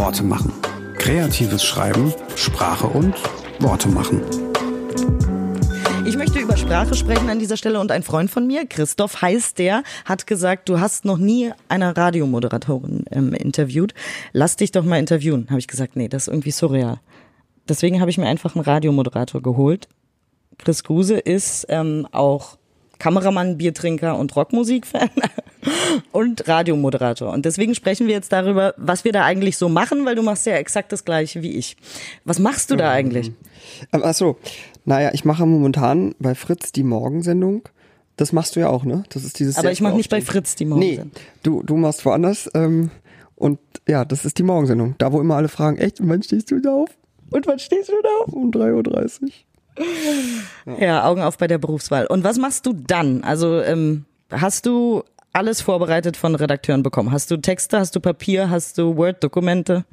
Worte 0.00 0.24
machen. 0.24 0.50
Kreatives 0.96 1.62
Schreiben, 1.62 2.14
Sprache 2.34 2.86
und 2.86 3.14
Worte 3.58 3.86
machen. 3.90 4.22
Ich 6.06 6.16
möchte 6.16 6.38
über 6.38 6.56
Sprache 6.56 6.94
sprechen 6.94 7.28
an 7.28 7.38
dieser 7.38 7.58
Stelle 7.58 7.78
und 7.78 7.92
ein 7.92 8.02
Freund 8.02 8.30
von 8.30 8.46
mir, 8.46 8.64
Christoph 8.64 9.20
heißt 9.20 9.58
der, 9.58 9.82
hat 10.06 10.26
gesagt, 10.26 10.70
du 10.70 10.80
hast 10.80 11.04
noch 11.04 11.18
nie 11.18 11.52
eine 11.68 11.98
Radiomoderatorin 11.98 13.04
ähm, 13.10 13.34
interviewt. 13.34 13.92
Lass 14.32 14.56
dich 14.56 14.72
doch 14.72 14.84
mal 14.84 14.98
interviewen. 14.98 15.48
Habe 15.50 15.58
ich 15.58 15.68
gesagt, 15.68 15.96
nee, 15.96 16.08
das 16.08 16.22
ist 16.22 16.28
irgendwie 16.28 16.52
surreal. 16.52 16.98
Deswegen 17.68 18.00
habe 18.00 18.10
ich 18.10 18.16
mir 18.16 18.26
einfach 18.26 18.54
einen 18.56 18.64
Radiomoderator 18.64 19.42
geholt. 19.42 19.86
Chris 20.56 20.82
Kruse 20.82 21.18
ist 21.18 21.66
ähm, 21.68 22.08
auch 22.10 22.56
Kameramann, 23.00 23.58
Biertrinker 23.58 24.16
und 24.16 24.36
Rockmusikfan 24.36 25.10
und 26.12 26.46
Radiomoderator. 26.46 27.32
Und 27.32 27.44
deswegen 27.44 27.74
sprechen 27.74 28.06
wir 28.06 28.14
jetzt 28.14 28.30
darüber, 28.30 28.74
was 28.76 29.04
wir 29.04 29.10
da 29.10 29.24
eigentlich 29.24 29.56
so 29.56 29.68
machen, 29.68 30.06
weil 30.06 30.14
du 30.14 30.22
machst 30.22 30.46
ja 30.46 30.54
exakt 30.54 30.92
das 30.92 31.04
gleiche 31.04 31.42
wie 31.42 31.56
ich. 31.56 31.76
Was 32.24 32.38
machst 32.38 32.70
du 32.70 32.76
da 32.76 32.92
eigentlich? 32.92 33.32
Ähm, 33.92 34.02
ach 34.04 34.14
so, 34.14 34.36
naja, 34.84 35.10
ich 35.12 35.24
mache 35.24 35.44
momentan 35.46 36.14
bei 36.20 36.36
Fritz 36.36 36.70
die 36.70 36.84
Morgensendung. 36.84 37.68
Das 38.16 38.32
machst 38.32 38.54
du 38.54 38.60
ja 38.60 38.68
auch, 38.68 38.84
ne? 38.84 39.02
Das 39.08 39.24
ist 39.24 39.38
dieses. 39.38 39.56
Aber 39.56 39.72
ich 39.72 39.80
mache 39.80 39.96
nicht 39.96 40.10
bei 40.10 40.20
Fritz 40.20 40.54
die 40.54 40.66
Morgensendung. 40.66 41.10
Nee, 41.14 41.20
du, 41.42 41.62
du 41.62 41.76
machst 41.76 42.04
woanders. 42.04 42.50
Ähm, 42.54 42.90
und 43.34 43.58
ja, 43.88 44.04
das 44.04 44.26
ist 44.26 44.36
die 44.36 44.42
Morgensendung. 44.42 44.94
Da, 44.98 45.10
wo 45.10 45.20
immer 45.20 45.36
alle 45.36 45.48
fragen, 45.48 45.78
echt, 45.78 46.06
wann 46.06 46.22
stehst 46.22 46.50
du 46.50 46.60
da 46.60 46.74
auf? 46.74 46.90
Und 47.30 47.46
wann 47.46 47.58
stehst 47.58 47.88
du 47.88 47.94
da 48.02 48.08
auf? 48.24 48.32
Um 48.34 48.50
3.30 48.50 49.22
Uhr. 49.22 49.30
Ja. 50.78 51.04
Augen 51.04 51.22
auf 51.22 51.38
bei 51.38 51.46
der 51.46 51.58
Berufswahl. 51.58 52.06
Und 52.06 52.24
was 52.24 52.38
machst 52.38 52.66
du 52.66 52.72
dann? 52.72 53.24
Also 53.24 53.60
ähm, 53.62 54.04
hast 54.30 54.66
du 54.66 55.02
alles 55.32 55.60
vorbereitet 55.60 56.16
von 56.16 56.34
Redakteuren 56.34 56.82
bekommen? 56.82 57.12
Hast 57.12 57.30
du 57.30 57.36
Texte, 57.36 57.78
hast 57.78 57.94
du 57.94 58.00
Papier, 58.00 58.50
hast 58.50 58.78
du 58.78 58.96
Word-Dokumente? 58.96 59.84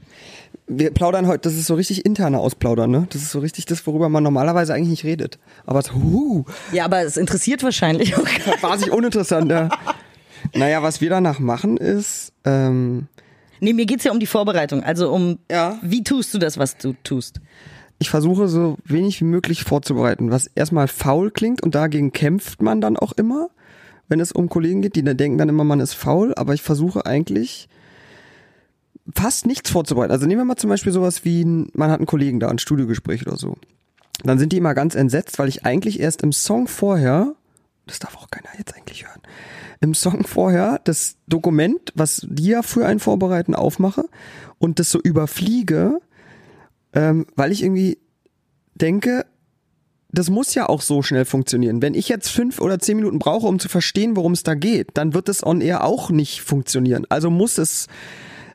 Wir 0.67 0.91
plaudern 0.91 1.27
heute, 1.27 1.49
das 1.49 1.53
ist 1.53 1.67
so 1.67 1.75
richtig 1.75 2.05
interne 2.05 2.39
Ausplaudern, 2.39 2.91
ne? 2.91 3.07
Das 3.11 3.21
ist 3.21 3.31
so 3.31 3.39
richtig 3.39 3.65
das, 3.65 3.85
worüber 3.87 4.09
man 4.09 4.23
normalerweise 4.23 4.73
eigentlich 4.73 4.89
nicht 4.89 5.03
redet. 5.03 5.39
Aber 5.65 5.79
es, 5.79 5.93
huh. 5.93 6.43
Ja, 6.71 6.85
aber 6.85 7.01
es 7.01 7.17
interessiert 7.17 7.63
wahrscheinlich 7.63 8.15
auch. 8.17 8.25
War 8.61 8.77
sich 8.77 8.91
uninteressant, 8.91 9.49
ja. 9.51 9.69
Naja, 10.53 10.83
was 10.83 11.01
wir 11.01 11.09
danach 11.09 11.39
machen 11.39 11.77
ist, 11.77 12.33
ähm, 12.43 13.07
Nee, 13.59 13.73
mir 13.73 13.85
geht's 13.85 14.03
ja 14.03 14.11
um 14.11 14.19
die 14.19 14.27
Vorbereitung. 14.27 14.83
Also 14.83 15.11
um, 15.11 15.39
ja. 15.49 15.79
wie 15.81 16.03
tust 16.03 16.33
du 16.33 16.37
das, 16.37 16.57
was 16.57 16.77
du 16.77 16.93
tust? 17.03 17.39
Ich 17.99 18.09
versuche 18.09 18.47
so 18.47 18.77
wenig 18.83 19.19
wie 19.21 19.25
möglich 19.25 19.63
vorzubereiten, 19.63 20.31
was 20.31 20.47
erstmal 20.47 20.87
faul 20.87 21.31
klingt 21.31 21.63
und 21.63 21.75
dagegen 21.75 22.11
kämpft 22.11 22.61
man 22.61 22.81
dann 22.81 22.97
auch 22.97 23.13
immer, 23.13 23.49
wenn 24.07 24.19
es 24.19 24.31
um 24.31 24.49
Kollegen 24.49 24.81
geht, 24.81 24.95
die 24.95 25.03
dann 25.03 25.17
denken 25.17 25.37
dann 25.37 25.49
immer, 25.49 25.63
man 25.63 25.79
ist 25.79 25.93
faul, 25.93 26.33
aber 26.35 26.53
ich 26.53 26.61
versuche 26.61 27.05
eigentlich 27.05 27.67
fast 29.15 29.45
nichts 29.45 29.69
vorzubereiten. 29.69 30.11
Also 30.11 30.27
nehmen 30.27 30.41
wir 30.41 30.45
mal 30.45 30.55
zum 30.57 30.69
Beispiel 30.69 30.93
sowas 30.93 31.25
wie, 31.25 31.45
man 31.45 31.91
hat 31.91 31.99
einen 31.99 32.05
Kollegen 32.05 32.39
da, 32.39 32.49
ein 32.49 32.59
Studiogespräch 32.59 33.25
oder 33.25 33.37
so. 33.37 33.57
Dann 34.23 34.39
sind 34.39 34.53
die 34.53 34.57
immer 34.57 34.73
ganz 34.73 34.95
entsetzt, 34.95 35.39
weil 35.39 35.47
ich 35.47 35.65
eigentlich 35.65 35.99
erst 35.99 36.21
im 36.23 36.31
Song 36.31 36.67
vorher, 36.67 37.35
das 37.85 37.99
darf 37.99 38.15
auch 38.17 38.29
keiner 38.29 38.49
jetzt 38.57 38.75
eigentlich 38.75 39.05
hören, 39.05 39.21
im 39.79 39.93
Song 39.93 40.25
vorher 40.25 40.79
das 40.83 41.17
Dokument, 41.27 41.93
was 41.95 42.25
die 42.29 42.47
ja 42.47 42.61
für 42.63 42.85
einen 42.85 42.99
vorbereiten, 42.99 43.55
aufmache 43.55 44.05
und 44.57 44.79
das 44.79 44.89
so 44.89 44.99
überfliege 44.99 45.99
ähm, 46.97 47.27
weil 47.35 47.51
ich 47.51 47.61
irgendwie 47.61 47.99
denke, 48.73 49.25
das 50.09 50.31
muss 50.31 50.55
ja 50.55 50.67
auch 50.67 50.81
so 50.81 51.03
schnell 51.03 51.25
funktionieren. 51.25 51.81
Wenn 51.83 51.93
ich 51.93 52.09
jetzt 52.09 52.29
fünf 52.29 52.59
oder 52.59 52.79
zehn 52.79 52.97
Minuten 52.97 53.19
brauche, 53.19 53.45
um 53.45 53.59
zu 53.59 53.69
verstehen, 53.69 54.15
worum 54.15 54.31
es 54.31 54.41
da 54.41 54.55
geht, 54.55 54.89
dann 54.95 55.13
wird 55.13 55.29
es 55.29 55.45
on 55.45 55.61
air 55.61 55.83
auch 55.83 56.09
nicht 56.09 56.41
funktionieren. 56.41 57.05
Also 57.09 57.29
muss 57.29 57.59
es 57.59 57.87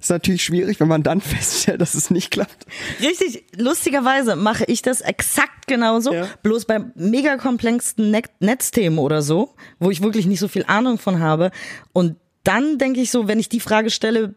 ist 0.00 0.10
natürlich 0.10 0.42
schwierig, 0.42 0.80
wenn 0.80 0.88
man 0.88 1.04
dann 1.04 1.20
feststellt, 1.20 1.80
dass 1.80 1.94
es 1.94 2.10
nicht 2.10 2.32
klappt. 2.32 2.66
Richtig, 3.00 3.44
lustigerweise 3.56 4.34
mache 4.34 4.64
ich 4.64 4.82
das 4.82 5.02
exakt 5.02 5.68
genauso, 5.68 6.12
ja. 6.12 6.26
bloß 6.42 6.64
bei 6.64 6.80
mega 6.96 7.36
komplexen 7.36 8.10
Net 8.10 8.28
Netzthemen 8.41 8.98
oder 8.98 9.22
so, 9.22 9.54
wo 9.78 9.92
ich 9.92 10.02
wirklich 10.02 10.26
nicht 10.26 10.41
so 10.41 10.48
viel 10.48 10.64
Ahnung 10.66 10.98
von 10.98 11.20
habe. 11.20 11.52
Und 11.92 12.16
dann 12.42 12.78
denke 12.78 13.00
ich 13.00 13.12
so, 13.12 13.28
wenn 13.28 13.38
ich 13.38 13.48
die 13.48 13.60
Frage 13.60 13.91
stelle, 13.91 14.34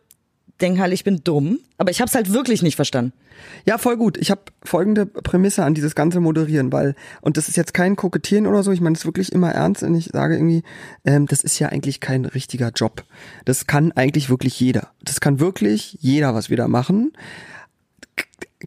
denke 0.61 0.81
halt, 0.81 0.93
ich 0.93 1.03
bin 1.03 1.21
dumm, 1.23 1.59
aber 1.77 1.91
ich 1.91 1.99
habe 1.99 2.07
es 2.07 2.15
halt 2.15 2.33
wirklich 2.33 2.61
nicht 2.61 2.75
verstanden. 2.75 3.13
Ja, 3.65 3.77
voll 3.77 3.97
gut. 3.97 4.17
Ich 4.17 4.31
habe 4.31 4.41
folgende 4.63 5.05
Prämisse 5.05 5.63
an 5.63 5.73
dieses 5.73 5.95
ganze 5.95 6.19
Moderieren, 6.19 6.71
weil, 6.71 6.95
und 7.21 7.37
das 7.37 7.49
ist 7.49 7.57
jetzt 7.57 7.73
kein 7.73 7.95
Kokettieren 7.95 8.47
oder 8.47 8.63
so, 8.63 8.71
ich 8.71 8.81
meine 8.81 8.95
es 8.95 9.05
wirklich 9.05 9.31
immer 9.31 9.51
ernst 9.51 9.83
und 9.83 9.95
ich 9.95 10.09
sage 10.13 10.35
irgendwie, 10.35 10.63
ähm, 11.03 11.25
das 11.27 11.43
ist 11.43 11.59
ja 11.59 11.69
eigentlich 11.69 11.99
kein 11.99 12.25
richtiger 12.25 12.69
Job. 12.69 13.03
Das 13.43 13.67
kann 13.67 13.91
eigentlich 13.91 14.29
wirklich 14.29 14.59
jeder. 14.59 14.91
Das 15.03 15.19
kann 15.19 15.39
wirklich 15.39 15.97
jeder, 15.99 16.33
was 16.33 16.49
wir 16.49 16.57
da 16.57 16.67
machen. 16.67 17.13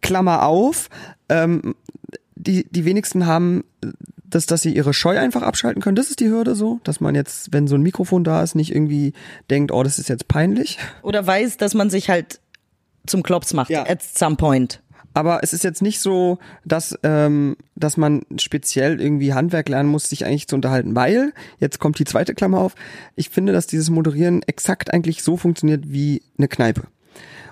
Klammer 0.02 0.44
auf, 0.44 0.90
ähm, 1.28 1.74
die, 2.34 2.66
die 2.70 2.84
wenigsten 2.84 3.26
haben 3.26 3.64
das, 4.30 4.46
dass 4.46 4.62
sie 4.62 4.74
ihre 4.74 4.92
Scheu 4.92 5.18
einfach 5.18 5.42
abschalten 5.42 5.82
können. 5.82 5.96
Das 5.96 6.10
ist 6.10 6.20
die 6.20 6.28
Hürde 6.28 6.54
so, 6.54 6.80
dass 6.84 7.00
man 7.00 7.14
jetzt, 7.14 7.52
wenn 7.52 7.66
so 7.66 7.74
ein 7.74 7.82
Mikrofon 7.82 8.24
da 8.24 8.42
ist, 8.42 8.54
nicht 8.54 8.74
irgendwie 8.74 9.12
denkt, 9.50 9.72
oh, 9.72 9.82
das 9.82 9.98
ist 9.98 10.08
jetzt 10.08 10.28
peinlich. 10.28 10.78
Oder 11.02 11.26
weiß, 11.26 11.56
dass 11.56 11.74
man 11.74 11.90
sich 11.90 12.10
halt 12.10 12.40
zum 13.06 13.22
Klops 13.22 13.54
macht 13.54 13.70
ja. 13.70 13.86
at 13.86 14.02
some 14.02 14.36
point. 14.36 14.82
Aber 15.14 15.42
es 15.42 15.52
ist 15.52 15.64
jetzt 15.64 15.82
nicht 15.82 16.00
so, 16.00 16.38
dass, 16.64 16.96
ähm, 17.02 17.56
dass 17.74 17.96
man 17.96 18.22
speziell 18.36 19.00
irgendwie 19.00 19.34
Handwerk 19.34 19.68
lernen 19.68 19.88
muss, 19.88 20.08
sich 20.08 20.24
eigentlich 20.24 20.46
zu 20.46 20.54
unterhalten, 20.54 20.94
weil, 20.94 21.32
jetzt 21.58 21.80
kommt 21.80 21.98
die 21.98 22.04
zweite 22.04 22.34
Klammer 22.34 22.60
auf, 22.60 22.74
ich 23.16 23.30
finde, 23.30 23.52
dass 23.52 23.66
dieses 23.66 23.90
Moderieren 23.90 24.42
exakt 24.42 24.92
eigentlich 24.92 25.22
so 25.22 25.36
funktioniert 25.36 25.90
wie 25.90 26.22
eine 26.36 26.46
Kneipe. 26.46 26.84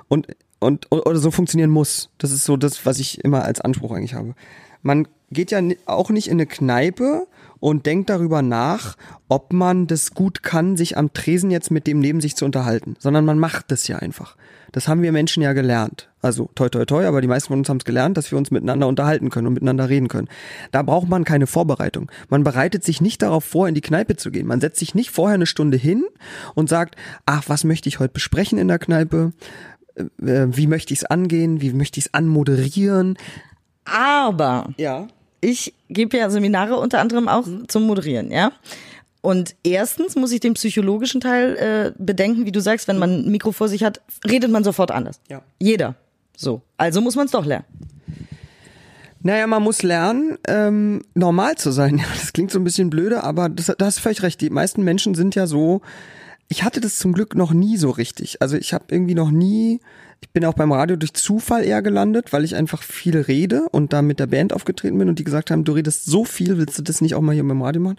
Und, 0.06 0.28
und, 0.60 0.92
oder 0.92 1.18
so 1.18 1.30
funktionieren 1.30 1.70
muss. 1.70 2.10
Das 2.18 2.30
ist 2.30 2.44
so 2.44 2.56
das, 2.56 2.86
was 2.86 3.00
ich 3.00 3.24
immer 3.24 3.42
als 3.42 3.60
Anspruch 3.60 3.92
eigentlich 3.92 4.14
habe. 4.14 4.34
Man 4.82 5.08
geht 5.30 5.50
ja 5.50 5.60
auch 5.86 6.10
nicht 6.10 6.28
in 6.28 6.34
eine 6.34 6.46
Kneipe 6.46 7.26
und 7.58 7.86
denkt 7.86 8.10
darüber 8.10 8.42
nach, 8.42 8.96
ob 9.28 9.52
man 9.52 9.86
das 9.86 10.12
gut 10.12 10.42
kann, 10.42 10.76
sich 10.76 10.96
am 10.96 11.12
Tresen 11.12 11.50
jetzt 11.50 11.70
mit 11.70 11.86
dem 11.86 11.98
neben 11.98 12.20
sich 12.20 12.36
zu 12.36 12.44
unterhalten, 12.44 12.96
sondern 12.98 13.24
man 13.24 13.38
macht 13.38 13.70
das 13.70 13.88
ja 13.88 13.96
einfach. 13.96 14.36
Das 14.72 14.88
haben 14.88 15.02
wir 15.02 15.10
Menschen 15.10 15.42
ja 15.42 15.52
gelernt. 15.52 16.10
Also 16.20 16.50
toi 16.54 16.68
toi 16.68 16.84
toi, 16.84 17.06
aber 17.06 17.20
die 17.20 17.28
meisten 17.28 17.48
von 17.48 17.60
uns 17.60 17.68
haben 17.68 17.78
es 17.78 17.84
gelernt, 17.84 18.16
dass 18.16 18.30
wir 18.30 18.38
uns 18.38 18.50
miteinander 18.50 18.86
unterhalten 18.86 19.30
können 19.30 19.46
und 19.46 19.54
miteinander 19.54 19.88
reden 19.88 20.08
können. 20.08 20.28
Da 20.70 20.82
braucht 20.82 21.08
man 21.08 21.24
keine 21.24 21.46
Vorbereitung. 21.46 22.10
Man 22.28 22.44
bereitet 22.44 22.84
sich 22.84 23.00
nicht 23.00 23.22
darauf 23.22 23.44
vor, 23.44 23.68
in 23.68 23.74
die 23.74 23.80
Kneipe 23.80 24.16
zu 24.16 24.30
gehen. 24.30 24.46
Man 24.46 24.60
setzt 24.60 24.78
sich 24.78 24.94
nicht 24.94 25.10
vorher 25.10 25.34
eine 25.34 25.46
Stunde 25.46 25.76
hin 25.76 26.04
und 26.54 26.68
sagt, 26.68 26.96
ach, 27.24 27.44
was 27.46 27.64
möchte 27.64 27.88
ich 27.88 28.00
heute 28.00 28.12
besprechen 28.12 28.58
in 28.58 28.68
der 28.68 28.78
Kneipe? 28.78 29.32
Äh, 29.96 30.04
wie 30.18 30.66
möchte 30.66 30.92
ich 30.92 31.00
es 31.00 31.04
angehen? 31.04 31.60
Wie 31.60 31.72
möchte 31.72 31.98
ich 31.98 32.06
es 32.06 32.14
anmoderieren? 32.14 33.16
Aber 33.86 34.74
ja. 34.76 35.08
Ich 35.40 35.74
gebe 35.88 36.16
ja 36.16 36.30
Seminare 36.30 36.76
unter 36.76 37.00
anderem 37.00 37.28
auch 37.28 37.46
mhm. 37.46 37.68
zum 37.68 37.84
Moderieren, 37.84 38.30
ja. 38.30 38.52
Und 39.22 39.56
erstens 39.64 40.14
muss 40.14 40.30
ich 40.30 40.38
den 40.38 40.54
psychologischen 40.54 41.20
Teil 41.20 41.56
äh, 41.56 41.92
bedenken, 41.98 42.46
wie 42.46 42.52
du 42.52 42.60
sagst, 42.60 42.86
wenn 42.86 42.98
man 42.98 43.10
ein 43.10 43.30
Mikro 43.32 43.50
vor 43.50 43.68
sich 43.68 43.82
hat, 43.82 44.00
redet 44.24 44.52
man 44.52 44.62
sofort 44.62 44.92
anders. 44.92 45.20
Ja. 45.28 45.42
Jeder. 45.58 45.96
So. 46.36 46.62
Also 46.76 47.00
muss 47.00 47.16
man 47.16 47.26
es 47.26 47.32
doch 47.32 47.44
lernen. 47.44 47.64
Naja, 49.26 49.48
man 49.48 49.64
muss 49.64 49.82
lernen, 49.82 50.38
ähm, 50.46 51.02
normal 51.14 51.56
zu 51.56 51.72
sein. 51.72 52.00
Das 52.14 52.32
klingt 52.32 52.52
so 52.52 52.60
ein 52.60 52.64
bisschen 52.64 52.90
blöde, 52.90 53.24
aber 53.24 53.48
das, 53.48 53.72
da 53.76 53.86
hast 53.86 53.98
du 53.98 54.02
völlig 54.02 54.22
recht. 54.22 54.40
Die 54.40 54.50
meisten 54.50 54.84
Menschen 54.84 55.16
sind 55.16 55.34
ja 55.34 55.48
so. 55.48 55.80
Ich 56.48 56.62
hatte 56.62 56.80
das 56.80 56.96
zum 56.96 57.12
Glück 57.12 57.34
noch 57.34 57.52
nie 57.52 57.76
so 57.76 57.90
richtig. 57.90 58.40
Also 58.40 58.56
ich 58.56 58.72
habe 58.72 58.84
irgendwie 58.90 59.14
noch 59.14 59.30
nie 59.30 59.80
ich 60.20 60.30
bin 60.30 60.44
auch 60.44 60.54
beim 60.54 60.72
Radio 60.72 60.96
durch 60.96 61.14
Zufall 61.14 61.64
eher 61.64 61.82
gelandet, 61.82 62.32
weil 62.32 62.44
ich 62.44 62.56
einfach 62.56 62.82
viel 62.82 63.18
rede 63.18 63.68
und 63.70 63.92
da 63.92 64.02
mit 64.02 64.18
der 64.18 64.26
Band 64.26 64.52
aufgetreten 64.52 64.98
bin 64.98 65.08
und 65.08 65.18
die 65.18 65.24
gesagt 65.24 65.50
haben, 65.50 65.64
du 65.64 65.72
redest 65.72 66.06
so 66.06 66.24
viel, 66.24 66.58
willst 66.58 66.78
du 66.78 66.82
das 66.82 67.00
nicht 67.00 67.14
auch 67.14 67.20
mal 67.20 67.32
hier 67.34 67.46
beim 67.46 67.62
Radio 67.62 67.80
machen? 67.80 67.98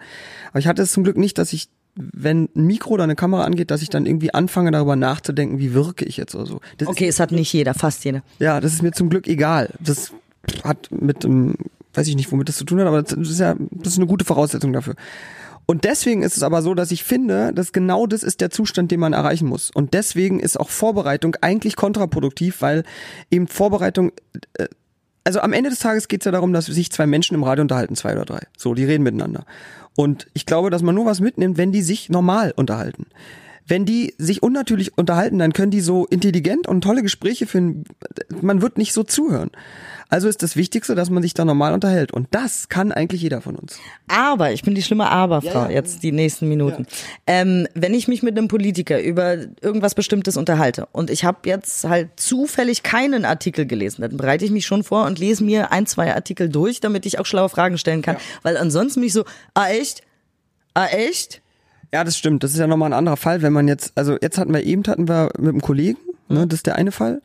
Aber 0.50 0.60
ich 0.60 0.68
hatte 0.68 0.82
es 0.82 0.92
zum 0.92 1.04
Glück 1.04 1.18
nicht, 1.18 1.38
dass 1.38 1.54
ich 1.54 1.70
wenn 2.00 2.48
ein 2.56 2.66
Mikro 2.66 2.92
oder 2.92 3.06
eine 3.06 3.16
Kamera 3.16 3.44
angeht, 3.44 3.72
dass 3.72 3.82
ich 3.82 3.90
dann 3.90 4.06
irgendwie 4.06 4.32
anfange 4.32 4.70
darüber 4.70 4.96
nachzudenken, 4.96 5.58
wie 5.58 5.74
wirke 5.74 6.06
ich 6.06 6.18
jetzt 6.18 6.36
oder 6.36 6.46
so. 6.46 6.62
Das 6.78 6.88
okay, 6.88 7.08
ist, 7.08 7.16
es 7.16 7.20
hat 7.20 7.32
nicht 7.32 7.52
jeder, 7.52 7.74
fast 7.74 8.06
jeder. 8.06 8.22
Ja, 8.38 8.60
das 8.62 8.74
ist 8.74 8.84
mir 8.84 8.92
zum 8.92 9.10
Glück 9.10 9.28
egal. 9.28 9.72
Das 9.80 10.12
hat 10.64 10.90
mit, 10.92 11.26
weiß 11.96 12.08
ich 12.08 12.16
nicht, 12.16 12.32
womit 12.32 12.50
das 12.50 12.58
zu 12.58 12.66
tun 12.66 12.80
hat, 12.80 12.86
aber 12.86 13.02
das 13.02 13.14
ist 13.14 13.40
ja, 13.40 13.56
das 13.72 13.94
ist 13.94 13.98
eine 13.98 14.06
gute 14.06 14.26
Voraussetzung 14.26 14.74
dafür. 14.74 14.94
Und 15.70 15.84
deswegen 15.84 16.24
ist 16.24 16.38
es 16.38 16.44
aber 16.44 16.62
so, 16.62 16.74
dass 16.74 16.92
ich 16.92 17.04
finde, 17.04 17.52
dass 17.54 17.74
genau 17.74 18.08
das 18.08 18.24
ist 18.24 18.40
der 18.40 18.50
Zustand, 18.50 18.90
den 18.90 19.02
man 19.02 19.12
erreichen 19.12 19.48
muss. 19.48 19.70
Und 19.70 19.94
deswegen 19.94 20.40
ist 20.40 20.58
auch 20.58 20.70
Vorbereitung 20.70 21.36
eigentlich 21.42 21.76
kontraproduktiv, 21.76 22.62
weil 22.62 22.84
eben 23.30 23.48
Vorbereitung, 23.48 24.14
äh, 24.54 24.68
also 25.26 25.42
am 25.42 25.52
Ende 25.52 25.70
des 25.70 25.80
Tages 25.80 26.08
geht 26.08 26.22
es 26.22 26.26
ja 26.26 26.32
darum, 26.32 26.54
dass 26.54 26.68
sich 26.68 26.90
zwei 26.90 27.06
Menschen 27.06 27.36
im 27.36 27.44
Radio 27.44 27.64
unterhalten, 27.64 27.98
zwei 27.98 28.14
oder 28.14 28.24
drei. 28.24 28.40
So, 28.58 28.74
die 28.74 28.86
reden 28.86 29.04
miteinander. 29.04 29.46
Und 29.98 30.28
ich 30.34 30.46
glaube, 30.46 30.70
dass 30.70 30.84
man 30.84 30.96
nur 30.96 31.06
was 31.06 31.20
mitnimmt, 31.20 31.58
wenn 31.58 31.74
die 31.74 31.82
sich 31.82 32.10
normal 32.10 32.54
unterhalten. 32.56 33.08
wenn 33.68 33.86
die 33.86 34.16
sich 34.18 34.42
unnatürlich 34.42 34.98
unterhalten, 34.98 35.40
dann 35.40 35.54
können 35.54 35.72
die 35.72 35.82
so 35.82 36.06
intelligent 36.06 36.68
und 36.68 36.82
tolle 36.82 37.04
Gespräche 37.04 37.46
führen. 37.46 37.84
Man 38.42 38.62
wird 38.62 38.78
nicht 38.78 38.94
so 38.94 39.04
zuhören. 39.04 39.52
Also 40.10 40.30
ist 40.30 40.42
das 40.42 40.56
Wichtigste, 40.56 40.96
dass 40.96 41.10
man 41.10 41.22
sich 41.22 41.34
da 41.34 41.44
normal 41.44 41.74
unterhält. 41.74 42.14
Und 42.14 42.28
das 42.32 42.70
kann 42.70 42.92
eigentlich 42.92 43.22
jeder 43.22 43.42
von 43.42 43.56
uns. 43.56 43.78
Aber, 44.08 44.52
ich 44.52 44.64
bin 44.64 44.74
die 44.74 44.82
schlimme 44.82 45.10
Aber-Frau 45.10 45.64
Ja, 45.64 45.70
ja. 45.70 45.76
jetzt 45.76 46.04
die 46.04 46.12
nächsten 46.12 46.48
Minuten. 46.48 46.88
Ähm, 47.26 47.68
wenn 47.74 47.94
ich 47.94 48.08
mich 48.08 48.24
mit 48.24 48.38
einem 48.38 48.48
Politiker 48.48 49.02
über 49.02 49.38
irgendwas 49.62 49.96
Bestimmtes 49.96 50.38
unterhalte 50.38 50.88
und 50.92 51.10
ich 51.10 51.26
habe 51.26 51.40
jetzt 51.46 51.84
halt 51.84 52.12
zufällig 52.16 52.84
keinen 52.84 53.26
Artikel 53.26 53.66
gelesen, 53.66 54.02
dann 54.02 54.16
bereite 54.16 54.46
ich 54.46 54.52
mich 54.52 54.66
schon 54.66 54.84
vor 54.84 55.06
und 55.06 55.20
lese 55.20 55.44
mir 55.44 55.72
ein, 55.72 55.86
zwei 55.86 56.14
Artikel 56.16 56.50
durch, 56.50 56.80
damit 56.80 57.06
ich 57.06 57.20
auch 57.20 57.26
schlaue 57.26 57.50
Fragen 57.50 57.78
stellen 57.78 58.02
kann. 58.02 58.18
Weil 58.44 58.56
ansonsten 58.58 59.02
mich 59.02 59.14
so, 59.14 59.26
ah 59.54 59.68
echt? 59.68 60.04
Ah 60.74 60.88
echt? 60.88 61.42
Ja, 61.94 62.04
das 62.04 62.18
stimmt. 62.18 62.44
Das 62.44 62.52
ist 62.52 62.60
ja 62.60 62.68
nochmal 62.68 62.90
ein 62.90 62.98
anderer 62.98 63.18
Fall, 63.18 63.42
wenn 63.42 63.54
man 63.54 63.68
jetzt, 63.68 63.92
also 63.96 64.18
jetzt 64.22 64.38
hatten 64.38 64.54
wir 64.54 64.64
eben, 64.64 64.84
hatten 64.88 65.08
wir 65.08 65.32
mit 65.38 65.50
einem 65.50 65.62
Kollegen, 65.62 65.98
ne, 66.30 66.48
das 66.48 66.60
ist 66.60 66.66
der 66.66 66.76
eine 66.76 66.92
Fall. 66.92 67.22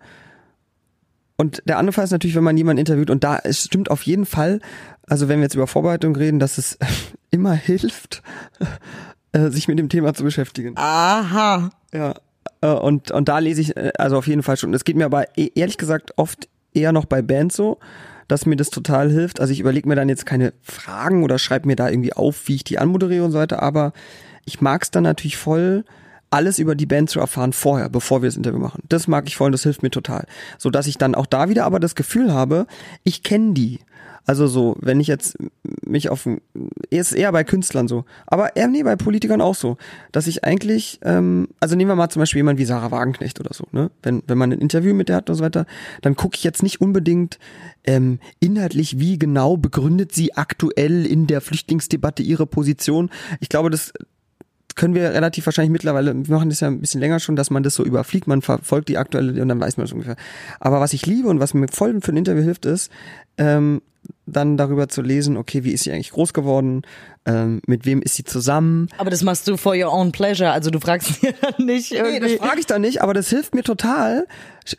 Und 1.43 1.61
der 1.67 1.79
andere 1.79 1.93
Fall 1.93 2.05
ist 2.05 2.13
natürlich, 2.13 2.37
wenn 2.37 2.45
man 2.45 2.57
jemanden 2.57 2.79
interviewt 2.79 3.11
und 3.11 3.25
da, 3.25 3.41
es 3.43 3.65
stimmt 3.65 3.91
auf 3.91 4.03
jeden 4.05 4.27
Fall, 4.27 4.61
also 5.09 5.29
wenn 5.29 5.41
wir 5.41 5.43
jetzt 5.47 5.57
über 5.57 5.67
Vorbereitung 5.67 6.15
reden, 6.15 6.39
dass 6.39 6.57
es 6.57 6.79
immer 7.33 7.53
hilft, 7.53 8.23
äh, 9.33 9.51
sich 9.51 9.67
mit 9.67 9.77
dem 9.81 9.89
Thema 9.89 10.15
zu 10.15 10.23
beschäftigen. 10.23 10.75
Aha. 10.77 11.71
Ja. 11.93 12.15
Äh, 12.61 12.69
Und, 12.69 13.11
und 13.11 13.29
da 13.29 13.41
lese 13.41 13.61
ich, 13.61 13.77
äh, 13.77 13.91
also 13.99 14.17
auf 14.19 14.29
jeden 14.29 14.45
Fall 14.45 14.57
schon. 14.57 14.73
Es 14.73 14.85
geht 14.85 14.95
mir 14.97 15.05
aber 15.07 15.37
e- 15.37 15.51
ehrlich 15.57 15.79
gesagt 15.79 16.13
oft 16.17 16.49
eher 16.75 16.93
noch 16.93 17.07
bei 17.07 17.23
Bands 17.23 17.57
so, 17.57 17.81
dass 18.29 18.47
mir 18.47 18.55
das 18.55 18.71
total 18.71 19.11
hilft. 19.11 19.41
Also 19.41 19.53
ich 19.53 19.59
überlege 19.59 19.89
mir 19.89 19.97
dann 19.97 20.09
jetzt 20.09 20.27
keine 20.27 20.53
Fragen 20.63 21.25
oder 21.25 21.41
schreibe 21.41 21.67
mir 21.67 21.75
da 21.77 21.89
irgendwie 21.89 22.13
auf, 22.13 22.47
wie 22.47 22.55
ich 22.55 22.63
die 22.65 22.79
anmoderiere 22.79 23.25
und 23.25 23.33
so 23.33 23.39
weiter, 23.39 23.61
aber 23.63 23.93
ich 24.45 24.61
mag 24.61 24.85
es 24.85 24.93
dann 24.93 25.03
natürlich 25.03 25.37
voll, 25.37 25.85
alles 26.33 26.59
über 26.59 26.75
die 26.75 26.87
Band 26.87 27.11
zu 27.11 27.21
erfahren 27.21 27.53
vorher, 27.53 27.89
bevor 27.89 28.23
wir 28.23 28.29
das 28.29 28.37
Interview 28.37 28.59
machen. 28.59 28.83
Das 28.89 29.07
mag 29.07 29.27
ich 29.29 29.37
voll 29.37 29.47
und 29.47 29.53
das 29.53 29.63
hilft 29.63 29.83
mir 29.83 29.91
total. 29.91 30.27
So 30.59 30.71
dass 30.71 30.87
ich 30.87 30.99
dann 30.99 31.15
auch 31.15 31.27
da 31.27 31.49
wieder 31.49 31.65
aber 31.65 31.81
das 31.81 31.95
Gefühl 31.95 32.33
habe, 32.33 32.67
ich 33.05 33.23
kenne 33.23 33.53
die. 33.53 33.81
Also 34.25 34.47
so, 34.47 34.77
wenn 34.81 35.01
ich 35.01 35.09
jetzt 35.09 35.37
mich 35.85 36.09
auf, 36.09 36.29
ist 36.91 37.13
eher 37.13 37.33
bei 37.33 37.43
Künstlern 37.43 37.89
so, 37.89 38.05
aber 38.27 38.55
eher 38.55 38.69
nee, 38.69 38.85
bei 38.85 38.95
Politikern 38.95 39.41
auch 39.41 39.57
so, 39.57 39.79
dass 40.13 40.29
ich 40.29 40.45
eigentlich, 40.45 41.01
ähm, 41.03 41.49
also 41.59 41.75
nehmen 41.75 41.91
wir 41.91 41.97
mal 41.97 42.09
zum 42.09 42.21
Beispiel 42.21 42.39
jemand 42.39 42.61
wie 42.61 42.65
Sarah 42.65 42.93
Wagenknecht 42.93 43.41
oder 43.41 43.53
so, 43.53 43.65
ne? 43.73 43.91
Wenn 44.01 44.23
wenn 44.29 44.39
man 44.39 44.53
ein 44.53 44.61
Interview 44.61 44.95
mit 44.95 45.09
der 45.09 45.17
hat 45.17 45.29
und 45.29 45.37
so 45.37 45.43
weiter, 45.43 45.67
dann 46.03 46.15
gucke 46.15 46.37
ich 46.37 46.45
jetzt 46.45 46.63
nicht 46.63 46.81
unbedingt 46.81 47.41
ähm, 47.83 48.21
inhaltlich, 48.39 49.01
wie 49.01 49.19
genau 49.19 49.57
begründet 49.57 50.13
sie 50.13 50.35
aktuell 50.37 51.05
in 51.05 51.27
der 51.27 51.41
Flüchtlingsdebatte 51.41 52.23
ihre 52.23 52.47
Position. 52.47 53.11
Ich 53.41 53.49
glaube, 53.49 53.71
das 53.71 53.93
können 54.77 54.95
wir 54.95 55.13
relativ 55.13 55.47
wahrscheinlich 55.47 55.73
mittlerweile, 55.73 56.15
wir 56.15 56.35
machen 56.35 56.51
das 56.51 56.61
ja 56.61 56.69
ein 56.69 56.81
bisschen 56.81 57.01
länger 57.01 57.21
schon, 57.21 57.37
dass 57.37 57.51
man 57.51 57.63
das 57.63 57.75
so 57.75 57.85
überfliegt, 57.85 58.27
man 58.27 58.43
verfolgt 58.43 58.89
die 58.89 58.99
aktuelle 58.99 59.41
und 59.41 59.49
dann 59.49 59.61
weiß 59.61 59.77
man 59.77 59.85
das 59.85 59.93
ungefähr. 59.93 60.17
Aber 60.61 60.81
was 60.81 60.93
ich 60.93 61.07
liebe 61.07 61.29
und 61.29 61.41
was 61.41 61.55
mir 61.55 61.69
voll 61.69 62.01
für 62.01 62.13
ein 62.13 62.17
Interview 62.17 62.43
hilft, 62.43 62.67
ist, 62.67 62.91
ähm, 63.39 63.83
dann 64.27 64.57
darüber 64.57 64.89
zu 64.89 65.03
lesen, 65.03 65.37
okay, 65.37 65.65
wie 65.65 65.73
ist 65.73 65.85
sie 65.85 65.93
eigentlich 65.93 66.11
groß 66.11 66.33
geworden, 66.33 66.83
ähm, 67.25 67.61
mit 67.67 67.87
wem 67.87 68.03
ist 68.03 68.17
sie 68.17 68.25
zusammen. 68.25 68.89
Aber 68.99 69.11
das 69.11 69.23
machst 69.23 69.47
du 69.47 69.57
for 69.57 69.75
your 69.75 69.93
own 69.93 70.13
pleasure. 70.13 70.51
Also 70.51 70.71
du 70.71 70.81
fragst 70.81 71.23
mir 71.23 71.33
dann 71.41 71.67
nicht 71.67 71.93
Nee, 71.93 71.99
irgendwie. 71.99 72.37
das 72.37 72.47
frage 72.47 72.61
ich 72.61 72.67
da 72.67 72.79
nicht, 72.79 73.03
aber 73.03 73.15
das 73.15 73.29
hilft 73.29 73.55
mir 73.55 73.63
total, 73.63 74.27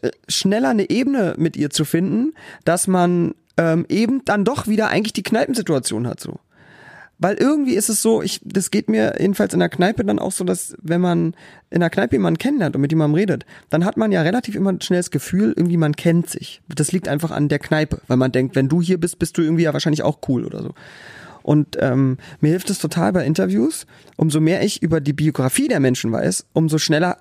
äh, 0.02 0.12
schneller 0.28 0.70
eine 0.70 0.90
Ebene 0.90 1.36
mit 1.38 1.56
ihr 1.56 1.70
zu 1.70 1.86
finden, 1.86 2.34
dass 2.66 2.88
man 2.88 3.34
ähm, 3.58 3.86
eben 3.90 4.26
dann 4.26 4.46
doch 4.46 4.68
wieder 4.68 4.90
eigentlich 4.90 5.14
die 5.14 5.24
Kneipensituation 5.24 6.08
hat 6.08 6.20
so. 6.20 6.40
Weil 7.24 7.36
irgendwie 7.36 7.76
ist 7.76 7.88
es 7.88 8.02
so, 8.02 8.22
ich, 8.22 8.42
das 8.44 8.70
geht 8.70 8.90
mir 8.90 9.16
jedenfalls 9.18 9.54
in 9.54 9.62
der 9.62 9.70
Kneipe 9.70 10.04
dann 10.04 10.20
auch 10.20 10.34
so, 10.34 10.44
dass 10.44 10.76
wenn 10.82 11.00
man 11.00 11.36
in 11.70 11.80
der 11.80 11.90
Kneipe 11.90 12.18
jemanden 12.18 12.38
kennenlernt 12.38 12.76
und 12.76 12.82
mit 12.82 12.92
jemandem 12.92 13.16
redet, 13.16 13.46
dann 13.70 13.86
hat 13.86 13.96
man 13.96 14.12
ja 14.12 14.24
relativ 14.24 14.56
immer 14.56 14.74
schnell 14.82 15.00
das 15.00 15.10
Gefühl, 15.10 15.54
irgendwie 15.56 15.78
man 15.78 15.96
kennt 15.96 16.30
sich. 16.30 16.62
Das 16.68 16.92
liegt 16.92 17.08
einfach 17.08 17.32
an 17.32 17.48
der 17.48 17.60
Kneipe, 17.60 18.02
weil 18.08 18.18
man 18.18 18.34
denkt, 18.34 18.58
wenn 18.58 18.68
du 18.68 18.82
hier 18.82 19.00
bist, 19.00 19.20
bist 19.20 19.38
du 19.38 19.42
irgendwie 19.42 19.64
ja 19.64 19.72
wahrscheinlich 19.72 20.04
auch 20.04 20.20
cool 20.28 20.44
oder 20.44 20.64
so. 20.64 20.74
Und 21.44 21.78
ähm, 21.80 22.18
mir 22.42 22.50
hilft 22.50 22.70
es 22.70 22.80
total 22.80 23.14
bei 23.14 23.26
Interviews. 23.26 23.88
Umso 24.18 24.42
mehr 24.42 24.62
ich 24.62 24.84
über 24.84 25.00
die 25.00 25.14
Biografie 25.14 25.70
der 25.70 25.80
Menschen 25.80 26.12
weiß, 26.12 26.48
umso 26.52 26.78
schneller 26.78 27.20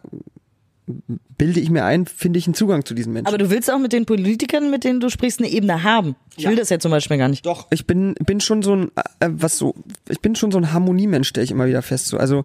bilde 0.87 1.61
ich 1.61 1.71
mir 1.71 1.85
ein, 1.85 2.07
finde 2.07 2.39
ich 2.39 2.47
einen 2.47 2.55
Zugang 2.55 2.85
zu 2.85 2.95
diesen 2.95 3.13
Menschen. 3.13 3.29
Aber 3.29 3.39
du 3.39 3.51
willst 3.51 3.71
auch 3.71 3.79
mit 3.79 3.93
den 3.93 4.05
Politikern, 4.05 4.71
mit 4.71 4.85
denen 4.85 5.01
du 5.01 5.11
sprichst, 5.11 5.39
eine 5.39 5.49
Ebene 5.49 5.83
haben. 5.83 6.17
Ich 6.37 6.47
will 6.47 6.57
das 6.57 6.71
ja 6.71 6.79
zum 6.79 6.91
Beispiel 6.91 7.19
gar 7.19 7.29
nicht. 7.29 7.47
Doch, 7.47 7.69
ich 7.71 7.87
bin, 7.87 8.15
bin 8.15 8.41
schon 8.41 8.63
so 8.63 8.75
ein, 8.75 8.91
äh, 9.21 9.29
was 9.31 9.59
so, 9.59 9.75
ich 10.09 10.21
bin 10.21 10.35
schon 10.35 10.51
so 10.51 10.59
ein 10.59 10.73
Harmoniemensch, 10.73 11.29
stelle 11.29 11.45
ich 11.45 11.51
immer 11.51 11.67
wieder 11.67 11.83
fest. 11.83 12.07
So. 12.07 12.17
Also 12.17 12.45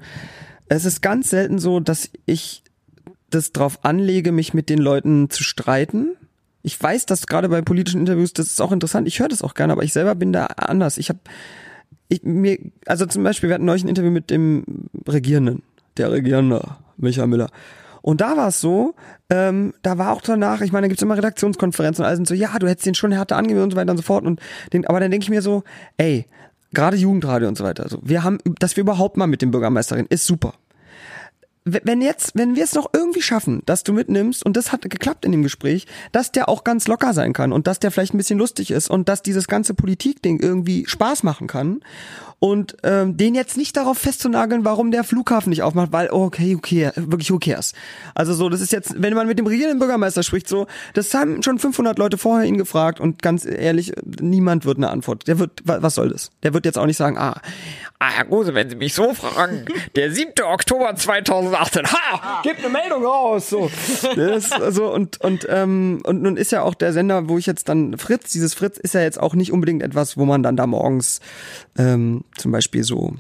es 0.70 0.86
ist 0.86 1.02
ganz 1.02 1.30
selten 1.30 1.60
so, 1.60 1.80
dass 1.80 2.10
ich 2.26 2.64
das 3.30 3.52
drauf 3.52 3.80
anlege, 3.84 4.32
mich 4.32 4.54
mit 4.54 4.70
den 4.70 4.80
Leuten 4.80 5.30
zu 5.30 5.44
streiten. 5.44 6.16
Ich 6.64 6.82
weiß, 6.82 7.06
dass 7.06 7.28
gerade 7.28 7.50
bei 7.50 7.62
politischen 7.62 8.02
Interviews, 8.02 8.34
das 8.34 8.48
ist 8.48 8.62
auch 8.62 8.72
interessant, 8.72 9.08
ich 9.08 9.20
höre 9.20 9.30
das 9.30 9.42
auch 9.42 9.54
gerne, 9.54 9.74
aber 9.74 9.84
ich 9.84 9.94
selber 9.94 10.16
bin 10.16 10.34
da 10.34 10.46
anders. 10.46 10.98
Ich 10.98 11.10
habe, 11.10 11.20
ich, 12.10 12.24
mir, 12.24 12.60
also 12.86 13.06
zum 13.06 13.24
Beispiel, 13.24 13.50
wir 13.50 13.56
hatten 13.56 13.66
neulich 13.66 13.84
ein 13.84 13.90
Interview 13.90 14.12
mit 14.12 14.30
dem 14.30 14.64
Regierenden, 15.08 15.64
der 15.98 16.12
Regierende, 16.12 16.62
Michael 16.98 17.28
Müller. 17.28 17.50
Und 18.08 18.22
da 18.22 18.38
war 18.38 18.48
es 18.48 18.62
so, 18.62 18.96
ähm, 19.30 19.74
da 19.82 19.98
war 19.98 20.14
auch 20.14 20.22
danach, 20.22 20.62
ich 20.62 20.72
meine, 20.72 20.86
da 20.86 20.88
gibt's 20.88 21.04
immer 21.04 21.18
Redaktionskonferenzen 21.18 22.04
und 22.04 22.08
alle 22.08 22.16
sind 22.16 22.26
so, 22.26 22.36
ja, 22.36 22.58
du 22.58 22.66
hättest 22.66 22.86
den 22.86 22.96
schon 22.96 23.12
härter 23.12 23.36
angegeben 23.36 23.64
und 23.64 23.72
so 23.72 23.76
weiter 23.76 23.92
und 23.92 23.98
so 23.98 24.04
fort. 24.04 24.24
Und 24.24 24.40
den, 24.72 24.88
aber 24.88 25.02
dann 25.02 25.12
denke 25.12 25.26
ich 25.26 25.30
mir 25.30 25.42
so, 25.42 25.66
ey, 25.98 26.26
gerade 26.72 26.96
Jugendradio 26.96 27.50
und 27.50 27.58
so 27.58 27.66
weiter, 27.66 27.90
so, 27.90 28.00
wir 28.02 28.24
haben, 28.24 28.38
dass 28.60 28.78
wir 28.78 28.82
überhaupt 28.84 29.18
mal 29.18 29.28
mit 29.28 29.42
dem 29.42 29.52
Bürgermeister 29.52 29.98
reden, 29.98 30.08
ist 30.10 30.26
super. 30.26 30.54
Wenn 31.84 32.02
jetzt, 32.02 32.32
wenn 32.36 32.56
wir 32.56 32.64
es 32.64 32.74
noch 32.74 32.90
irgendwie 32.94 33.22
schaffen, 33.22 33.62
dass 33.66 33.84
du 33.84 33.94
mitnimmst, 33.94 34.46
und 34.46 34.56
das 34.58 34.72
hat 34.72 34.82
geklappt 34.90 35.26
in 35.26 35.32
dem 35.32 35.44
Gespräch, 35.44 35.86
dass 36.12 36.32
der 36.32 36.50
auch 36.50 36.64
ganz 36.64 36.88
locker 36.88 37.14
sein 37.14 37.34
kann 37.34 37.52
und 37.52 37.68
dass 37.68 37.80
der 37.80 37.92
vielleicht 37.92 38.14
ein 38.14 38.18
bisschen 38.18 38.40
lustig 38.40 38.72
ist 38.72 38.90
und 38.90 39.10
dass 39.10 39.22
dieses 39.22 39.48
ganze 39.48 39.74
Politikding 39.74 40.40
irgendwie 40.40 40.86
Spaß 40.88 41.24
machen 41.24 41.48
kann 41.48 41.82
und 42.40 42.78
ähm, 42.84 43.18
den 43.18 43.34
jetzt 43.34 43.58
nicht 43.58 43.76
darauf 43.76 43.98
festzunageln, 43.98 44.64
warum 44.64 44.92
der 44.92 45.04
Flughafen 45.04 45.50
nicht 45.50 45.64
aufmacht, 45.64 45.92
weil 45.92 46.10
oh, 46.12 46.26
okay, 46.26 46.56
okay, 46.56 46.92
wirklich 46.96 47.32
who 47.32 47.40
cares. 47.40 47.74
Also 48.14 48.34
so, 48.36 48.48
das 48.50 48.62
ist 48.62 48.72
jetzt, 48.72 49.02
wenn 49.02 49.14
man 49.16 49.26
mit 49.28 49.40
dem 49.40 49.48
regierenden 49.48 49.80
Bürgermeister 49.80 50.22
spricht, 50.22 50.48
so, 50.48 50.68
das 50.94 51.14
haben 51.16 51.42
schon 51.42 51.58
500 51.58 51.98
Leute 51.98 52.18
vorher 52.20 52.48
ihn 52.48 52.58
gefragt 52.58 53.00
und 53.00 53.22
ganz 53.24 53.44
ehrlich, 53.46 53.92
niemand 54.22 54.66
wird 54.66 54.78
eine 54.78 54.90
Antwort. 54.90 55.28
Der 55.28 55.40
wird, 55.40 55.62
wa- 55.66 55.80
was 55.82 55.96
soll 55.96 56.10
das? 56.10 56.30
Der 56.44 56.54
wird 56.54 56.66
jetzt 56.66 56.78
auch 56.78 56.86
nicht 56.86 56.98
sagen, 56.98 57.18
ah, 57.18 57.42
ah 57.98 58.10
Herr 58.12 58.26
Gose, 58.26 58.54
wenn 58.54 58.70
Sie 58.70 58.76
mich 58.76 58.94
so 58.94 59.16
fragen, 59.16 59.66
der 59.96 60.12
7. 60.12 60.34
Oktober 60.44 60.96
2018, 61.66 61.86
ha, 61.88 62.42
gibt 62.44 62.60
eine 62.60 62.70
Meldung 62.70 63.04
raus, 63.04 63.50
so. 63.50 63.70
Das, 64.16 64.52
also 64.52 64.94
und 64.94 65.20
und 65.22 65.48
ähm, 65.50 66.02
und 66.04 66.22
nun 66.22 66.38
ist 66.38 66.52
ja 66.52 66.62
auch 66.62 66.74
der 66.74 66.94
Sender, 66.94 67.30
wo 67.30 67.38
ich 67.38 67.46
jetzt 67.46 67.70
dann 67.70 67.98
Fritz, 67.98 68.32
dieses 68.32 68.54
Fritz 68.54 68.78
ist 68.78 68.94
ja 68.94 69.02
jetzt 69.02 69.20
auch 69.20 69.34
nicht 69.34 69.52
unbedingt 69.52 69.84
etwas, 69.84 70.18
wo 70.18 70.26
man 70.26 70.44
dann 70.44 70.56
da 70.56 70.68
morgens 70.68 71.20
ähm, 71.78 72.24
zum 72.38 72.52
Beispiel 72.52 72.84
so 72.84 73.16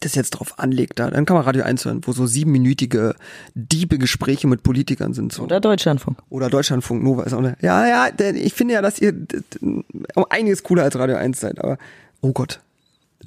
das 0.00 0.14
jetzt 0.14 0.30
drauf 0.30 0.58
anlegt, 0.58 0.98
da, 0.98 1.10
dann 1.10 1.24
kann 1.24 1.34
man 1.34 1.44
Radio 1.44 1.64
1 1.64 1.84
hören, 1.84 2.02
wo 2.04 2.12
so 2.12 2.26
siebenminütige 2.26 3.14
diebe 3.54 3.98
Gespräche 3.98 4.46
mit 4.46 4.62
Politikern 4.62 5.14
sind. 5.14 5.32
So. 5.32 5.42
Oder 5.44 5.60
Deutschlandfunk. 5.60 6.18
Oder 6.28 6.50
Deutschlandfunk 6.50 7.02
Nova 7.02 7.24
ist 7.24 7.32
auch 7.32 7.38
eine, 7.38 7.56
Ja, 7.60 7.86
ja, 7.86 8.10
denn 8.10 8.36
ich 8.36 8.52
finde 8.52 8.74
ja, 8.74 8.82
dass 8.82 8.98
ihr 9.00 9.14
um 9.60 10.26
einiges 10.28 10.62
cooler 10.62 10.84
als 10.84 10.96
Radio 10.96 11.16
1 11.16 11.40
seid, 11.40 11.58
aber 11.58 11.78
oh 12.20 12.32
Gott. 12.32 12.60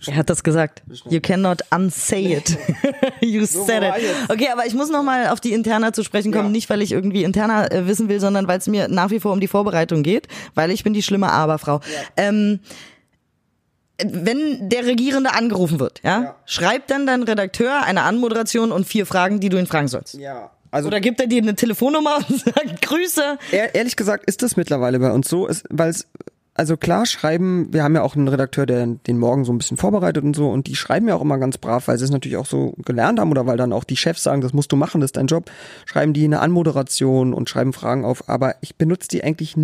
Er 0.07 0.15
hat 0.17 0.29
das 0.29 0.43
gesagt. 0.43 0.83
You 1.09 1.19
cannot 1.21 1.61
unsay 1.73 2.35
it. 2.37 2.57
you 3.21 3.45
said 3.45 3.81
it. 3.83 3.93
Okay, 4.29 4.49
aber 4.51 4.65
ich 4.65 4.73
muss 4.73 4.89
noch 4.89 5.03
mal 5.03 5.29
auf 5.29 5.39
die 5.39 5.53
Interna 5.53 5.93
zu 5.93 6.03
sprechen 6.03 6.31
kommen, 6.31 6.45
Ja. 6.45 6.51
nicht 6.51 6.69
weil 6.69 6.81
ich 6.81 6.91
irgendwie 6.91 7.23
Interna 7.23 7.71
äh, 7.71 7.87
wissen 7.87 8.09
will, 8.09 8.19
sondern 8.19 8.47
weil 8.47 8.59
es 8.59 8.67
mir 8.67 8.87
nach 8.87 9.09
wie 9.09 9.19
vor 9.19 9.31
um 9.31 9.39
die 9.39 9.47
Vorbereitung 9.47 10.03
geht, 10.03 10.27
weil 10.53 10.69
ich 10.71 10.83
bin 10.83 10.93
die 10.93 11.01
schlimme 11.03 11.31
Aberfrau. 11.31 11.79
Ähm, 12.17 12.59
wenn 14.03 14.67
der 14.69 14.85
Regierende 14.85 15.33
angerufen 15.33 15.79
wird, 15.79 16.01
ja, 16.03 16.21
Ja. 16.23 16.35
schreibt 16.45 16.91
dann 16.91 17.07
dein 17.07 17.23
Redakteur 17.23 17.83
eine 17.83 18.01
Anmoderation 18.03 18.71
und 18.73 18.85
vier 18.85 19.05
Fragen, 19.05 19.39
die 19.39 19.47
du 19.49 19.57
ihn 19.57 19.67
fragen 19.67 19.87
sollst. 19.87 20.15
Ja. 20.15 20.51
Also 20.71 20.87
Oder 20.89 20.99
gibt 20.99 21.21
er 21.21 21.27
dir 21.27 21.41
eine 21.41 21.55
Telefonnummer 21.55 22.17
und 22.27 22.39
sagt 22.43 22.81
Grüße? 22.81 23.37
ehr- 23.51 23.73
ehrlich 23.73 23.95
gesagt 23.95 24.25
ist 24.25 24.41
das 24.41 24.57
mittlerweile 24.57 24.99
bei 24.99 25.11
uns 25.11 25.29
so, 25.29 25.47
weil 25.69 25.89
es 25.91 26.05
also 26.57 26.77
klar 26.77 27.05
schreiben, 27.05 27.67
wir 27.73 27.83
haben 27.83 27.95
ja 27.95 28.01
auch 28.01 28.15
einen 28.15 28.29
Redakteur, 28.29 28.65
der 28.65 28.87
den 28.87 29.19
Morgen 29.19 29.43
so 29.43 29.51
ein 29.51 29.57
bisschen 29.57 29.75
vorbereitet 29.75 30.23
und 30.23 30.35
so 30.35 30.49
und 30.49 30.67
die 30.67 30.75
schreiben 30.75 31.07
ja 31.09 31.15
auch 31.15 31.21
immer 31.21 31.37
ganz 31.37 31.57
brav, 31.57 31.89
weil 31.89 31.97
sie 31.97 32.05
es 32.05 32.11
natürlich 32.11 32.37
auch 32.37 32.45
so 32.45 32.73
gelernt 32.85 33.19
haben 33.19 33.29
oder 33.29 33.45
weil 33.45 33.57
dann 33.57 33.73
auch 33.73 33.83
die 33.83 33.97
Chefs 33.97 34.23
sagen, 34.23 34.39
das 34.39 34.53
musst 34.53 34.71
du 34.71 34.77
machen, 34.77 35.01
das 35.01 35.09
ist 35.09 35.17
dein 35.17 35.27
Job, 35.27 35.51
schreiben 35.85 36.13
die 36.13 36.23
eine 36.23 36.39
Anmoderation 36.39 37.33
und 37.33 37.49
schreiben 37.49 37.73
Fragen 37.73 38.05
auf, 38.05 38.29
aber 38.29 38.55
ich 38.61 38.77
benutze 38.77 39.09
die 39.09 39.21
eigentlich 39.21 39.57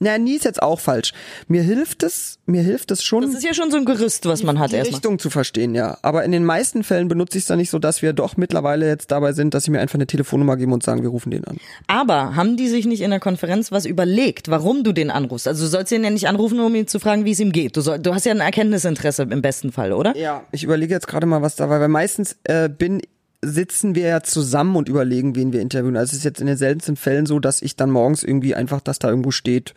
na, 0.00 0.16
nie 0.16 0.36
ist 0.36 0.46
jetzt 0.46 0.62
auch 0.62 0.80
falsch. 0.80 1.12
Mir 1.46 1.62
hilft 1.62 2.02
es, 2.02 2.38
mir 2.46 2.62
hilft 2.62 2.90
es 2.90 3.02
schon 3.02 3.22
Das 3.22 3.34
ist 3.34 3.44
ja 3.44 3.52
schon 3.52 3.70
so 3.70 3.76
ein 3.76 3.84
Gerüst, 3.84 4.24
was 4.24 4.42
man 4.42 4.58
hat 4.58 4.72
die 4.72 4.76
erstmal. 4.76 4.96
Richtung 4.96 5.18
zu 5.18 5.28
verstehen, 5.28 5.74
ja. 5.74 5.98
Aber 6.00 6.24
in 6.24 6.32
den 6.32 6.44
meisten 6.44 6.82
Fällen 6.84 7.06
benutze 7.06 7.36
ich 7.36 7.44
es 7.44 7.48
dann 7.48 7.58
nicht 7.58 7.68
so, 7.70 7.78
dass 7.78 8.00
wir 8.00 8.14
doch 8.14 8.38
mittlerweile 8.38 8.88
jetzt 8.88 9.10
dabei 9.10 9.32
sind, 9.34 9.52
dass 9.52 9.64
sie 9.64 9.70
mir 9.70 9.80
einfach 9.80 9.96
eine 9.96 10.06
Telefonnummer 10.06 10.56
geben 10.56 10.72
und 10.72 10.82
sagen, 10.82 11.02
wir 11.02 11.10
rufen 11.10 11.30
den 11.30 11.44
an. 11.44 11.58
Aber 11.86 12.34
haben 12.34 12.56
die 12.56 12.68
sich 12.68 12.86
nicht 12.86 13.02
in 13.02 13.10
der 13.10 13.20
Konferenz 13.20 13.70
was 13.72 13.84
überlegt, 13.84 14.48
warum 14.48 14.84
du 14.84 14.92
den 14.92 15.10
anrufst? 15.10 15.46
Also 15.46 15.64
du 15.64 15.70
sollst 15.70 15.92
ihn 15.92 16.02
ja 16.02 16.10
nicht 16.10 16.28
anrufen, 16.28 16.58
um 16.60 16.74
ihn 16.74 16.86
zu 16.86 16.98
fragen, 16.98 17.26
wie 17.26 17.32
es 17.32 17.40
ihm 17.40 17.52
geht. 17.52 17.76
Du, 17.76 17.82
soll, 17.82 17.98
du 17.98 18.14
hast 18.14 18.24
ja 18.24 18.32
ein 18.32 18.40
Erkenntnisinteresse 18.40 19.24
im 19.24 19.42
besten 19.42 19.70
Fall, 19.70 19.92
oder? 19.92 20.16
Ja. 20.16 20.44
Ich 20.50 20.64
überlege 20.64 20.94
jetzt 20.94 21.08
gerade 21.08 21.26
mal, 21.26 21.42
was 21.42 21.56
da 21.56 21.68
war, 21.68 21.78
weil 21.80 21.88
meistens 21.88 22.38
äh, 22.44 22.70
bin 22.70 23.02
sitzen 23.42 23.94
wir 23.94 24.06
ja 24.06 24.22
zusammen 24.22 24.76
und 24.76 24.88
überlegen, 24.88 25.34
wen 25.34 25.52
wir 25.52 25.60
interviewen. 25.60 25.96
Also 25.96 26.10
es 26.12 26.18
ist 26.18 26.24
jetzt 26.24 26.40
in 26.40 26.46
den 26.46 26.56
seltensten 26.56 26.96
Fällen 26.96 27.26
so, 27.26 27.38
dass 27.38 27.62
ich 27.62 27.74
dann 27.76 27.90
morgens 27.90 28.22
irgendwie 28.22 28.54
einfach, 28.54 28.80
dass 28.80 28.98
da 28.98 29.08
irgendwo 29.08 29.30
steht, 29.30 29.74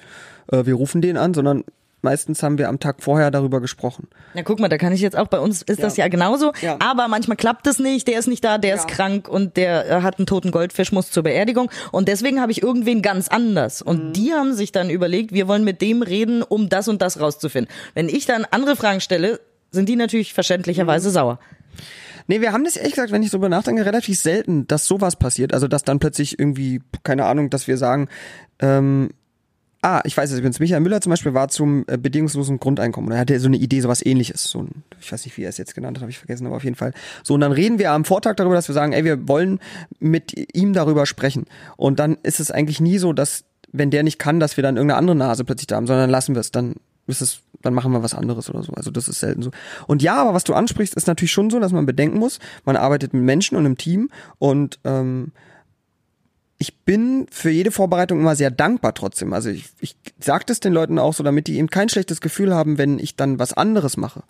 äh, 0.51 0.65
wir 0.65 0.73
rufen 0.75 1.01
den 1.01 1.15
an, 1.17 1.33
sondern 1.33 1.63
meistens 2.01 2.43
haben 2.43 2.57
wir 2.57 2.67
am 2.67 2.81
Tag 2.81 3.01
vorher 3.01 3.31
darüber 3.31 3.61
gesprochen. 3.61 4.09
Na 4.33 4.41
guck 4.41 4.59
mal, 4.59 4.67
da 4.67 4.77
kann 4.77 4.91
ich 4.91 4.99
jetzt 4.99 5.15
auch, 5.17 5.27
bei 5.27 5.39
uns 5.39 5.61
ist 5.61 5.81
das 5.81 5.95
ja 5.95 6.09
genauso, 6.09 6.51
Ja. 6.61 6.75
aber 6.79 7.07
manchmal 7.07 7.37
klappt 7.37 7.65
es 7.65 7.79
nicht, 7.79 8.09
der 8.09 8.19
ist 8.19 8.27
nicht 8.27 8.43
da, 8.43 8.57
der 8.57 8.75
ist 8.75 8.89
krank 8.89 9.29
und 9.29 9.55
der 9.55 9.89
äh, 9.89 10.01
hat 10.01 10.19
einen 10.19 10.25
toten 10.25 10.51
Goldfisch, 10.51 10.91
muss 10.91 11.09
zur 11.11 11.23
Beerdigung 11.23 11.71
und 11.93 12.09
deswegen 12.09 12.41
habe 12.41 12.51
ich 12.51 12.61
irgendwen 12.61 13.01
ganz 13.01 13.29
anders 13.29 13.81
und 13.81 14.09
Mhm. 14.09 14.13
die 14.13 14.33
haben 14.33 14.53
sich 14.53 14.73
dann 14.73 14.89
überlegt, 14.89 15.31
wir 15.31 15.47
wollen 15.47 15.63
mit 15.63 15.81
dem 15.81 16.01
reden, 16.01 16.43
um 16.43 16.67
das 16.67 16.89
und 16.89 17.01
das 17.01 17.21
rauszufinden. 17.21 17.73
Wenn 17.93 18.09
ich 18.09 18.25
dann 18.25 18.45
andere 18.51 18.75
Fragen 18.75 18.99
stelle, 18.99 19.39
sind 19.71 19.87
die 19.87 19.95
natürlich 19.95 20.33
verständlicherweise 20.33 21.07
Mhm. 21.07 21.13
sauer. 21.13 21.39
Nee, 22.27 22.41
wir 22.41 22.51
haben 22.51 22.63
das 22.63 22.77
ehrlich 22.77 22.93
gesagt, 22.93 23.11
wenn 23.11 23.23
ich 23.23 23.31
drüber 23.31 23.49
nachdenke, 23.49 23.85
relativ 23.85 24.19
selten, 24.19 24.67
dass 24.67 24.85
sowas 24.85 25.15
passiert. 25.15 25.53
Also, 25.53 25.67
dass 25.67 25.83
dann 25.83 25.99
plötzlich 25.99 26.39
irgendwie, 26.39 26.81
keine 27.03 27.25
Ahnung, 27.25 27.49
dass 27.49 27.67
wir 27.67 27.77
sagen, 27.77 28.07
ähm, 28.59 29.09
ah, 29.83 30.01
ich 30.05 30.15
weiß 30.15 30.31
es 30.31 30.39
übrigens, 30.39 30.59
Michael 30.59 30.81
Müller 30.81 31.01
zum 31.01 31.11
Beispiel 31.11 31.33
war 31.33 31.49
zum 31.49 31.83
äh, 31.87 31.97
bedingungslosen 31.97 32.59
Grundeinkommen. 32.59 33.09
Und 33.09 33.15
er 33.15 33.19
hatte 33.19 33.39
so 33.39 33.47
eine 33.47 33.57
Idee, 33.57 33.81
sowas 33.81 34.03
ähnliches. 34.03 34.45
So 34.45 34.63
ein, 34.63 34.83
ich 34.99 35.11
weiß 35.11 35.25
nicht, 35.25 35.37
wie 35.37 35.43
er 35.43 35.49
es 35.49 35.57
jetzt 35.57 35.75
genannt 35.75 35.97
hat, 35.97 36.01
habe 36.01 36.11
ich 36.11 36.17
vergessen, 36.17 36.47
aber 36.47 36.55
auf 36.55 36.63
jeden 36.63 36.75
Fall. 36.75 36.93
So, 37.23 37.33
und 37.33 37.41
dann 37.41 37.51
reden 37.51 37.77
wir 37.79 37.91
am 37.91 38.05
Vortag 38.05 38.35
darüber, 38.35 38.55
dass 38.55 38.67
wir 38.67 38.73
sagen, 38.73 38.93
ey, 38.93 39.03
wir 39.03 39.27
wollen 39.27 39.59
mit 39.99 40.33
ihm 40.55 40.73
darüber 40.73 41.05
sprechen. 41.05 41.45
Und 41.77 41.99
dann 41.99 42.17
ist 42.23 42.39
es 42.39 42.49
eigentlich 42.49 42.79
nie 42.79 42.97
so, 42.97 43.13
dass, 43.13 43.43
wenn 43.71 43.91
der 43.91 44.03
nicht 44.03 44.19
kann, 44.19 44.39
dass 44.39 44.57
wir 44.57 44.61
dann 44.61 44.77
irgendeine 44.77 44.97
andere 44.97 45.15
Nase 45.15 45.43
plötzlich 45.43 45.67
da 45.67 45.75
haben, 45.75 45.87
sondern 45.87 46.09
lassen 46.09 46.33
wir 46.35 46.39
es, 46.39 46.51
dann 46.51 46.75
ist 47.07 47.21
es, 47.21 47.41
dann 47.61 47.73
machen 47.73 47.91
wir 47.91 48.03
was 48.03 48.13
anderes 48.13 48.49
oder 48.49 48.63
so. 48.63 48.73
Also 48.73 48.91
das 48.91 49.07
ist 49.07 49.19
selten 49.19 49.41
so. 49.41 49.51
Und 49.87 50.01
ja, 50.01 50.15
aber 50.15 50.33
was 50.33 50.43
du 50.43 50.53
ansprichst, 50.53 50.95
ist 50.95 51.07
natürlich 51.07 51.31
schon 51.31 51.49
so, 51.49 51.59
dass 51.59 51.71
man 51.71 51.85
bedenken 51.85 52.17
muss, 52.17 52.39
man 52.65 52.75
arbeitet 52.75 53.13
mit 53.13 53.23
Menschen 53.23 53.57
und 53.57 53.65
im 53.65 53.77
Team 53.77 54.09
und 54.39 54.79
ähm, 54.83 55.31
ich 56.57 56.77
bin 56.85 57.27
für 57.29 57.49
jede 57.49 57.71
Vorbereitung 57.71 58.21
immer 58.21 58.37
sehr 58.37 58.49
dankbar 58.49 58.93
trotzdem. 58.93 59.33
Also 59.33 59.49
ich, 59.49 59.65
ich 59.81 59.97
sage 60.19 60.45
das 60.47 60.61
den 60.61 60.71
Leuten 60.71 60.97
auch 60.97 61.13
so, 61.13 61.21
damit 61.21 61.47
die 61.47 61.57
eben 61.57 61.69
kein 61.69 61.89
schlechtes 61.89 62.21
Gefühl 62.21 62.55
haben, 62.55 62.77
wenn 62.77 62.99
ich 62.99 63.17
dann 63.17 63.37
was 63.37 63.51
anderes 63.51 63.97
mache. 63.97 64.23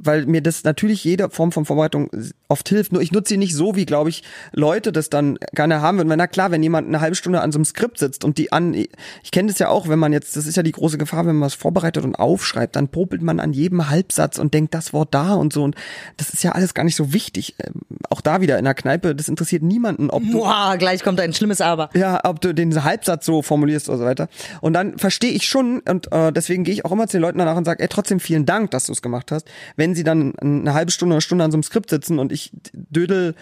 Weil 0.00 0.26
mir 0.26 0.42
das 0.42 0.64
natürlich 0.64 1.04
jede 1.04 1.30
Form 1.30 1.52
von 1.52 1.64
Vorbereitung 1.64 2.10
oft 2.48 2.68
hilft. 2.68 2.92
Nur 2.92 3.02
ich 3.02 3.12
nutze 3.12 3.30
sie 3.30 3.36
nicht 3.36 3.54
so, 3.54 3.76
wie, 3.76 3.86
glaube 3.86 4.10
ich, 4.10 4.22
Leute 4.52 4.92
das 4.92 5.10
dann 5.10 5.38
gerne 5.52 5.82
haben 5.82 5.98
würden. 5.98 6.08
Weil, 6.08 6.16
na 6.16 6.26
klar, 6.26 6.50
wenn 6.50 6.62
jemand 6.62 6.88
eine 6.88 7.00
halbe 7.00 7.16
Stunde 7.16 7.40
an 7.40 7.52
so 7.52 7.58
einem 7.58 7.64
Skript 7.64 7.98
sitzt 7.98 8.24
und 8.24 8.38
die 8.38 8.52
an, 8.52 8.74
ich 8.74 9.30
kenne 9.30 9.48
das 9.48 9.58
ja 9.58 9.68
auch, 9.68 9.88
wenn 9.88 9.98
man 9.98 10.12
jetzt, 10.12 10.36
das 10.36 10.46
ist 10.46 10.56
ja 10.56 10.62
die 10.62 10.72
große 10.72 10.98
Gefahr, 10.98 11.26
wenn 11.26 11.36
man 11.36 11.46
was 11.46 11.54
vorbereitet 11.54 12.04
und 12.04 12.14
aufschreibt, 12.14 12.76
dann 12.76 12.88
popelt 12.88 13.22
man 13.22 13.40
an 13.40 13.52
jedem 13.52 13.90
Halbsatz 13.90 14.38
und 14.38 14.54
denkt 14.54 14.74
das 14.74 14.92
Wort 14.92 15.12
da 15.14 15.34
und 15.34 15.52
so. 15.52 15.62
Und 15.64 15.74
das 16.16 16.30
ist 16.30 16.42
ja 16.42 16.52
alles 16.52 16.74
gar 16.74 16.84
nicht 16.84 16.96
so 16.96 17.12
wichtig. 17.12 17.54
Ähm, 17.58 17.82
Auch 18.10 18.20
da 18.20 18.40
wieder 18.40 18.58
in 18.58 18.64
der 18.64 18.74
Kneipe, 18.74 19.14
das 19.14 19.28
interessiert 19.28 19.62
niemanden, 19.62 20.10
ob 20.10 20.22
du 20.22 20.38
Boah, 20.38 20.76
gleich 20.78 21.02
kommt 21.02 21.20
ein 21.20 21.32
schlimmes 21.32 21.60
Aber. 21.60 21.90
ja, 21.94 22.20
ob 22.24 22.40
du 22.40 22.54
den 22.54 22.84
Halbsatz 22.84 23.26
so 23.26 23.42
formulierst 23.42 23.88
oder 23.88 23.98
so 23.98 24.04
weiter. 24.04 24.28
Und 24.60 24.72
dann 24.72 24.98
verstehe 24.98 25.32
ich 25.32 25.46
schon, 25.46 25.80
und 25.80 26.10
äh, 26.12 26.32
deswegen 26.32 26.64
gehe 26.64 26.74
ich 26.74 26.84
auch 26.84 26.92
immer 26.92 27.06
zu 27.06 27.16
den 27.16 27.22
Leuten 27.22 27.38
danach 27.38 27.56
und 27.56 27.64
sage, 27.64 27.82
ey, 27.82 27.88
trotzdem 27.88 28.20
vielen 28.20 28.46
Dank, 28.46 28.70
dass 28.70 28.86
du 28.86 28.92
es 28.92 29.02
gemacht 29.02 29.32
hast. 29.32 29.48
Wenn 29.76 29.87
sie 29.94 30.04
dann 30.04 30.34
eine 30.38 30.74
halbe 30.74 30.90
Stunde 30.92 31.12
oder 31.12 31.16
eine 31.16 31.22
Stunde 31.22 31.44
an 31.44 31.50
so 31.50 31.56
einem 31.56 31.62
Skript 31.62 31.90
sitzen 31.90 32.18
und 32.18 32.32
ich 32.32 32.50
dödel 32.72 33.34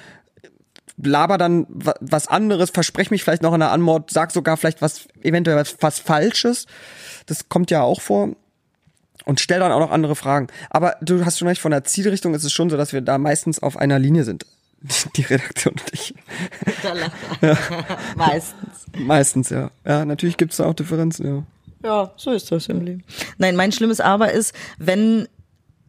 laber 1.02 1.36
dann 1.38 1.66
wa- 1.68 1.94
was 2.00 2.26
anderes, 2.28 2.70
verspreche 2.70 3.10
mich 3.10 3.22
vielleicht 3.22 3.42
noch 3.42 3.52
in 3.54 3.60
der 3.60 3.70
Anmord, 3.72 4.10
sag 4.10 4.30
sogar 4.32 4.56
vielleicht 4.56 4.80
was, 4.82 5.06
eventuell 5.22 5.56
was, 5.56 5.76
was 5.80 5.98
Falsches. 5.98 6.66
Das 7.26 7.48
kommt 7.48 7.70
ja 7.70 7.82
auch 7.82 8.00
vor. 8.00 8.30
Und 9.24 9.40
stell 9.40 9.58
dann 9.58 9.72
auch 9.72 9.80
noch 9.80 9.90
andere 9.90 10.14
Fragen. 10.16 10.46
Aber 10.70 10.96
du 11.02 11.24
hast 11.24 11.38
schon 11.38 11.48
recht, 11.48 11.60
von 11.60 11.72
der 11.72 11.84
Zielrichtung 11.84 12.32
ist 12.34 12.44
es 12.44 12.52
schon 12.52 12.70
so, 12.70 12.76
dass 12.76 12.92
wir 12.92 13.00
da 13.00 13.18
meistens 13.18 13.60
auf 13.62 13.76
einer 13.76 13.98
Linie 13.98 14.24
sind. 14.24 14.46
Die 15.16 15.22
Redaktion 15.22 15.74
und 15.74 15.82
ich. 15.92 16.14
Meistens. 18.16 18.86
Meistens, 18.96 19.50
ja. 19.50 19.70
Ja, 19.84 20.04
natürlich 20.04 20.36
gibt's 20.36 20.56
da 20.58 20.66
auch 20.66 20.74
Differenzen, 20.74 21.26
ja. 21.26 21.42
Ja, 21.84 22.12
so 22.16 22.32
ist 22.32 22.50
das 22.50 22.66
im 22.68 22.80
Leben. 22.82 23.04
Nein, 23.38 23.54
mein 23.56 23.72
schlimmes 23.72 24.00
Aber 24.00 24.32
ist, 24.32 24.54
wenn 24.78 25.28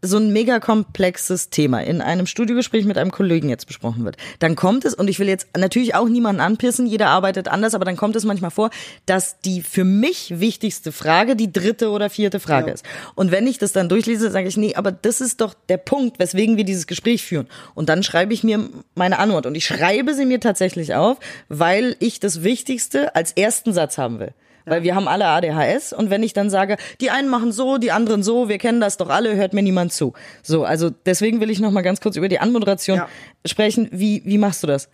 so 0.07 0.17
ein 0.17 0.33
mega 0.33 0.59
komplexes 0.59 1.49
Thema 1.49 1.81
in 1.83 2.01
einem 2.01 2.25
Studiogespräch 2.25 2.85
mit 2.85 2.97
einem 2.97 3.11
Kollegen 3.11 3.49
jetzt 3.49 3.67
besprochen 3.67 4.03
wird, 4.05 4.17
dann 4.39 4.55
kommt 4.55 4.85
es, 4.85 4.93
und 4.93 5.07
ich 5.09 5.19
will 5.19 5.27
jetzt 5.27 5.47
natürlich 5.57 5.95
auch 5.95 6.07
niemanden 6.09 6.41
anpissen, 6.41 6.87
jeder 6.87 7.09
arbeitet 7.09 7.47
anders, 7.47 7.75
aber 7.75 7.85
dann 7.85 7.97
kommt 7.97 8.15
es 8.15 8.25
manchmal 8.25 8.51
vor, 8.51 8.69
dass 9.05 9.39
die 9.41 9.61
für 9.61 9.83
mich 9.83 10.39
wichtigste 10.39 10.91
Frage 10.91 11.35
die 11.35 11.51
dritte 11.51 11.89
oder 11.89 12.09
vierte 12.09 12.39
Frage 12.39 12.67
Ja. 12.69 12.73
ist. 12.73 12.85
Und 13.15 13.31
wenn 13.31 13.45
ich 13.47 13.57
das 13.57 13.73
dann 13.73 13.89
durchlese, 13.89 14.31
sage 14.31 14.47
ich, 14.47 14.57
nee, 14.57 14.75
aber 14.75 14.91
das 14.91 15.21
ist 15.21 15.41
doch 15.41 15.53
der 15.69 15.77
Punkt, 15.77 16.19
weswegen 16.19 16.57
wir 16.57 16.63
dieses 16.63 16.87
Gespräch 16.87 17.23
führen. 17.23 17.47
Und 17.75 17.89
dann 17.89 18.03
schreibe 18.03 18.33
ich 18.33 18.43
mir 18.43 18.69
meine 18.95 19.19
Antwort. 19.19 19.45
Und 19.45 19.55
ich 19.55 19.65
schreibe 19.65 20.13
sie 20.13 20.25
mir 20.25 20.39
tatsächlich 20.39 20.95
auf, 20.95 21.17
weil 21.49 21.95
ich 21.99 22.19
das 22.19 22.43
Wichtigste 22.43 23.15
als 23.15 23.31
ersten 23.33 23.73
Satz 23.73 23.97
haben 23.97 24.19
will. 24.19 24.33
Weil 24.67 24.83
wir 24.83 24.95
haben 24.95 25.07
alle 25.07 25.25
ADHS 25.27 25.93
und 25.93 26.09
wenn 26.09 26.23
ich 26.23 26.33
dann 26.33 26.49
sage, 26.49 26.77
die 27.01 27.09
einen 27.09 27.29
machen 27.29 27.51
so, 27.51 27.77
die 27.77 27.91
anderen 27.91 28.21
so, 28.21 28.49
wir 28.49 28.57
kennen 28.57 28.81
das 28.81 28.97
doch 28.97 29.09
alle, 29.09 29.35
hört 29.35 29.53
mir 29.53 29.63
niemand 29.63 29.93
zu. 29.93 30.13
So, 30.43 30.65
also 30.65 30.89
deswegen 31.05 31.39
will 31.39 31.49
ich 31.49 31.59
noch 31.59 31.71
mal 31.71 31.81
ganz 31.81 32.01
kurz 32.01 32.17
über 32.17 32.27
die 32.27 32.39
Anmoderation 32.39 32.97
Ja. 32.97 33.07
sprechen. 33.45 33.87
Wie, 33.91 34.21
wie 34.25 34.37
machst 34.37 34.63
du 34.63 34.67
das? 34.67 34.89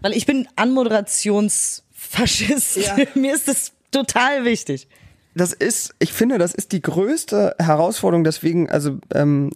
Weil 0.00 0.12
ich 0.14 0.24
bin 0.24 0.48
Anmoderationsfaschist. 0.56 2.76
Ja. 2.76 2.96
Mir 3.14 3.34
ist 3.34 3.48
das 3.48 3.72
total 3.90 4.44
wichtig. 4.44 4.88
Das 5.34 5.52
ist, 5.52 5.94
ich 5.98 6.12
finde, 6.12 6.38
das 6.38 6.54
ist 6.54 6.72
die 6.72 6.82
größte 6.82 7.54
Herausforderung. 7.58 8.24
Deswegen, 8.24 8.68
also 8.68 8.98
ähm, 9.14 9.52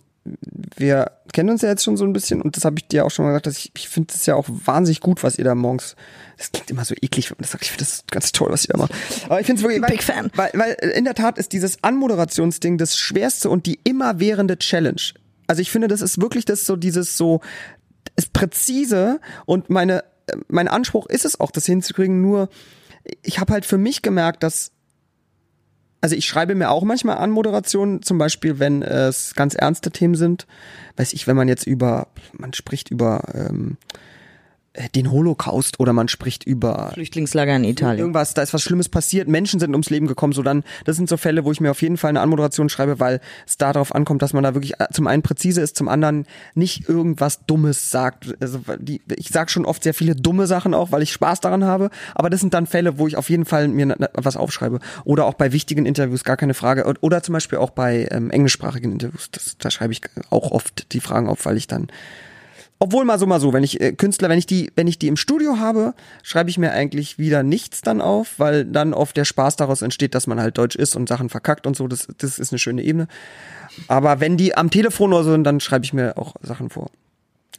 wir 0.76 1.10
kennen 1.34 1.50
uns 1.50 1.62
ja 1.62 1.68
jetzt 1.68 1.84
schon 1.84 1.96
so 1.96 2.04
ein 2.04 2.12
bisschen 2.12 2.40
und 2.40 2.56
das 2.56 2.64
habe 2.64 2.76
ich 2.78 2.86
dir 2.86 3.04
auch 3.04 3.10
schon 3.10 3.24
mal 3.24 3.32
gesagt, 3.32 3.46
dass 3.46 3.58
ich, 3.58 3.72
ich 3.76 3.88
finde 3.88 4.14
es 4.14 4.24
ja 4.24 4.36
auch 4.36 4.46
wahnsinnig 4.48 5.00
gut, 5.00 5.22
was 5.22 5.36
ihr 5.36 5.44
da 5.44 5.54
morgens. 5.54 5.96
Das 6.38 6.52
klingt 6.52 6.70
immer 6.70 6.84
so 6.84 6.94
eklig, 6.94 7.30
wenn 7.30 7.36
man 7.36 7.42
das 7.42 7.50
sagt. 7.50 7.64
Ich 7.64 7.70
finde 7.70 7.84
das 7.84 8.04
ganz 8.10 8.32
toll, 8.32 8.50
was 8.50 8.64
ihr 8.64 8.72
da 8.72 8.78
macht. 8.78 8.92
Aber 9.26 9.40
ich 9.40 9.46
finde 9.46 9.60
es 9.60 9.62
wirklich, 9.64 9.82
weil, 9.82 9.90
Big 9.90 10.02
Fan. 10.02 10.30
Weil, 10.36 10.50
weil 10.54 10.72
in 10.94 11.04
der 11.04 11.14
Tat 11.14 11.36
ist 11.36 11.52
dieses 11.52 11.82
Anmoderationsding 11.82 12.78
das 12.78 12.96
schwerste 12.96 13.50
und 13.50 13.66
die 13.66 13.80
immerwährende 13.82 14.58
Challenge. 14.58 15.02
Also 15.48 15.60
ich 15.60 15.70
finde, 15.70 15.88
das 15.88 16.00
ist 16.00 16.20
wirklich 16.20 16.44
das 16.44 16.64
so 16.66 16.76
dieses 16.76 17.16
so 17.16 17.40
ist 18.16 18.32
präzise 18.32 19.20
und 19.44 19.70
meine 19.70 20.04
äh, 20.28 20.36
mein 20.48 20.68
Anspruch 20.68 21.06
ist 21.06 21.24
es 21.24 21.40
auch, 21.40 21.50
das 21.50 21.66
hinzukriegen. 21.66 22.22
Nur 22.22 22.48
ich 23.22 23.40
habe 23.40 23.52
halt 23.52 23.66
für 23.66 23.78
mich 23.78 24.02
gemerkt, 24.02 24.44
dass 24.44 24.70
also 26.04 26.16
ich 26.16 26.26
schreibe 26.26 26.54
mir 26.54 26.70
auch 26.70 26.82
manchmal 26.82 27.16
Anmoderationen, 27.16 28.02
zum 28.02 28.18
Beispiel, 28.18 28.58
wenn 28.58 28.82
es 28.82 29.34
ganz 29.34 29.54
ernste 29.54 29.90
Themen 29.90 30.16
sind. 30.16 30.46
Weiß 30.98 31.14
ich, 31.14 31.26
wenn 31.26 31.34
man 31.34 31.48
jetzt 31.48 31.66
über, 31.66 32.08
man 32.34 32.52
spricht 32.52 32.90
über 32.90 33.22
ähm, 33.32 33.78
äh, 33.88 34.13
den 34.94 35.10
Holocaust 35.10 35.78
oder 35.78 35.92
man 35.92 36.08
spricht 36.08 36.44
über 36.44 36.90
Flüchtlingslager 36.94 37.54
in 37.54 37.64
Italien. 37.64 38.00
irgendwas, 38.00 38.34
da 38.34 38.42
ist 38.42 38.52
was 38.52 38.62
Schlimmes 38.62 38.88
passiert, 38.88 39.28
Menschen 39.28 39.60
sind 39.60 39.70
ums 39.70 39.88
Leben 39.88 40.08
gekommen, 40.08 40.32
so 40.32 40.42
dann, 40.42 40.64
das 40.84 40.96
sind 40.96 41.08
so 41.08 41.16
Fälle, 41.16 41.44
wo 41.44 41.52
ich 41.52 41.60
mir 41.60 41.70
auf 41.70 41.80
jeden 41.80 41.96
Fall 41.96 42.08
eine 42.08 42.20
Anmoderation 42.20 42.68
schreibe, 42.68 42.98
weil 42.98 43.20
es 43.46 43.56
darauf 43.56 43.94
ankommt, 43.94 44.22
dass 44.22 44.32
man 44.32 44.42
da 44.42 44.54
wirklich 44.54 44.80
äh, 44.80 44.86
zum 44.92 45.06
einen 45.06 45.22
präzise 45.22 45.60
ist, 45.60 45.76
zum 45.76 45.88
anderen 45.88 46.26
nicht 46.54 46.88
irgendwas 46.88 47.46
Dummes 47.46 47.90
sagt. 47.90 48.34
Also 48.40 48.60
die, 48.78 49.00
ich 49.14 49.28
sage 49.28 49.50
schon 49.50 49.64
oft 49.64 49.84
sehr 49.84 49.94
viele 49.94 50.16
dumme 50.16 50.48
Sachen 50.48 50.74
auch, 50.74 50.90
weil 50.90 51.02
ich 51.02 51.12
Spaß 51.12 51.40
daran 51.40 51.64
habe, 51.64 51.90
aber 52.14 52.28
das 52.28 52.40
sind 52.40 52.52
dann 52.52 52.66
Fälle, 52.66 52.98
wo 52.98 53.06
ich 53.06 53.16
auf 53.16 53.30
jeden 53.30 53.44
Fall 53.44 53.68
mir 53.68 53.96
was 54.14 54.36
aufschreibe. 54.36 54.80
Oder 55.04 55.26
auch 55.26 55.34
bei 55.34 55.52
wichtigen 55.52 55.86
Interviews, 55.86 56.24
gar 56.24 56.36
keine 56.36 56.54
Frage. 56.54 56.84
Oder 57.00 57.22
zum 57.22 57.32
Beispiel 57.32 57.58
auch 57.58 57.70
bei 57.70 58.08
ähm, 58.10 58.30
englischsprachigen 58.30 58.90
Interviews, 58.90 59.30
das, 59.30 59.56
da 59.58 59.70
schreibe 59.70 59.92
ich 59.92 60.00
auch 60.30 60.50
oft 60.50 60.92
die 60.92 61.00
Fragen 61.00 61.28
auf, 61.28 61.46
weil 61.46 61.56
ich 61.56 61.68
dann 61.68 61.88
obwohl 62.78 63.04
mal 63.04 63.18
so 63.18 63.26
mal 63.26 63.40
so, 63.40 63.52
wenn 63.52 63.62
ich 63.62 63.80
äh, 63.80 63.92
Künstler, 63.92 64.28
wenn 64.28 64.38
ich 64.38 64.46
die, 64.46 64.70
wenn 64.76 64.86
ich 64.86 64.98
die 64.98 65.08
im 65.08 65.16
Studio 65.16 65.58
habe, 65.58 65.94
schreibe 66.22 66.50
ich 66.50 66.58
mir 66.58 66.72
eigentlich 66.72 67.18
wieder 67.18 67.42
nichts 67.42 67.80
dann 67.80 68.00
auf, 68.00 68.38
weil 68.38 68.64
dann 68.64 68.92
oft 68.92 69.16
der 69.16 69.24
Spaß 69.24 69.56
daraus 69.56 69.82
entsteht, 69.82 70.14
dass 70.14 70.26
man 70.26 70.40
halt 70.40 70.58
deutsch 70.58 70.76
ist 70.76 70.96
und 70.96 71.08
Sachen 71.08 71.28
verkackt 71.28 71.66
und 71.66 71.76
so. 71.76 71.86
Das, 71.88 72.08
das 72.18 72.38
ist 72.38 72.52
eine 72.52 72.58
schöne 72.58 72.82
Ebene. 72.82 73.06
Aber 73.88 74.20
wenn 74.20 74.36
die 74.36 74.56
am 74.56 74.70
Telefon 74.70 75.12
oder 75.12 75.24
so 75.24 75.32
sind, 75.32 75.44
dann 75.44 75.60
schreibe 75.60 75.84
ich 75.84 75.92
mir 75.92 76.18
auch 76.18 76.34
Sachen 76.42 76.68
vor. 76.70 76.90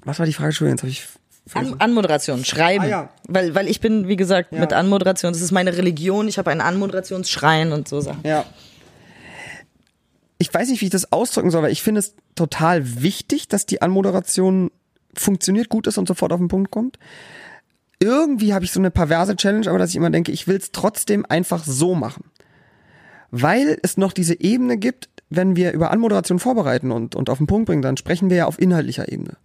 Was 0.03 0.19
war 0.19 0.25
die 0.25 0.33
Frage 0.33 0.53
schon? 0.53 0.67
Jetzt 0.67 0.81
habe 0.81 0.91
ich 0.91 1.07
An 1.53 1.75
Anmoderation, 1.79 2.43
schreiben. 2.43 2.83
Ah, 2.83 2.87
ja. 2.87 3.09
weil, 3.27 3.55
weil 3.55 3.67
ich 3.67 3.79
bin, 3.79 4.07
wie 4.07 4.17
gesagt, 4.17 4.51
mit 4.51 4.73
Anmoderation, 4.73 5.33
das 5.33 5.41
ist 5.41 5.51
meine 5.51 5.75
Religion, 5.75 6.27
ich 6.27 6.37
habe 6.37 6.51
einen 6.51 6.61
Anmoderationsschrein 6.61 7.71
und 7.71 7.87
so 7.87 8.01
Sachen. 8.01 8.21
Ja. 8.23 8.45
Ich 10.37 10.53
weiß 10.53 10.69
nicht, 10.69 10.81
wie 10.81 10.85
ich 10.85 10.91
das 10.91 11.11
ausdrücken 11.11 11.49
soll, 11.49 11.63
weil 11.63 11.71
ich 11.71 11.81
finde 11.81 11.99
es 11.99 12.15
total 12.35 13.01
wichtig, 13.01 13.47
dass 13.47 13.65
die 13.65 13.81
Anmoderation 13.81 14.69
funktioniert, 15.19 15.69
gut 15.69 15.87
ist 15.87 15.97
und 15.97 16.07
sofort 16.07 16.31
auf 16.33 16.39
den 16.39 16.47
Punkt 16.47 16.71
kommt. 16.71 16.99
Irgendwie 17.99 18.53
habe 18.53 18.65
ich 18.65 18.71
so 18.71 18.79
eine 18.79 18.91
perverse 18.91 19.35
Challenge, 19.35 19.69
aber 19.69 19.79
dass 19.79 19.91
ich 19.91 19.95
immer 19.95 20.09
denke, 20.09 20.31
ich 20.31 20.47
will 20.47 20.57
es 20.57 20.71
trotzdem 20.71 21.25
einfach 21.27 21.63
so 21.63 21.95
machen. 21.95 22.25
Weil 23.31 23.77
es 23.81 23.97
noch 23.97 24.13
diese 24.13 24.39
Ebene 24.39 24.77
gibt, 24.77 25.09
wenn 25.29 25.55
wir 25.55 25.71
über 25.71 25.91
Anmoderation 25.91 26.39
vorbereiten 26.39 26.91
und, 26.91 27.15
und 27.15 27.29
auf 27.29 27.37
den 27.37 27.47
Punkt 27.47 27.67
bringen, 27.67 27.81
dann 27.81 27.97
sprechen 27.97 28.29
wir 28.29 28.37
ja 28.37 28.45
auf 28.45 28.59
inhaltlicher 28.59 29.11
Ebene. 29.11 29.37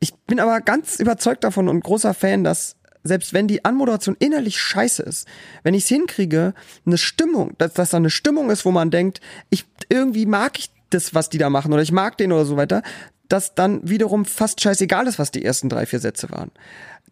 Ich 0.00 0.14
bin 0.14 0.38
aber 0.38 0.60
ganz 0.60 1.00
überzeugt 1.00 1.44
davon 1.44 1.68
und 1.68 1.82
großer 1.82 2.14
Fan, 2.14 2.44
dass 2.44 2.76
selbst 3.02 3.32
wenn 3.32 3.48
die 3.48 3.64
Anmoderation 3.64 4.16
innerlich 4.18 4.60
scheiße 4.60 5.02
ist, 5.02 5.26
wenn 5.62 5.74
ich 5.74 5.84
es 5.84 5.88
hinkriege, 5.88 6.54
eine 6.86 6.98
Stimmung, 6.98 7.54
dass 7.58 7.72
das 7.74 7.90
da 7.90 7.96
eine 7.96 8.10
Stimmung 8.10 8.50
ist, 8.50 8.64
wo 8.64 8.70
man 8.70 8.90
denkt, 8.90 9.20
ich 9.50 9.64
irgendwie 9.88 10.26
mag 10.26 10.58
ich 10.58 10.70
das, 10.90 11.14
was 11.14 11.28
die 11.28 11.38
da 11.38 11.50
machen 11.50 11.72
oder 11.72 11.82
ich 11.82 11.92
mag 11.92 12.16
den 12.18 12.32
oder 12.32 12.44
so 12.44 12.56
weiter, 12.56 12.82
dass 13.28 13.54
dann 13.54 13.80
wiederum 13.88 14.24
fast 14.24 14.60
scheißegal 14.60 15.06
ist, 15.06 15.18
was 15.18 15.30
die 15.30 15.44
ersten 15.44 15.68
drei, 15.68 15.86
vier 15.86 16.00
Sätze 16.00 16.30
waren. 16.30 16.50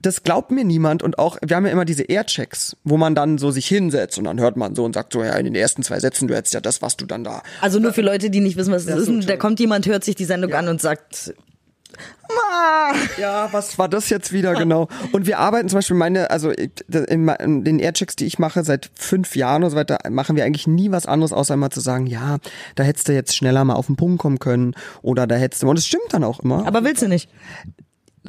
Das 0.02 0.22
glaubt 0.22 0.50
mir 0.50 0.62
niemand 0.64 1.02
und 1.02 1.18
auch, 1.18 1.38
wir 1.44 1.56
haben 1.56 1.64
ja 1.64 1.72
immer 1.72 1.86
diese 1.86 2.02
Airchecks, 2.02 2.76
wo 2.84 2.98
man 2.98 3.14
dann 3.14 3.38
so 3.38 3.50
sich 3.50 3.66
hinsetzt 3.66 4.18
und 4.18 4.24
dann 4.24 4.38
hört 4.38 4.56
man 4.56 4.74
so 4.74 4.84
und 4.84 4.92
sagt 4.94 5.12
so, 5.14 5.22
ja, 5.24 5.32
in 5.36 5.46
den 5.46 5.54
ersten 5.54 5.82
zwei 5.82 5.98
Sätzen, 6.00 6.28
du 6.28 6.34
hättest 6.36 6.52
ja 6.52 6.60
das, 6.60 6.82
was 6.82 6.98
du 6.98 7.06
dann 7.06 7.24
da. 7.24 7.42
Also 7.62 7.78
nur 7.78 7.94
für 7.94 8.02
Leute, 8.02 8.28
die 8.28 8.40
nicht 8.40 8.56
wissen, 8.58 8.72
was 8.72 8.84
das 8.84 8.94
Ja, 8.94 9.00
ist. 9.00 9.06
so, 9.06 9.20
Da 9.28 9.36
kommt 9.38 9.58
jemand, 9.58 9.86
hört 9.86 10.04
sich 10.04 10.14
die 10.14 10.26
Sendung 10.26 10.52
an 10.52 10.68
und 10.68 10.82
sagt, 10.82 11.34
Ma. 12.28 12.92
Ja, 13.18 13.48
was 13.52 13.78
war 13.78 13.88
das 13.88 14.08
jetzt 14.10 14.32
wieder 14.32 14.54
genau? 14.54 14.88
Und 15.12 15.26
wir 15.26 15.38
arbeiten 15.38 15.68
zum 15.68 15.78
Beispiel 15.78 15.96
meine, 15.96 16.30
also 16.30 16.50
in 16.50 17.64
den 17.64 17.78
Airchecks, 17.78 18.16
die 18.16 18.26
ich 18.26 18.38
mache 18.38 18.64
seit 18.64 18.90
fünf 18.94 19.36
Jahren 19.36 19.62
und 19.62 19.70
so 19.70 19.76
weiter, 19.76 19.98
machen 20.10 20.36
wir 20.36 20.44
eigentlich 20.44 20.66
nie 20.66 20.90
was 20.90 21.06
anderes, 21.06 21.32
außer 21.32 21.54
immer 21.54 21.70
zu 21.70 21.80
sagen, 21.80 22.06
ja, 22.06 22.38
da 22.74 22.82
hättest 22.82 23.08
du 23.08 23.12
jetzt 23.12 23.36
schneller 23.36 23.64
mal 23.64 23.74
auf 23.74 23.86
den 23.86 23.96
Punkt 23.96 24.18
kommen 24.18 24.38
können 24.38 24.74
oder 25.02 25.26
da 25.26 25.36
hättest 25.36 25.62
du, 25.62 25.70
und 25.70 25.78
es 25.78 25.86
stimmt 25.86 26.12
dann 26.12 26.24
auch 26.24 26.40
immer. 26.40 26.66
Aber 26.66 26.84
willst 26.84 27.02
du 27.02 27.08
nicht? 27.08 27.30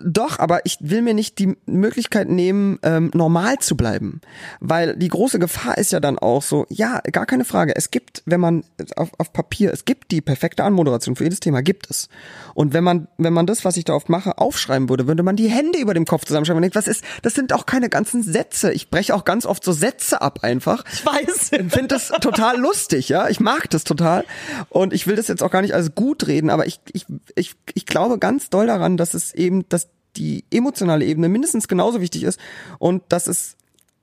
Doch, 0.04 0.40
aber 0.40 0.66
ich 0.66 0.78
will 0.80 1.02
mir 1.02 1.14
nicht 1.14 1.40
die 1.40 1.56
Möglichkeit 1.66 2.30
nehmen, 2.30 2.80
ähm, 2.84 3.12
normal 3.14 3.60
zu 3.60 3.76
bleiben. 3.76 4.22
Weil 4.60 4.96
die 4.96 5.08
große 5.08 5.40
Gefahr 5.40 5.78
ist 5.78 5.92
ja 5.92 6.00
dann 6.00 6.20
auch 6.20 6.42
so, 6.42 6.66
ja, 6.70 7.02
gar 7.12 7.26
keine 7.26 7.46
Frage. 7.46 7.76
Es 7.76 7.92
gibt, 7.92 8.24
wenn 8.26 8.40
man 8.40 8.64
auf, 8.96 9.12
auf 9.18 9.34
Papier, 9.34 9.72
es 9.74 9.86
gibt 9.86 10.12
die 10.12 10.22
perfekte 10.22 10.64
Anmoderation 10.64 11.16
für 11.16 11.24
jedes 11.24 11.40
Thema, 11.40 11.62
gibt 11.62 11.90
es. 11.90 12.10
Und 12.54 12.74
wenn 12.74 12.84
man, 12.84 13.08
wenn 13.18 13.34
man 13.34 13.46
das, 13.46 13.66
was 13.66 13.78
ich 13.78 13.86
da 13.86 13.94
oft 13.94 14.10
mache, 14.10 14.38
aufschreiben 14.38 14.90
würde, 14.90 15.08
würde 15.08 15.24
man 15.24 15.36
die 15.36 15.48
Hände 15.48 15.80
über 15.80 15.94
dem 15.94 16.06
Kopf 16.06 16.26
zusammenschreiben 16.26 16.58
und 16.58 16.64
denkt, 16.64 16.76
was 16.76 16.88
ist, 16.88 17.04
das 17.22 17.34
sind 17.34 17.54
auch 17.54 17.66
keine 17.66 17.90
ganzen 17.90 18.24
Sätze. 18.24 18.72
Ich 18.74 18.90
breche 18.90 19.14
auch 19.14 19.26
ganz 19.26 19.46
oft 19.46 19.64
so 19.64 19.72
Sätze 19.72 20.22
ab 20.22 20.40
einfach. 20.44 20.84
Ich 20.92 21.06
weiß. 21.06 21.52
Ich 21.52 21.72
finde 21.72 21.88
das 21.88 22.10
total 22.22 22.58
lustig, 22.58 23.10
ja. 23.10 23.30
Ich 23.30 23.40
mag 23.40 23.70
das 23.70 23.84
total. 23.84 24.26
Und 24.70 24.94
ich 24.94 25.08
will 25.08 25.16
das 25.16 25.28
jetzt 25.28 25.44
auch 25.44 25.52
gar 25.52 25.62
nicht 25.62 25.74
als 25.74 25.96
gut 25.96 26.28
reden, 26.28 26.50
aber 26.50 26.66
ich, 26.68 26.80
ich, 26.94 27.06
ich, 27.36 27.56
ich 27.74 27.86
glaube 27.86 28.18
ganz 28.18 28.50
doll 28.50 28.68
daran, 28.68 28.98
dass 28.98 29.14
es 29.14 29.34
eben, 29.34 29.68
dass 29.70 29.87
die 30.18 30.46
emotionale 30.52 31.06
Ebene 31.06 31.30
mindestens 31.30 31.68
genauso 31.68 32.02
wichtig 32.02 32.24
ist 32.24 32.40
und 32.80 33.04
dass 33.10 33.28
es 33.28 33.56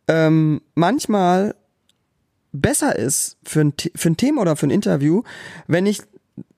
ähm, 0.09 0.61
manchmal 0.75 1.55
besser 2.53 2.97
ist 2.97 3.37
für 3.43 3.61
ein, 3.61 3.75
für 3.95 4.11
ein 4.11 4.17
Thema 4.17 4.43
oder 4.43 4.57
für 4.57 4.67
ein 4.67 4.71
Interview, 4.71 5.23
wenn 5.67 5.87
ich 5.87 6.03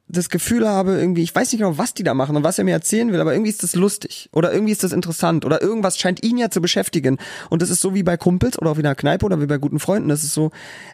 das 0.08 0.28
Gefühl 0.28 0.68
habe, 0.68 0.92
irgendwie, 0.92 1.22
ich 1.22 1.34
weiß 1.34 1.50
nicht 1.50 1.60
genau, 1.60 1.78
was 1.78 1.94
die 1.94 2.04
da 2.04 2.14
machen 2.14 2.36
und 2.36 2.44
was 2.44 2.58
er 2.58 2.64
mir 2.64 2.72
erzählen 2.72 3.12
will, 3.12 3.20
aber 3.20 3.32
irgendwie 3.32 3.50
ist 3.50 3.62
das 3.62 3.74
lustig 3.74 4.28
oder 4.32 4.52
irgendwie 4.52 4.72
ist 4.72 4.84
das 4.84 4.92
interessant 4.92 5.44
oder 5.44 5.60
irgendwas 5.60 5.98
scheint 5.98 6.22
ihn 6.22 6.38
ja 6.38 6.48
zu 6.48 6.60
beschäftigen. 6.60 7.18
Und 7.50 7.60
das 7.60 7.70
ist 7.70 7.80
so 7.80 7.94
wie 7.94 8.04
bei 8.04 8.16
Kumpels 8.16 8.58
oder 8.58 8.70
auch 8.70 8.76
wie 8.76 8.80
in 8.80 8.84
der 8.84 8.94
Kneipe 8.94 9.26
oder 9.26 9.40
wie 9.40 9.46
bei 9.46 9.58
guten 9.58 9.80
Freunden. 9.80 10.08
Das 10.08 10.22
ist 10.22 10.32
so, 10.32 10.52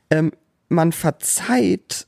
ähm, 0.09 0.33
man 0.69 0.93
verzeiht 0.93 2.07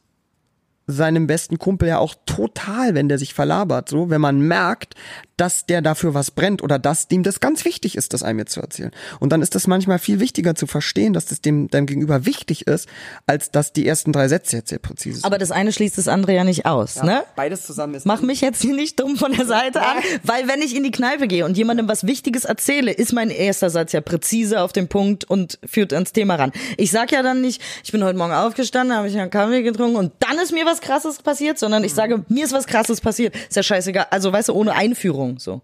seinem 0.87 1.27
besten 1.27 1.59
Kumpel 1.59 1.89
ja 1.89 1.99
auch 1.99 2.15
total, 2.27 2.95
wenn 2.95 3.09
der 3.09 3.19
sich 3.19 3.35
verlabert, 3.35 3.89
so, 3.89 4.11
wenn 4.11 4.21
man 4.21 4.41
merkt, 4.41 4.95
dass 5.37 5.67
der 5.67 5.83
dafür 5.83 6.15
was 6.15 6.31
brennt 6.31 6.63
oder 6.63 6.79
dass 6.79 7.09
dem 7.09 7.23
das 7.23 7.41
ganz 7.41 7.65
wichtig 7.65 7.97
ist, 7.97 8.13
das 8.13 8.23
einem 8.23 8.39
jetzt 8.39 8.53
zu 8.53 8.61
erzählen. 8.61 8.93
Und 9.19 9.31
dann 9.33 9.43
ist 9.43 9.55
das 9.55 9.67
manchmal 9.67 9.99
viel 9.99 10.21
wichtiger 10.21 10.55
zu 10.55 10.67
verstehen, 10.67 11.13
dass 11.13 11.27
das 11.27 11.41
dem 11.41 11.69
deinem 11.69 11.87
Gegenüber 11.87 12.27
wichtig 12.27 12.67
ist, 12.67 12.89
als 13.27 13.51
dass 13.51 13.73
die 13.73 13.87
ersten 13.87 14.13
drei 14.13 14.29
Sätze 14.29 14.57
jetzt 14.57 14.69
sehr 14.69 14.79
präzise 14.79 15.17
sind. 15.17 15.25
Aber 15.25 15.39
das 15.39 15.51
eine 15.51 15.73
schließt 15.73 15.99
das 15.99 16.09
andere 16.09 16.35
ja 16.35 16.45
nicht 16.45 16.67
aus, 16.67 17.03
ne? 17.03 17.25
Beides 17.35 17.67
zusammen 17.67 17.95
ist 17.95 18.07
Mach 18.07 18.23
mich 18.23 18.41
jetzt 18.41 18.63
hier 18.63 18.75
nicht 18.75 19.01
dumm 19.01 19.17
von 19.17 19.33
der 19.33 19.47
Seite 19.47 19.83
an, 19.83 19.97
weil 20.23 20.47
wenn 20.49 20.63
ich 20.63 20.77
in 20.77 20.85
die 20.85 20.91
Kneipe 20.91 21.27
gehe 21.27 21.45
und 21.45 21.57
jemandem 21.57 21.89
was 21.89 22.07
Wichtiges 22.07 22.45
erzähle, 22.45 22.93
ist 22.93 23.13
mein 23.13 23.31
erster 23.31 23.71
Satz 23.71 23.93
ja 23.93 24.01
präzise 24.01 24.61
auf 24.61 24.73
den 24.73 24.89
Punkt 24.89 25.25
und 25.25 25.59
führt 25.65 25.93
ans 25.93 26.13
Thema 26.13 26.37
ran. 26.37 26.53
Ich 26.77 26.91
sag 26.91 27.11
ja 27.11 27.23
dann 27.23 27.41
nicht, 27.41 27.61
ich 27.83 27.91
bin 27.91 28.05
heute 28.05 28.19
Morgen 28.19 28.33
aufgestanden, 28.33 28.97
habe 28.97 29.09
ich 29.09 29.19
einen 29.19 29.31
Kaffee 29.31 29.63
getrunken 29.63 29.97
und 29.97 30.13
dann 30.21 30.39
ist 30.39 30.53
mir 30.53 30.65
was 30.65 30.74
Krasses 30.81 31.23
passiert, 31.23 31.59
sondern 31.59 31.85
ich 31.85 31.95
sage, 31.95 32.25
mir 32.29 32.45
ist 32.45 32.53
was 32.53 32.67
Krasses 32.67 33.01
passiert. 33.01 33.35
Ist 33.37 33.57
ja 33.57 33.63
scheißegal. 33.63 34.07
Also 34.11 34.33
weißt 34.33 34.49
du, 34.49 34.55
ohne 34.55 34.75
Einführung 34.75 35.39
so. 35.39 35.63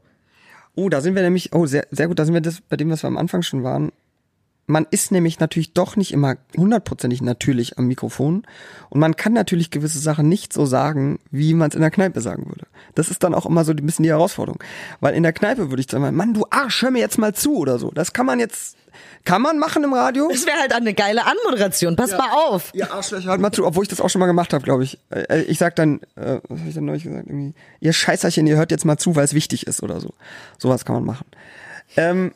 Oh, 0.77 0.89
da 0.89 1.01
sind 1.01 1.15
wir 1.15 1.23
nämlich, 1.23 1.53
oh, 1.53 1.67
sehr, 1.67 1.87
sehr 1.91 2.09
gut, 2.09 2.19
da 2.19 2.25
sind 2.25 2.35
wir 2.35 2.41
das, 2.41 2.61
bei 2.61 2.77
dem, 2.77 2.91
was 2.91 3.03
wir 3.03 3.09
am 3.09 3.19
Anfang 3.19 3.43
schon 3.43 3.63
waren. 3.65 3.93
Man 4.71 4.87
ist 4.91 5.11
nämlich 5.13 5.41
natürlich 5.41 5.73
doch 5.73 5.97
nicht 5.97 6.13
immer 6.13 6.37
hundertprozentig 6.57 7.23
natürlich 7.23 7.79
am 7.79 7.87
Mikrofon 7.87 8.45
und 8.89 9.01
man 9.01 9.17
kann 9.17 9.33
natürlich 9.33 9.71
gewisse 9.71 9.99
Sachen 9.99 10.29
nicht 10.29 10.53
so 10.53 10.65
sagen, 10.67 11.19
wie 11.31 11.55
man 11.55 11.71
es 11.71 11.75
in 11.75 11.81
der 11.81 11.91
Kneipe 11.91 12.21
sagen 12.21 12.47
würde. 12.47 12.67
Das 12.95 13.09
ist 13.11 13.23
dann 13.25 13.35
auch 13.35 13.47
immer 13.47 13.65
so 13.65 13.73
ein 13.73 13.77
bisschen 13.87 14.03
die 14.05 14.11
Herausforderung. 14.11 14.63
Weil 15.01 15.15
in 15.15 15.23
der 15.23 15.33
Kneipe 15.33 15.71
würde 15.71 15.81
ich 15.81 15.91
sagen, 15.91 16.15
Mann, 16.17 16.35
du 16.35 16.47
Arsch, 16.51 16.83
hör 16.83 16.91
mir 16.91 17.01
jetzt 17.01 17.19
mal 17.19 17.35
zu 17.35 17.57
oder 17.57 17.79
so. 17.79 17.91
Das 17.91 18.13
kann 18.13 18.27
man 18.27 18.39
jetzt, 18.41 18.77
kann 19.25 19.43
man 19.43 19.59
machen 19.59 19.85
im 19.85 19.93
Radio. 19.93 20.29
Das 20.31 20.47
wäre 20.47 20.59
halt 20.59 20.73
eine 20.73 20.95
geile 20.95 21.23
Anmoderation. 21.27 21.97
Pass 21.97 22.13
mal 22.13 22.31
auf. 22.33 22.71
Ihr 22.73 22.93
Arschlöcher, 22.93 23.31
hört 23.31 23.41
mal 23.41 23.53
zu, 23.53 23.67
obwohl 23.67 23.85
ich 23.85 23.89
das 23.89 24.01
auch 24.01 24.09
schon 24.11 24.21
mal 24.21 24.27
gemacht 24.27 24.53
habe, 24.53 24.65
glaube 24.65 24.85
ich. 24.85 24.99
Äh, 25.11 25.43
Ich 25.43 25.59
sag 25.59 25.77
dann, 25.77 26.01
äh, 26.17 26.41
was 26.49 26.61
habe 26.61 26.69
ich 26.69 26.75
denn 26.75 26.85
neulich 26.85 27.05
gesagt? 27.05 27.27
Irgendwie, 27.27 27.55
ihr 27.81 27.93
Scheißerchen, 27.93 28.47
ihr 28.47 28.57
hört 28.57 28.71
jetzt 28.71 28.85
mal 28.85 28.99
zu, 28.99 29.17
weil 29.17 29.25
es 29.25 29.35
wichtig 29.35 29.67
ist 29.67 29.83
oder 29.83 30.01
so. 30.01 30.15
Sowas 30.59 30.85
kann 30.85 30.95
man 30.95 31.05
machen. 31.05 31.27
Ähm, 31.97 32.33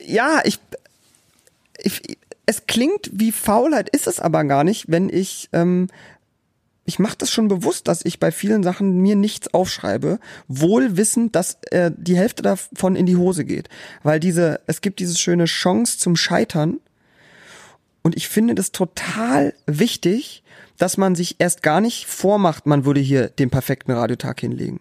ja, 0.00 0.40
ich, 0.44 0.60
ich, 1.78 2.18
es 2.46 2.66
klingt 2.66 3.10
wie 3.12 3.32
Faulheit, 3.32 3.88
ist 3.90 4.06
es 4.06 4.20
aber 4.20 4.44
gar 4.44 4.64
nicht, 4.64 4.86
wenn 4.88 5.08
ich, 5.08 5.48
ähm, 5.52 5.88
ich 6.84 6.98
mache 6.98 7.18
das 7.18 7.30
schon 7.30 7.48
bewusst, 7.48 7.88
dass 7.88 8.04
ich 8.04 8.18
bei 8.18 8.32
vielen 8.32 8.62
Sachen 8.62 9.00
mir 9.00 9.16
nichts 9.16 9.52
aufschreibe, 9.52 10.18
wohl 10.46 10.96
wissend, 10.96 11.36
dass 11.36 11.58
äh, 11.70 11.90
die 11.96 12.16
Hälfte 12.16 12.42
davon 12.42 12.96
in 12.96 13.06
die 13.06 13.16
Hose 13.16 13.44
geht. 13.44 13.68
Weil 14.02 14.20
diese, 14.20 14.60
es 14.66 14.80
gibt 14.80 15.00
diese 15.00 15.16
schöne 15.16 15.44
Chance 15.44 15.98
zum 15.98 16.16
Scheitern, 16.16 16.80
und 18.02 18.16
ich 18.16 18.28
finde 18.28 18.54
das 18.54 18.72
total 18.72 19.52
wichtig, 19.66 20.42
dass 20.78 20.96
man 20.96 21.14
sich 21.14 21.36
erst 21.40 21.62
gar 21.62 21.82
nicht 21.82 22.06
vormacht, 22.06 22.64
man 22.64 22.86
würde 22.86 23.00
hier 23.00 23.28
den 23.28 23.50
perfekten 23.50 23.92
Radiotag 23.92 24.40
hinlegen. 24.40 24.80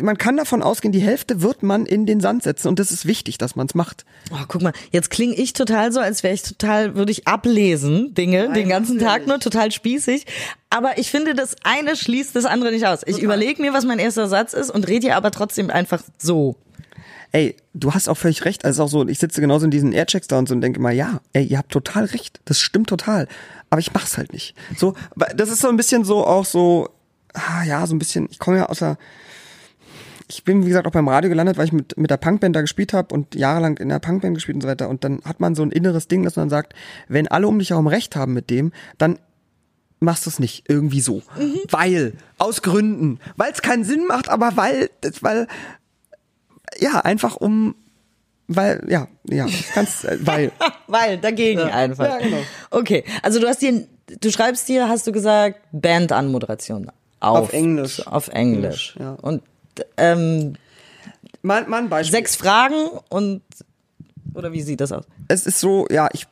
Man 0.00 0.16
kann 0.18 0.36
davon 0.36 0.62
ausgehen, 0.62 0.92
die 0.92 1.00
Hälfte 1.00 1.42
wird 1.42 1.64
man 1.64 1.84
in 1.84 2.06
den 2.06 2.20
Sand 2.20 2.44
setzen 2.44 2.68
und 2.68 2.78
das 2.78 2.92
ist 2.92 3.06
wichtig, 3.06 3.38
dass 3.38 3.56
man 3.56 3.66
es 3.66 3.74
macht. 3.74 4.04
Oh, 4.30 4.44
guck 4.46 4.62
mal, 4.62 4.72
jetzt 4.92 5.10
klinge 5.10 5.34
ich 5.34 5.52
total 5.52 5.90
so, 5.90 5.98
als 5.98 6.22
wäre 6.22 6.32
ich 6.32 6.42
total, 6.42 6.94
würde 6.94 7.10
ich 7.10 7.26
ablesen, 7.26 8.14
Dinge, 8.14 8.52
den 8.52 8.68
ganzen 8.68 9.00
Tag 9.00 9.26
nur, 9.26 9.40
total 9.40 9.72
spießig. 9.72 10.26
Aber 10.70 10.96
ich 10.98 11.10
finde, 11.10 11.34
das 11.34 11.56
eine 11.64 11.96
schließt 11.96 12.36
das 12.36 12.44
andere 12.44 12.70
nicht 12.70 12.86
aus. 12.86 13.00
Ich 13.04 13.18
überlege 13.18 13.60
mir, 13.60 13.72
was 13.72 13.84
mein 13.84 13.98
erster 13.98 14.28
Satz 14.28 14.52
ist 14.52 14.70
und 14.70 14.86
rede 14.86 15.08
hier 15.08 15.16
aber 15.16 15.32
trotzdem 15.32 15.70
einfach 15.70 16.02
so. 16.18 16.56
Ey, 17.32 17.56
du 17.72 17.92
hast 17.92 18.08
auch 18.08 18.16
völlig 18.16 18.44
recht. 18.44 18.64
Also 18.64 18.84
auch 18.84 18.88
so, 18.88 19.06
ich 19.08 19.18
sitze 19.18 19.40
genauso 19.40 19.64
in 19.64 19.72
diesen 19.72 19.92
Airchecks 19.92 20.28
da 20.28 20.38
und 20.38 20.48
so 20.48 20.54
und 20.54 20.60
denke 20.60 20.80
mal, 20.80 20.92
ja, 20.92 21.20
ey, 21.32 21.44
ihr 21.44 21.58
habt 21.58 21.72
total 21.72 22.04
recht. 22.04 22.40
Das 22.44 22.60
stimmt 22.60 22.88
total. 22.88 23.26
Aber 23.70 23.80
ich 23.80 23.92
mach's 23.92 24.16
halt 24.16 24.32
nicht. 24.32 24.54
So, 24.76 24.94
das 25.34 25.50
ist 25.50 25.60
so 25.60 25.68
ein 25.68 25.76
bisschen 25.76 26.04
so 26.04 26.24
auch 26.24 26.44
so, 26.44 26.90
ah, 27.32 27.64
ja, 27.64 27.84
so 27.88 27.94
ein 27.96 27.98
bisschen, 27.98 28.28
ich 28.30 28.38
komme 28.38 28.58
ja 28.58 28.66
aus 28.66 28.78
der, 28.78 28.98
ich 30.28 30.44
bin, 30.44 30.64
wie 30.64 30.68
gesagt, 30.68 30.86
auch 30.86 30.92
beim 30.92 31.08
Radio 31.08 31.28
gelandet, 31.28 31.58
weil 31.58 31.66
ich 31.66 31.72
mit, 31.72 31.96
mit 31.98 32.10
der 32.10 32.16
Punkband 32.16 32.56
da 32.56 32.60
gespielt 32.60 32.92
habe 32.92 33.14
und 33.14 33.34
jahrelang 33.34 33.76
in 33.76 33.88
der 33.88 33.98
Punkband 33.98 34.34
gespielt 34.34 34.56
und 34.56 34.62
so 34.62 34.68
weiter. 34.68 34.88
Und 34.88 35.04
dann 35.04 35.20
hat 35.24 35.40
man 35.40 35.54
so 35.54 35.62
ein 35.62 35.70
inneres 35.70 36.08
Ding, 36.08 36.22
dass 36.22 36.36
man 36.36 36.48
sagt, 36.48 36.74
wenn 37.08 37.28
alle 37.28 37.46
um 37.46 37.58
dich 37.58 37.70
herum 37.70 37.86
recht 37.86 38.16
haben 38.16 38.32
mit 38.32 38.50
dem, 38.50 38.72
dann 38.98 39.18
machst 40.00 40.26
du 40.26 40.30
es 40.30 40.38
nicht 40.38 40.64
irgendwie 40.68 41.00
so. 41.00 41.22
Weil, 41.70 42.14
aus 42.38 42.62
Gründen, 42.62 43.20
weil 43.36 43.52
es 43.52 43.62
keinen 43.62 43.84
Sinn 43.84 44.06
macht, 44.06 44.28
aber 44.28 44.56
weil, 44.56 44.90
weil, 45.20 45.46
ja, 46.78 47.00
einfach 47.00 47.36
um, 47.36 47.74
weil, 48.46 48.84
ja, 48.88 49.08
ja, 49.28 49.46
kannst, 49.72 50.04
äh, 50.04 50.18
weil. 50.20 50.52
Weil, 50.86 51.16
dagegen 51.16 51.60
einfach. 51.60 52.04
Ja, 52.04 52.18
genau. 52.18 52.42
Okay, 52.70 53.04
also 53.22 53.40
du 53.40 53.48
hast 53.48 53.62
dir, 53.62 53.86
du 54.20 54.30
schreibst 54.30 54.68
dir, 54.68 54.86
hast 54.88 55.06
du 55.06 55.12
gesagt, 55.12 55.60
Band-Anmoderation 55.72 56.90
auf. 57.20 57.38
Auf 57.38 57.52
Englisch. 57.54 58.06
Auf 58.06 58.28
Englisch. 58.28 58.96
Englisch, 58.96 58.96
ja. 59.00 59.12
Und 59.14 59.42
ähm, 59.96 60.54
Mal, 61.42 61.66
mal 61.66 61.82
ein 61.82 61.88
Beispiel. 61.90 62.12
sechs 62.12 62.36
Fragen 62.36 62.88
und, 63.10 63.42
oder 64.32 64.52
wie 64.52 64.62
sieht 64.62 64.80
das 64.80 64.92
aus? 64.92 65.04
es 65.28 65.46
ist 65.46 65.60
so, 65.60 65.86
ja, 65.90 66.08
ich, 66.12 66.26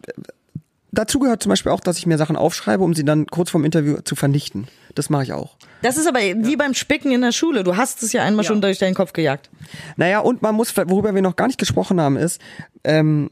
dazu 0.90 1.18
gehört 1.18 1.42
zum 1.42 1.50
Beispiel 1.50 1.72
auch, 1.72 1.81
dass 1.81 1.98
ich 1.98 2.07
mir 2.07 2.18
Sachen 2.18 2.37
aufschreibe, 2.37 2.83
um 2.83 2.94
sie 2.94 3.05
dann 3.05 3.26
kurz 3.26 3.50
vorm 3.50 3.64
Interview 3.64 3.98
zu 4.05 4.14
vernichten. 4.14 4.68
Das 4.94 5.11
mache 5.11 5.24
ich 5.24 5.33
auch. 5.33 5.57
Das 5.83 5.96
ist 5.96 6.07
aber 6.07 6.20
wie 6.20 6.57
beim 6.57 6.74
Spicken 6.74 7.12
in 7.12 7.22
der 7.22 7.33
Schule. 7.33 7.64
Du 7.64 7.76
hast 7.76 8.02
es 8.02 8.12
ja 8.12 8.22
einmal 8.22 8.44
schon 8.44 8.61
durch 8.61 8.78
deinen 8.78 8.94
Kopf 8.94 9.12
gejagt. 9.12 9.50
Naja, 9.96 10.20
und 10.20 10.42
man 10.42 10.55
muss, 10.55 10.76
worüber 10.76 11.14
wir 11.14 11.22
noch 11.22 11.37
gar 11.37 11.46
nicht 11.46 11.59
gesprochen 11.59 12.00
haben, 12.00 12.16
ist, 12.16 12.40
ähm, 12.85 13.31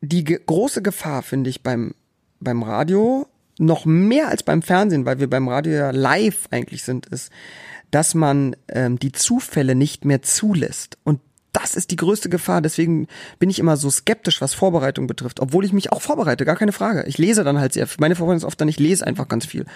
die 0.00 0.24
ge 0.24 0.40
große 0.44 0.82
Gefahr, 0.82 1.22
finde 1.22 1.50
ich, 1.50 1.62
beim, 1.62 1.94
beim 2.40 2.62
Radio, 2.62 3.26
noch 3.58 3.84
mehr 3.84 4.28
als 4.28 4.42
beim 4.42 4.62
Fernsehen, 4.62 5.04
weil 5.04 5.20
wir 5.20 5.28
beim 5.28 5.48
Radio 5.48 5.72
ja 5.72 5.90
live 5.90 6.48
eigentlich 6.50 6.82
sind, 6.82 7.06
ist, 7.06 7.30
dass 7.90 8.14
man 8.14 8.56
ähm, 8.68 8.98
die 8.98 9.12
Zufälle 9.12 9.74
nicht 9.74 10.04
mehr 10.04 10.22
zulässt. 10.22 10.98
Und 11.04 11.20
das 11.52 11.74
ist 11.74 11.90
die 11.90 11.96
größte 11.96 12.28
Gefahr. 12.28 12.60
Deswegen 12.60 13.08
bin 13.38 13.50
ich 13.50 13.58
immer 13.58 13.76
so 13.76 13.90
skeptisch, 13.90 14.40
was 14.40 14.54
Vorbereitung 14.54 15.06
betrifft. 15.06 15.40
Obwohl 15.40 15.64
ich 15.64 15.72
mich 15.72 15.92
auch 15.92 16.02
vorbereite, 16.02 16.44
gar 16.44 16.56
keine 16.56 16.72
Frage. 16.72 17.04
Ich 17.06 17.18
lese 17.18 17.44
dann 17.44 17.58
halt 17.58 17.72
sehr. 17.72 17.86
viel. 17.86 17.98
Meine 18.00 18.14
Vorbereitung 18.14 18.38
ist 18.38 18.44
oft 18.44 18.60
dann, 18.60 18.68
ich 18.68 18.78
lese 18.78 19.06
einfach 19.06 19.28
ganz 19.28 19.46
viel. 19.46 19.66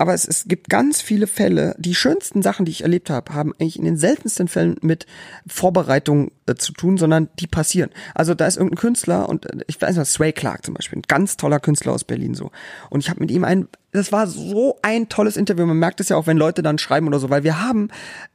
Aber 0.00 0.14
es, 0.14 0.26
es 0.26 0.44
gibt 0.48 0.70
ganz 0.70 1.02
viele 1.02 1.26
Fälle, 1.26 1.76
die 1.78 1.94
schönsten 1.94 2.40
Sachen, 2.40 2.64
die 2.64 2.72
ich 2.72 2.84
erlebt 2.84 3.10
habe, 3.10 3.34
haben 3.34 3.52
eigentlich 3.52 3.78
in 3.78 3.84
den 3.84 3.98
seltensten 3.98 4.48
Fällen 4.48 4.76
mit 4.80 5.04
Vorbereitung 5.46 6.30
äh, 6.46 6.54
zu 6.54 6.72
tun, 6.72 6.96
sondern 6.96 7.28
die 7.38 7.46
passieren. 7.46 7.90
Also 8.14 8.32
da 8.32 8.46
ist 8.46 8.56
irgendein 8.56 8.78
Künstler 8.78 9.28
und 9.28 9.44
äh, 9.44 9.58
ich 9.66 9.78
weiß 9.78 9.98
nicht, 9.98 10.08
Sway 10.08 10.32
Clark 10.32 10.64
zum 10.64 10.72
Beispiel, 10.72 11.00
ein 11.00 11.04
ganz 11.06 11.36
toller 11.36 11.60
Künstler 11.60 11.92
aus 11.92 12.04
Berlin 12.04 12.32
so. 12.32 12.50
Und 12.88 13.00
ich 13.00 13.10
habe 13.10 13.20
mit 13.20 13.30
ihm 13.30 13.44
ein 13.44 13.68
das 13.92 14.12
war 14.12 14.26
so 14.26 14.78
ein 14.82 15.08
tolles 15.08 15.36
Interview. 15.36 15.66
Man 15.66 15.78
merkt 15.78 16.00
es 16.00 16.08
ja 16.08 16.16
auch, 16.16 16.26
wenn 16.26 16.36
Leute 16.36 16.62
dann 16.62 16.78
schreiben 16.78 17.06
oder 17.08 17.18
so, 17.18 17.30
weil 17.30 17.44
wir 17.44 17.60
haben, 17.60 17.88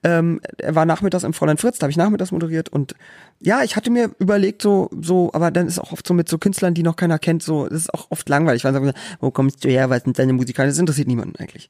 ähm, 0.04 0.42
er 0.58 0.76
war 0.76 0.86
nachmittags 0.86 1.24
im 1.24 1.34
Fräulein 1.34 1.58
Fritz, 1.58 1.80
da 1.80 1.84
habe 1.84 1.92
ich 1.92 1.98
nachmittags 1.98 2.32
moderiert 2.32 2.70
und 2.70 2.96
ja, 3.40 3.64
ich 3.64 3.76
hatte 3.76 3.90
mir 3.90 4.12
überlegt, 4.20 4.62
so, 4.62 4.90
so, 5.00 5.30
aber 5.34 5.52
dann 5.52 5.68
ist 5.68 5.80
auch 5.80 5.92
oft 5.92 6.08
so 6.08 6.14
mit 6.14 6.30
so 6.30 6.38
Künstlern, 6.38 6.74
die 6.74 6.84
noch 6.84 6.96
keiner 6.96 7.20
kennt, 7.20 7.44
so, 7.44 7.68
das 7.68 7.82
ist 7.82 7.94
auch 7.94 8.08
oft 8.10 8.28
langweilig, 8.30 8.64
weil 8.64 8.74
sagen, 8.74 8.94
wo 9.20 9.32
kommst 9.32 9.64
du 9.64 9.70
her, 9.70 9.90
was 9.90 10.04
sind 10.04 10.18
deine 10.18 10.34
Musiker? 10.34 10.66
Das 10.66 10.78
interessiert 10.78 11.08
niemanden 11.08 11.36
eigentlich. 11.38 11.70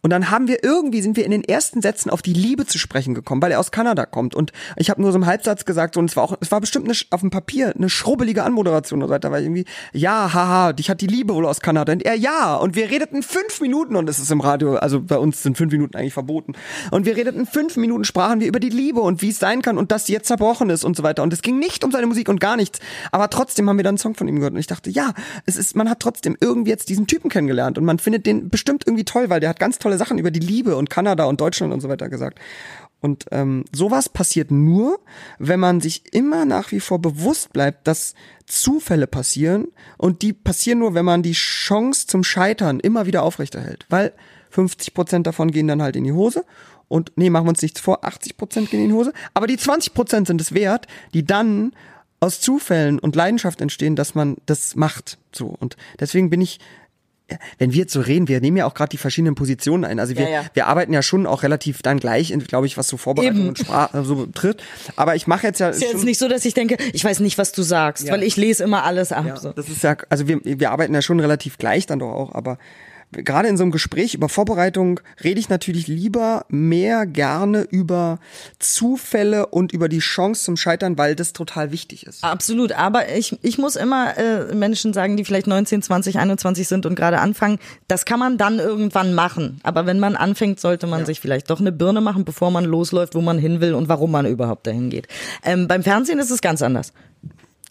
Und 0.00 0.10
dann 0.10 0.30
haben 0.30 0.48
wir 0.48 0.64
irgendwie, 0.64 1.00
sind 1.00 1.16
wir 1.16 1.24
in 1.24 1.30
den 1.30 1.44
ersten 1.44 1.80
Sätzen 1.80 2.10
auf 2.10 2.22
die 2.22 2.32
Liebe 2.32 2.66
zu 2.66 2.78
sprechen 2.78 3.14
gekommen, 3.14 3.40
weil 3.40 3.52
er 3.52 3.60
aus 3.60 3.70
Kanada 3.70 4.04
kommt. 4.04 4.34
Und 4.34 4.52
ich 4.76 4.90
habe 4.90 5.00
nur 5.00 5.12
so 5.12 5.18
im 5.18 5.26
Halbsatz 5.26 5.64
gesagt, 5.64 5.94
so, 5.94 6.00
und 6.00 6.10
es 6.10 6.16
war 6.16 6.24
auch, 6.24 6.36
es 6.40 6.50
war 6.50 6.60
bestimmt 6.60 6.86
eine, 6.86 6.96
auf 7.10 7.20
dem 7.20 7.30
Papier 7.30 7.72
eine 7.76 7.88
schrubbelige 7.88 8.42
Anmoderation 8.42 9.02
oder 9.02 9.14
so. 9.14 9.18
Da 9.18 9.30
war 9.30 9.40
irgendwie, 9.40 9.64
ja, 9.92 10.32
haha, 10.32 10.72
dich 10.72 10.90
hat 10.90 11.00
die 11.00 11.06
Liebe 11.06 11.34
wohl 11.34 11.46
aus 11.46 11.60
Kanada. 11.60 11.92
Und 11.92 12.04
er, 12.04 12.14
ja. 12.14 12.56
Und 12.56 12.74
wir 12.74 12.90
redeten 12.90 13.11
fünf 13.20 13.60
Minuten, 13.60 13.96
und 13.96 14.08
es 14.08 14.18
ist 14.18 14.30
im 14.30 14.40
Radio, 14.40 14.76
also 14.76 15.02
bei 15.02 15.18
uns 15.18 15.42
sind 15.42 15.58
fünf 15.58 15.72
Minuten 15.72 15.96
eigentlich 15.96 16.14
verboten. 16.14 16.54
Und 16.90 17.04
wir 17.04 17.16
redeten 17.16 17.44
fünf 17.44 17.76
Minuten, 17.76 18.04
sprachen 18.04 18.40
wir 18.40 18.48
über 18.48 18.60
die 18.60 18.70
Liebe 18.70 19.00
und 19.00 19.20
wie 19.20 19.28
es 19.28 19.38
sein 19.38 19.60
kann 19.60 19.76
und 19.76 19.92
dass 19.92 20.06
sie 20.06 20.12
jetzt 20.12 20.28
zerbrochen 20.28 20.70
ist 20.70 20.84
und 20.84 20.96
so 20.96 21.02
weiter. 21.02 21.22
Und 21.22 21.32
es 21.32 21.42
ging 21.42 21.58
nicht 21.58 21.84
um 21.84 21.90
seine 21.90 22.06
Musik 22.06 22.28
und 22.28 22.40
gar 22.40 22.56
nichts. 22.56 22.78
Aber 23.10 23.28
trotzdem 23.28 23.68
haben 23.68 23.76
wir 23.76 23.84
dann 23.84 23.92
einen 23.92 23.98
Song 23.98 24.14
von 24.14 24.28
ihm 24.28 24.36
gehört. 24.36 24.54
Und 24.54 24.60
ich 24.60 24.66
dachte, 24.66 24.88
ja, 24.88 25.12
es 25.44 25.56
ist, 25.56 25.76
man 25.76 25.90
hat 25.90 26.00
trotzdem 26.00 26.36
irgendwie 26.40 26.70
jetzt 26.70 26.88
diesen 26.88 27.06
Typen 27.06 27.28
kennengelernt 27.28 27.76
und 27.76 27.84
man 27.84 27.98
findet 27.98 28.24
den 28.24 28.48
bestimmt 28.48 28.84
irgendwie 28.86 29.04
toll, 29.04 29.28
weil 29.28 29.40
der 29.40 29.50
hat 29.50 29.58
ganz 29.58 29.78
tolle 29.78 29.98
Sachen 29.98 30.18
über 30.18 30.30
die 30.30 30.40
Liebe 30.40 30.76
und 30.76 30.88
Kanada 30.88 31.24
und 31.24 31.40
Deutschland 31.40 31.72
und 31.72 31.80
so 31.80 31.88
weiter 31.88 32.08
gesagt. 32.08 32.38
Und 33.02 33.26
ähm, 33.32 33.64
sowas 33.72 34.08
passiert 34.08 34.52
nur, 34.52 35.00
wenn 35.38 35.58
man 35.58 35.80
sich 35.80 36.14
immer 36.14 36.44
nach 36.44 36.70
wie 36.70 36.78
vor 36.78 37.00
bewusst 37.00 37.52
bleibt, 37.52 37.88
dass 37.88 38.14
Zufälle 38.46 39.08
passieren 39.08 39.68
und 39.98 40.22
die 40.22 40.32
passieren 40.32 40.78
nur, 40.78 40.94
wenn 40.94 41.04
man 41.04 41.24
die 41.24 41.32
Chance 41.32 42.06
zum 42.06 42.22
Scheitern 42.22 42.78
immer 42.78 43.04
wieder 43.04 43.24
aufrechterhält. 43.24 43.86
Weil 43.88 44.12
50 44.50 44.94
Prozent 44.94 45.26
davon 45.26 45.50
gehen 45.50 45.66
dann 45.66 45.82
halt 45.82 45.96
in 45.96 46.04
die 46.04 46.12
Hose 46.12 46.44
und 46.86 47.10
nee, 47.16 47.28
machen 47.28 47.46
wir 47.46 47.50
uns 47.50 47.62
nichts 47.62 47.80
vor, 47.80 48.04
80 48.04 48.36
Prozent 48.36 48.70
gehen 48.70 48.82
in 48.82 48.88
die 48.90 48.94
Hose, 48.94 49.12
aber 49.34 49.48
die 49.48 49.56
20 49.56 49.94
Prozent 49.94 50.28
sind 50.28 50.40
es 50.40 50.54
wert, 50.54 50.86
die 51.12 51.24
dann 51.24 51.72
aus 52.20 52.40
Zufällen 52.40 53.00
und 53.00 53.16
Leidenschaft 53.16 53.60
entstehen, 53.60 53.96
dass 53.96 54.14
man 54.14 54.36
das 54.46 54.76
macht. 54.76 55.18
So 55.32 55.56
und 55.58 55.76
deswegen 55.98 56.30
bin 56.30 56.40
ich 56.40 56.60
wenn 57.58 57.72
wir 57.72 57.78
jetzt 57.78 57.92
so 57.92 58.00
reden, 58.00 58.28
wir 58.28 58.40
nehmen 58.40 58.56
ja 58.58 58.66
auch 58.66 58.74
gerade 58.74 58.90
die 58.90 58.96
verschiedenen 58.98 59.34
Positionen 59.34 59.84
ein. 59.84 59.98
Also 59.98 60.16
wir, 60.16 60.24
Ja, 60.24 60.30
ja. 60.30 60.44
wir 60.52 60.66
arbeiten 60.66 60.92
ja 60.92 61.02
schon 61.02 61.26
auch 61.26 61.42
relativ 61.42 61.80
dann 61.82 61.98
gleich, 61.98 62.32
glaube 62.48 62.66
ich, 62.66 62.76
was 62.76 62.88
so 62.88 62.96
Vorbereitung 62.96 63.38
Eben. 63.38 63.48
und 63.48 63.58
Sprache 63.58 64.04
so 64.04 64.16
betrifft. 64.26 64.62
Aber 64.96 65.14
ich 65.16 65.26
mache 65.26 65.46
jetzt 65.46 65.60
ja, 65.60 65.70
Ist 65.70 65.82
ja 65.82 65.88
jetzt 65.88 66.04
nicht 66.04 66.18
so, 66.18 66.28
dass 66.28 66.44
ich 66.44 66.54
denke, 66.54 66.76
ich 66.92 67.04
weiß 67.04 67.20
nicht, 67.20 67.38
was 67.38 67.52
du 67.52 67.62
sagst, 67.62 68.06
Ja. 68.06 68.12
weil 68.12 68.22
ich 68.22 68.36
lese 68.36 68.64
immer 68.64 68.84
alles 68.84 69.12
ab. 69.12 69.24
ja, 69.26 69.36
so. 69.36 69.52
das 69.52 69.68
ist 69.68 69.82
ja, 69.82 69.96
also 70.10 70.28
wir, 70.28 70.40
wir 70.44 70.70
arbeiten 70.70 70.94
ja 70.94 71.02
schon 71.02 71.20
relativ 71.20 71.58
gleich 71.58 71.86
dann 71.86 72.00
doch 72.00 72.12
auch, 72.12 72.34
aber 72.34 72.58
gerade 73.12 73.48
in 73.48 73.56
so 73.56 73.62
einem 73.64 73.72
Gespräch 73.72 74.14
über 74.14 74.28
Vorbereitung 74.28 75.00
rede 75.22 75.38
ich 75.38 75.48
natürlich 75.48 75.86
lieber 75.86 76.44
mehr 76.48 77.06
gerne 77.06 77.62
über 77.62 78.18
Zufälle 78.58 79.46
und 79.46 79.72
über 79.72 79.88
die 79.88 79.98
Chance 79.98 80.44
zum 80.44 80.56
Scheitern, 80.56 80.96
weil 80.98 81.14
das 81.14 81.32
total 81.32 81.72
wichtig 81.72 82.06
ist. 82.06 82.24
Absolut, 82.24 82.72
aber 82.72 83.14
ich, 83.14 83.38
ich 83.42 83.58
muss 83.58 83.76
immer 83.76 84.16
äh, 84.16 84.54
Menschen 84.54 84.92
sagen, 84.92 85.16
die 85.16 85.24
vielleicht 85.24 85.46
19, 85.46 85.82
20, 85.82 86.18
21 86.18 86.66
sind 86.68 86.86
und 86.86 86.94
gerade 86.94 87.18
anfangen, 87.20 87.58
das 87.88 88.04
kann 88.04 88.18
man 88.18 88.38
dann 88.38 88.58
irgendwann 88.58 89.14
machen. 89.14 89.60
Aber 89.62 89.84
wenn 89.86 89.98
man 90.00 90.16
anfängt, 90.16 90.60
sollte 90.60 90.86
man 90.86 91.04
sich 91.06 91.20
vielleicht 91.20 91.50
doch 91.50 91.60
eine 91.60 91.72
Birne 91.72 92.00
machen, 92.00 92.24
bevor 92.24 92.50
man 92.50 92.64
losläuft, 92.64 93.14
wo 93.14 93.20
man 93.20 93.38
hin 93.38 93.60
will 93.60 93.74
und 93.74 93.88
warum 93.88 94.10
man 94.10 94.26
überhaupt 94.26 94.66
dahin 94.66 94.90
geht. 94.90 95.08
Ähm, 95.44 95.68
beim 95.68 95.82
Fernsehen 95.82 96.18
ist 96.18 96.30
es 96.30 96.40
ganz 96.40 96.62
anders. 96.62 96.92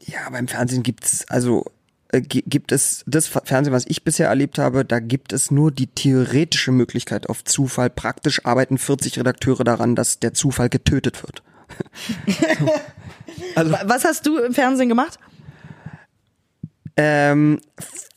Ja, 0.06 0.30
beim 0.32 0.48
Fernsehen 0.48 0.84
gibt's 0.84 1.26
also 1.30 1.66
äh, 1.66 1.66
gi- 1.66 1.72
gibt 2.20 2.72
es 2.74 3.04
das 3.08 3.28
Fernsehen, 3.28 3.74
was 3.74 3.86
ich 3.88 4.04
bisher 4.04 4.28
erlebt 4.28 4.58
habe, 4.60 4.84
da 4.84 5.00
gibt 5.00 5.32
es 5.32 5.50
nur 5.52 5.72
die 5.72 5.88
theoretische 5.88 6.72
Möglichkeit 6.72 7.30
auf 7.30 7.44
Zufall. 7.46 7.90
Praktisch 7.90 8.46
arbeiten 8.46 8.78
40 8.78 9.18
Redakteure 9.20 9.64
daran, 9.64 9.96
dass 9.96 10.20
der 10.20 10.34
Zufall 10.34 10.68
getötet 10.70 11.24
wird. 11.24 11.42
also 13.56 13.72
Wa- 13.72 13.84
Was 13.86 14.04
hast 14.04 14.26
du 14.26 14.38
im 14.40 14.54
Fernsehen 14.54 14.90
gemacht? 14.90 15.20
ähm, 16.98 17.62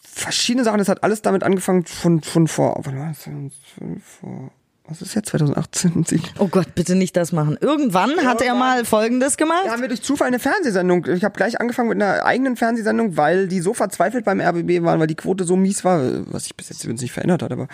verschiedene 0.03 0.65
Sachen. 0.65 0.79
Das 0.79 0.89
hat 0.89 1.05
alles 1.05 1.23
damit 1.23 1.45
angefangen 1.45 1.85
von 1.87 2.21
von 2.23 2.49
vor, 2.49 2.83
vor 2.83 4.51
was 4.87 5.01
ist 5.01 5.15
jetzt 5.15 5.31
2018? 5.31 6.05
Oh 6.39 6.49
Gott, 6.49 6.75
bitte 6.75 6.95
nicht 6.95 7.17
das 7.17 7.33
machen. 7.33 7.57
Irgendwann 7.61 8.11
hat 8.25 8.43
er 8.43 8.55
mal 8.55 8.85
Folgendes 8.85 9.37
gemacht. 9.37 9.63
Da 9.67 9.73
haben 9.73 9.81
wir 9.81 9.89
durch 9.89 10.03
Zufall 10.03 10.29
eine 10.29 10.39
Fernsehsendung. 10.39 11.07
Ich 11.07 11.25
habe 11.25 11.35
gleich 11.37 11.61
angefangen 11.61 11.89
mit 11.89 12.03
einer 12.03 12.25
eigenen 12.25 12.57
Fernsehsendung, 12.57 13.17
weil 13.17 13.49
die 13.49 13.61
so 13.61 13.73
verzweifelt 13.73 14.25
beim 14.25 14.41
RBB 14.41 14.83
waren, 14.83 15.01
weil 15.01 15.07
die 15.07 15.15
Quote 15.15 15.45
so 15.45 15.57
mies 15.57 15.85
war, 15.85 16.01
was 16.33 16.45
sich 16.45 16.55
bis 16.57 16.69
jetzt 16.69 16.83
übrigens 16.85 17.03
nicht 17.03 17.13
verändert 17.13 17.43
hat, 17.43 17.53
aber 17.53 17.69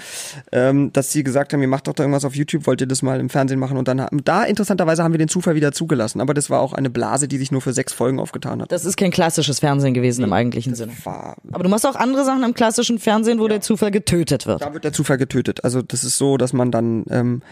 ähm, 0.53 0.92
dass 0.92 1.11
sie 1.12 1.25
gesagt 1.25 1.53
haben, 1.53 1.62
ihr 1.62 1.68
macht 1.68 1.88
doch 1.88 1.94
da 1.94 2.03
irgendwas 2.05 2.25
auf 2.25 2.35
YouTube, 2.37 2.66
wollt 2.66 2.81
ihr 2.81 2.87
das 2.87 3.03
mal 3.03 3.18
im 3.18 3.29
Fernsehen 3.31 3.59
machen? 3.59 3.77
Und 3.77 3.88
dann 3.88 4.01
haben, 4.01 4.23
da 4.25 4.44
interessanterweise 4.44 5.03
haben 5.03 5.12
wir 5.12 5.18
den 5.18 5.29
Zufall 5.29 5.55
wieder 5.55 5.73
zugelassen. 5.73 6.20
Aber 6.20 6.35
das 6.35 6.51
war 6.51 6.61
auch 6.61 6.73
eine 6.75 6.90
Blase, 6.90 7.27
die 7.27 7.38
sich 7.38 7.51
nur 7.51 7.61
für 7.61 7.73
sechs 7.73 7.92
Folgen 7.92 8.20
aufgetan 8.20 8.62
hat. 8.62 8.70
Das 8.70 8.85
ist 8.85 8.96
kein 8.96 9.11
klassisches 9.11 9.59
Fernsehen 9.61 9.94
gewesen 9.94 10.23
im 10.25 10.33
eigentlichen 10.33 10.75
Sinne. 10.75 10.92
war, 11.05 11.37
Aber 11.53 11.64
du 11.64 11.70
machst 11.70 11.87
auch 11.87 11.96
andere 11.96 12.25
Sachen 12.25 12.44
im 12.44 12.55
klassischen 12.55 12.99
Fernsehen, 12.99 13.40
wo 13.40 13.49
der 13.49 13.61
Zufall 13.61 13.90
getötet 13.90 14.46
wird. 14.46 14.62
da 14.62 14.73
wird 14.75 14.85
der 14.85 14.92
Zufall 14.92 15.18
getötet. 15.18 15.64
Also 15.64 15.83
das 15.83 16.05
ist 16.05 16.16
so, 16.18 16.37
dass 16.37 16.53
man 16.53 16.70
dann 16.70 17.00
ähm, 17.11 17.43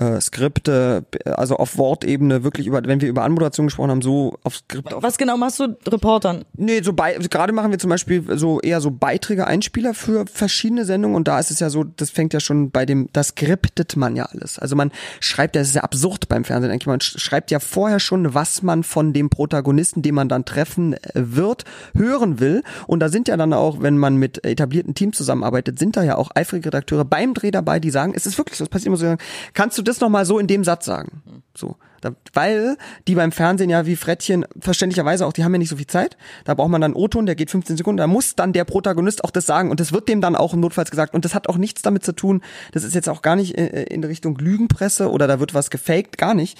äh, 0.00 0.20
Skripte, 0.20 1.04
also 1.24 1.56
auf 1.56 1.76
Wortebene 1.76 2.42
wirklich 2.42 2.66
über, 2.66 2.82
wenn 2.84 3.00
wir 3.00 3.08
über 3.08 3.22
Anmoderation 3.22 3.66
gesprochen 3.66 3.90
haben, 3.90 4.02
so 4.02 4.38
auf 4.42 4.56
Skript 4.56 4.92
auf 4.94 5.02
Was 5.02 5.18
genau 5.18 5.36
machst 5.36 5.60
du 5.60 5.76
Reportern? 5.86 6.44
Nee, 6.56 6.82
so 6.82 6.92
bei, 6.92 7.14
gerade 7.14 7.52
machen 7.52 7.70
wir 7.70 7.78
zum 7.78 7.90
Beispiel 7.90 8.24
so 8.38 8.60
eher 8.60 8.80
so 8.80 8.90
Beiträge, 8.90 9.46
Einspieler 9.46 9.94
für 9.94 10.24
verschiedene 10.26 10.84
Sendungen 10.84 11.16
und 11.16 11.28
da 11.28 11.38
ist 11.38 11.50
es 11.50 11.60
ja 11.60 11.68
so, 11.70 11.84
das 11.84 12.10
fängt 12.10 12.32
ja 12.32 12.40
schon 12.40 12.70
bei 12.70 12.86
dem, 12.86 13.08
das 13.12 13.28
skriptet 13.28 13.96
man 13.96 14.16
ja 14.16 14.24
alles. 14.24 14.58
Also 14.58 14.74
man 14.74 14.90
schreibt 15.20 15.54
ja, 15.54 15.60
das 15.60 15.68
ist 15.68 15.74
ja 15.74 15.82
absurd 15.82 16.28
beim 16.28 16.44
Fernsehen 16.44 16.70
eigentlich, 16.70 16.86
man 16.86 17.00
sch- 17.00 17.18
schreibt 17.18 17.50
ja 17.50 17.60
vorher 17.60 18.00
schon, 18.00 18.32
was 18.34 18.62
man 18.62 18.82
von 18.82 19.12
dem 19.12 19.28
Protagonisten, 19.28 20.02
den 20.02 20.14
man 20.14 20.28
dann 20.28 20.44
treffen 20.44 20.94
äh, 20.94 20.98
wird, 21.14 21.64
hören 21.94 22.40
will 22.40 22.62
und 22.86 23.00
da 23.00 23.08
sind 23.10 23.28
ja 23.28 23.36
dann 23.36 23.52
auch, 23.52 23.82
wenn 23.82 23.98
man 23.98 24.16
mit 24.16 24.44
etablierten 24.44 24.94
Teams 24.94 25.16
zusammenarbeitet, 25.16 25.78
sind 25.78 25.96
da 25.96 26.02
ja 26.02 26.16
auch 26.16 26.30
eifrige 26.34 26.66
Redakteure 26.66 27.04
beim 27.04 27.34
Dreh 27.34 27.50
dabei, 27.50 27.80
die 27.80 27.90
sagen, 27.90 28.12
es 28.14 28.24
ist 28.24 28.38
wirklich 28.38 28.56
so, 28.56 28.64
es 28.64 28.70
passiert 28.70 28.86
immer 28.86 28.96
so, 28.96 29.16
kannst 29.52 29.76
du 29.76 29.82
das 29.82 29.89
nochmal 29.98 30.26
so 30.26 30.38
in 30.38 30.46
dem 30.46 30.62
Satz 30.62 30.84
sagen? 30.84 31.22
So. 31.56 31.76
Da, 32.00 32.12
weil 32.32 32.76
die 33.06 33.14
beim 33.14 33.30
Fernsehen 33.30 33.68
ja 33.68 33.84
wie 33.84 33.96
Frettchen 33.96 34.46
verständlicherweise 34.58 35.26
auch, 35.26 35.32
die 35.32 35.44
haben 35.44 35.52
ja 35.52 35.58
nicht 35.58 35.68
so 35.68 35.76
viel 35.76 35.86
Zeit. 35.86 36.16
Da 36.44 36.54
braucht 36.54 36.70
man 36.70 36.80
dann 36.80 36.94
O-Ton, 36.94 37.26
der 37.26 37.34
geht 37.34 37.50
15 37.50 37.76
Sekunden. 37.76 37.98
Da 37.98 38.06
muss 38.06 38.36
dann 38.36 38.52
der 38.52 38.64
Protagonist 38.64 39.24
auch 39.24 39.30
das 39.30 39.46
sagen 39.46 39.70
und 39.70 39.80
das 39.80 39.92
wird 39.92 40.08
dem 40.08 40.20
dann 40.20 40.36
auch 40.36 40.54
notfalls 40.54 40.90
gesagt. 40.90 41.14
Und 41.14 41.24
das 41.24 41.34
hat 41.34 41.48
auch 41.48 41.56
nichts 41.56 41.82
damit 41.82 42.04
zu 42.04 42.12
tun. 42.12 42.40
Das 42.72 42.84
ist 42.84 42.94
jetzt 42.94 43.08
auch 43.08 43.22
gar 43.22 43.36
nicht 43.36 43.58
äh, 43.58 43.84
in 43.84 44.02
Richtung 44.02 44.38
Lügenpresse 44.38 45.10
oder 45.10 45.26
da 45.26 45.40
wird 45.40 45.52
was 45.52 45.70
gefaked, 45.70 46.16
gar 46.16 46.34
nicht. 46.34 46.58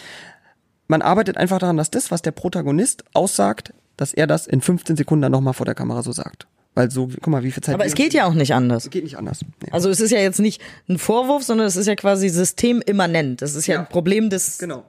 Man 0.89 1.03
arbeitet 1.03 1.37
einfach 1.37 1.59
daran, 1.59 1.77
dass 1.77 1.91
das, 1.91 2.11
was 2.11 2.21
der 2.21 2.33
Protagonist 2.33 3.05
aussagt, 3.15 3.73
dass 3.97 4.13
er 4.13 4.27
das 4.27 4.47
in 4.47 4.61
15 4.61 4.97
Sekunden 4.97 5.23
dann 5.23 5.33
nochmal 5.33 5.55
vor 5.55 5.67
der 5.67 5.75
Kamera 5.75 6.03
so 6.03 6.13
sagt. 6.13 6.49
Weil 6.75 6.89
so, 6.91 7.09
guck 7.09 7.27
mal, 7.27 7.43
wie 7.43 7.51
viel 7.51 7.63
Zeit. 7.65 7.75
Aber 7.75 7.85
es 7.85 7.95
geht 7.95 8.15
ja 8.15 8.27
auch 8.27 8.33
nicht 8.35 8.55
anders. 8.55 8.89
geht 8.91 9.03
nicht 9.03 9.19
anders. 9.19 9.41
Nee. 9.63 9.73
Also 9.73 9.91
es 9.91 10.01
ist 10.01 10.13
ja 10.13 10.21
jetzt 10.21 10.39
nicht 10.39 10.63
ein 10.89 10.99
Vorwurf, 10.99 11.43
sondern 11.43 11.67
es 11.67 11.75
ist 11.75 11.87
ja 11.87 11.97
quasi 11.97 12.29
systemimmanent. 12.29 13.43
Das 13.43 13.57
ist 13.57 13.67
ja, 13.67 13.75
Ja. 13.75 13.81
ein 13.81 13.89
Problem 13.89 14.31
des. 14.31 14.59
Genau. 14.59 14.85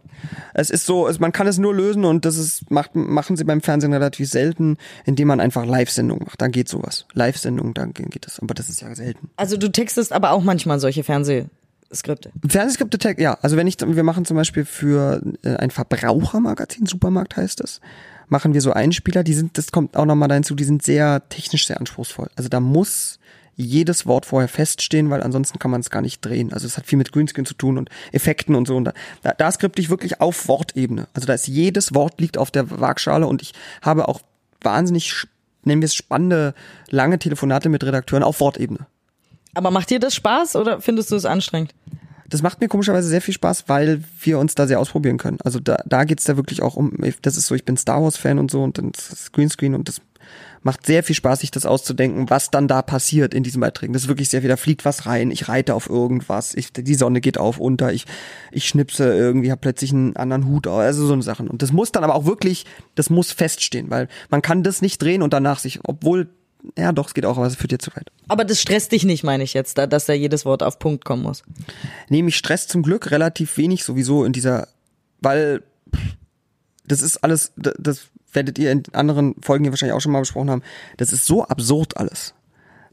Es 0.54 0.70
ist 0.70 0.86
so, 0.86 1.08
es, 1.08 1.20
man 1.20 1.32
kann 1.32 1.48
es 1.48 1.58
nur 1.58 1.74
lösen 1.74 2.06
und 2.06 2.24
das 2.26 2.38
ist, 2.38 2.70
macht, 2.70 2.91
machen 2.94 3.36
sie 3.36 3.44
beim 3.46 3.62
Fernsehen 3.62 3.94
relativ 3.94 4.30
selten, 4.30 4.78
indem 5.06 5.28
man 5.28 5.39
einfach 5.39 5.65
Live-Sendungen 5.65 6.26
macht. 6.26 6.39
Dann 6.39 6.52
geht 6.52 6.70
sowas. 6.70 7.08
Live-Sendungen, 7.13 7.74
dann 7.74 7.94
geht 7.94 8.28
das. 8.28 8.39
Aber 8.39 8.54
das 8.54 8.70
ist 8.70 8.82
ja 8.82 8.94
selten. 8.94 9.32
Also 9.36 9.58
du 9.58 9.72
textest 9.72 10.13
aber 10.13 10.32
auch 10.32 10.44
manchmal 10.44 10.80
solche 10.80 11.04
Fernsehskripte. 11.04 12.32
Fernsehskripte, 12.48 13.15
ja. 13.20 13.39
Also 13.41 13.58
wenn 13.58 13.65
ich, 13.65 13.78
wir 13.80 14.04
machen 14.04 14.26
zum 14.26 14.38
Beispiel 14.38 14.65
für 14.65 15.24
äh, 15.41 15.56
ein 15.56 15.72
Verbrauchermagazin, 15.72 16.86
Supermarkt 16.86 17.38
heißt 17.38 17.60
das, 17.60 17.82
machen 18.32 18.54
wir 18.54 18.62
so 18.62 18.72
Einspieler, 18.72 19.24
die 19.24 19.34
sind, 19.34 19.58
das 19.58 19.72
kommt 19.72 19.98
auch 19.98 20.06
nochmal 20.06 20.30
da 20.30 20.36
hinzu, 20.36 20.56
die 20.56 20.63
sind 20.63 20.82
sehr 20.82 21.28
technisch 21.28 21.67
sehr 21.67 21.80
anspruchsvoll. 21.80 22.30
Also 22.38 22.48
da 22.48 22.62
muss 22.62 23.20
jedes 23.58 24.06
Wort 24.06 24.26
vorher 24.26 24.48
feststehen, 24.48 25.10
weil 25.10 25.22
ansonsten 25.22 25.60
kann 25.60 25.70
man 25.70 25.82
es 25.82 25.89
gar 25.89 26.02
nicht 26.02 26.26
drehen. 26.26 26.54
Also 26.54 26.65
es 26.65 26.78
hat 26.78 26.88
viel 26.88 26.98
mit 26.98 27.12
Greenscreen 27.12 27.46
zu 27.46 27.54
tun 27.54 27.78
und 27.78 27.89
Effekten 28.13 28.56
und 28.56 28.67
so. 28.67 28.78
Und 28.78 28.86
da, 28.86 28.94
da, 29.22 29.34
da 29.34 29.52
skripte 29.52 29.82
ich 29.82 29.89
wirklich 29.89 30.22
auf 30.22 30.48
Wortebene. 30.48 31.08
Also 31.13 31.28
da 31.28 31.34
ist 31.34 31.48
jedes 31.48 31.94
Wort 31.94 32.22
liegt 32.22 32.38
auf 32.38 32.52
der 32.52 32.80
Waagschale 32.80 33.28
und 33.28 33.41
ich 33.41 33.52
habe 33.82 34.08
auch 34.08 34.22
wahnsinnig, 34.62 35.28
nennen 35.65 35.82
wir 35.82 35.88
es 35.88 35.96
spannende, 35.96 36.56
lange 36.89 37.20
Telefonate 37.20 37.67
mit 37.67 37.84
Redakteuren 37.84 38.24
auf 38.24 38.39
Wortebene. 38.39 38.88
Aber 39.54 39.72
macht 39.72 39.89
dir 39.89 40.00
das 40.00 40.15
Spaß 40.15 40.56
oder 40.56 40.80
findest 40.80 41.12
du 41.12 41.17
es 41.17 41.26
anstrengend? 41.26 41.76
Das 42.32 42.41
macht 42.41 42.62
mir 42.62 42.67
komischerweise 42.67 43.08
sehr 43.08 43.22
viel 43.22 43.34
Spaß, 43.34 43.65
weil 43.67 44.04
wir 44.22 44.39
uns 44.39 44.56
da 44.56 44.65
sehr 44.65 44.80
ausprobieren 44.80 45.17
können. 45.17 45.38
Also 45.44 45.60
da, 45.60 45.78
da 45.86 46.06
geht's 46.06 46.24
da 46.24 46.38
wirklich 46.38 46.62
auch 46.62 46.76
um, 46.76 46.94
das 47.22 47.38
ist 47.38 47.48
so, 47.48 47.56
ich 47.56 47.65
bin 47.65 47.78
Star 47.78 48.02
Wars-Fan 48.02 48.39
und 48.39 48.50
so 48.50 48.63
und 48.63 48.78
dann 48.78 48.91
das 48.94 49.32
Greenscreen 49.32 49.76
und 49.76 49.88
das 49.88 50.02
macht 50.63 50.86
sehr 50.86 51.04
viel 51.04 51.15
Spaß, 51.15 51.39
sich 51.39 51.52
das 51.52 51.65
auszudenken, 51.65 52.30
was 52.30 52.52
dann 52.52 52.67
da 52.67 52.82
passiert 52.82 53.34
in 53.34 53.44
diesen 53.44 53.62
Beiträgen. 53.62 53.94
Das 53.94 54.04
ist 54.04 54.08
wirklich 54.08 54.30
sehr 54.30 54.41
viel, 54.41 54.50
da 54.50 54.58
fliegt 54.58 54.86
was 54.86 55.06
rein, 55.06 55.32
ich 55.32 55.50
reite 55.50 55.74
auf 55.74 55.89
irgendwas, 55.89 56.54
ich, 56.54 56.72
die 56.72 56.96
Sonne 56.96 57.20
geht 57.20 57.38
auf, 57.38 57.58
unter, 57.60 57.91
ich, 57.91 58.06
ich 58.52 58.67
schnipse 58.67 59.12
irgendwie, 59.13 59.52
hab 59.52 59.62
plötzlich 59.62 59.91
einen 59.91 60.15
anderen 60.15 60.46
Hut, 60.46 60.67
also 60.67 61.06
so 61.06 61.13
eine 61.13 61.24
Sachen. 61.24 61.48
Und 61.48 61.62
das 61.62 61.72
muss 61.72 61.91
dann 61.91 62.04
aber 62.04 62.15
auch 62.15 62.26
wirklich, 62.26 62.65
das 62.96 63.10
muss 63.10 63.32
feststehen, 63.32 63.89
weil 63.89 64.08
man 64.30 64.41
kann 64.41 64.63
das 64.63 64.82
nicht 64.82 65.02
drehen 65.02 65.22
und 65.24 65.34
danach 65.34 65.60
sich, 65.60 65.80
obwohl 65.84 66.30
ja 66.78 66.91
doch, 66.91 67.08
es 67.08 67.13
geht 67.13 67.26
auch, 67.26 67.38
aber 67.38 67.47
es 67.47 67.56
führt 67.56 67.71
jetzt 67.71 67.86
zu 67.86 67.91
weit. 67.95 68.12
Aber 68.28 68.45
das 68.45 68.62
stresst 68.62 68.91
dich 68.91 69.04
nicht, 69.04 69.24
meine 69.24 69.43
ich 69.43 69.54
jetzt, 69.54 69.78
da, 69.78 69.88
dass 69.88 70.06
da 70.06 70.13
jedes 70.13 70.45
Wort 70.45 70.63
auf 70.63 70.80
Punkt 70.80 71.06
kommen 71.06 71.24
muss. 71.24 71.43
Nee, 72.10 72.21
mich 72.24 72.38
stresst 72.38 72.69
zum 72.69 72.84
Glück 72.84 73.12
relativ 73.12 73.58
wenig 73.58 73.84
sowieso 73.84 74.24
in 74.26 74.34
dieser, 74.34 74.67
weil 75.21 75.63
das 76.86 77.02
ist 77.02 77.17
alles, 77.24 77.54
d- 77.56 77.71
das 77.78 78.08
werdet 78.34 78.58
ihr 78.60 78.71
in 78.71 78.84
anderen 78.93 79.36
Folgen 79.41 79.63
hier 79.65 79.71
wahrscheinlich 79.71 79.95
auch 79.95 80.02
schon 80.02 80.12
mal 80.12 80.19
besprochen 80.21 80.50
haben, 80.50 80.63
das 80.97 81.12
ist 81.13 81.26
so 81.26 81.43
absurd 81.45 81.97
alles, 81.97 82.34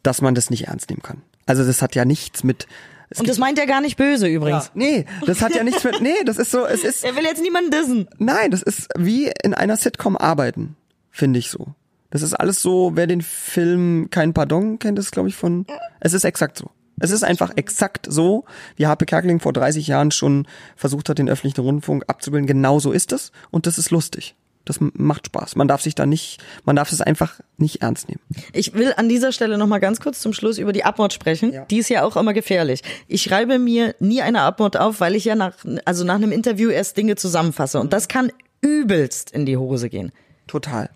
dass 0.02 0.20
man 0.20 0.34
das 0.34 0.50
nicht 0.50 0.66
ernst 0.68 0.90
nehmen 0.90 1.02
kann. 1.02 1.22
Also 1.46 1.64
das 1.64 1.80
hat 1.82 1.94
ja 1.94 2.04
nichts 2.04 2.44
mit 2.44 2.66
es 3.10 3.20
Und 3.20 3.28
das 3.28 3.38
meint 3.38 3.58
er 3.58 3.66
gar 3.66 3.80
nicht 3.80 3.96
böse 3.96 4.26
übrigens. 4.28 4.70
Nee, 4.74 5.06
das 5.24 5.40
hat 5.40 5.54
ja 5.54 5.64
nichts 5.64 5.82
mit, 5.82 6.02
nee, 6.02 6.22
das 6.26 6.36
ist 6.36 6.50
so, 6.50 6.66
es 6.66 6.84
ist, 6.84 7.04
Er 7.06 7.16
will 7.16 7.24
jetzt 7.24 7.40
niemanden 7.40 7.70
dissen. 7.70 8.06
Nein, 8.18 8.50
das 8.50 8.60
ist 8.62 8.88
wie 8.98 9.32
in 9.42 9.54
einer 9.54 9.78
Sitcom 9.78 10.14
arbeiten, 10.16 10.76
finde 11.10 11.38
ich 11.38 11.48
so. 11.50 11.68
Das 12.10 12.22
ist 12.22 12.34
alles 12.34 12.62
so, 12.62 12.92
wer 12.94 13.06
den 13.06 13.22
Film 13.22 14.08
Kein 14.10 14.32
Pardon 14.32 14.78
kennt, 14.78 14.98
ist 14.98 15.12
glaube 15.12 15.28
ich 15.28 15.36
von, 15.36 15.66
es 16.00 16.14
ist 16.14 16.24
exakt 16.24 16.56
so. 16.58 16.70
Es 17.00 17.10
ist 17.10 17.22
einfach 17.22 17.52
exakt 17.56 18.06
so, 18.10 18.44
wie 18.76 18.86
Harpe 18.86 19.06
Kerkeling 19.06 19.40
vor 19.40 19.52
30 19.52 19.86
Jahren 19.86 20.10
schon 20.10 20.46
versucht 20.74 21.08
hat, 21.08 21.18
den 21.18 21.28
öffentlichen 21.28 21.60
Rundfunk 21.60 22.04
abzubilden. 22.08 22.46
Genau 22.46 22.80
so 22.80 22.92
ist 22.92 23.12
es 23.12 23.30
und 23.50 23.66
das 23.66 23.78
ist 23.78 23.90
lustig. 23.90 24.34
Das 24.64 24.78
macht 24.80 25.26
Spaß. 25.26 25.56
Man 25.56 25.66
darf 25.66 25.80
sich 25.80 25.94
da 25.94 26.04
nicht, 26.04 26.42
man 26.64 26.76
darf 26.76 26.92
es 26.92 27.00
einfach 27.00 27.40
nicht 27.56 27.80
ernst 27.80 28.08
nehmen. 28.08 28.20
Ich 28.52 28.74
will 28.74 28.92
an 28.96 29.08
dieser 29.08 29.32
Stelle 29.32 29.56
noch 29.56 29.66
mal 29.66 29.78
ganz 29.78 29.98
kurz 29.98 30.20
zum 30.20 30.34
Schluss 30.34 30.58
über 30.58 30.74
die 30.74 30.84
Abmord 30.84 31.14
sprechen. 31.14 31.54
Ja. 31.54 31.64
Die 31.64 31.78
ist 31.78 31.88
ja 31.88 32.04
auch 32.04 32.16
immer 32.16 32.34
gefährlich. 32.34 32.82
Ich 33.06 33.22
schreibe 33.22 33.58
mir 33.58 33.94
nie 33.98 34.20
eine 34.20 34.42
Abmord 34.42 34.76
auf, 34.76 35.00
weil 35.00 35.14
ich 35.14 35.24
ja 35.24 35.36
nach, 35.36 35.54
also 35.86 36.04
nach 36.04 36.16
einem 36.16 36.32
Interview 36.32 36.68
erst 36.68 36.98
Dinge 36.98 37.16
zusammenfasse. 37.16 37.80
Und 37.80 37.94
das 37.94 38.08
kann 38.08 38.30
übelst 38.60 39.30
in 39.30 39.46
die 39.46 39.56
Hose 39.56 39.88
gehen. 39.88 40.12
Total. 40.46 40.90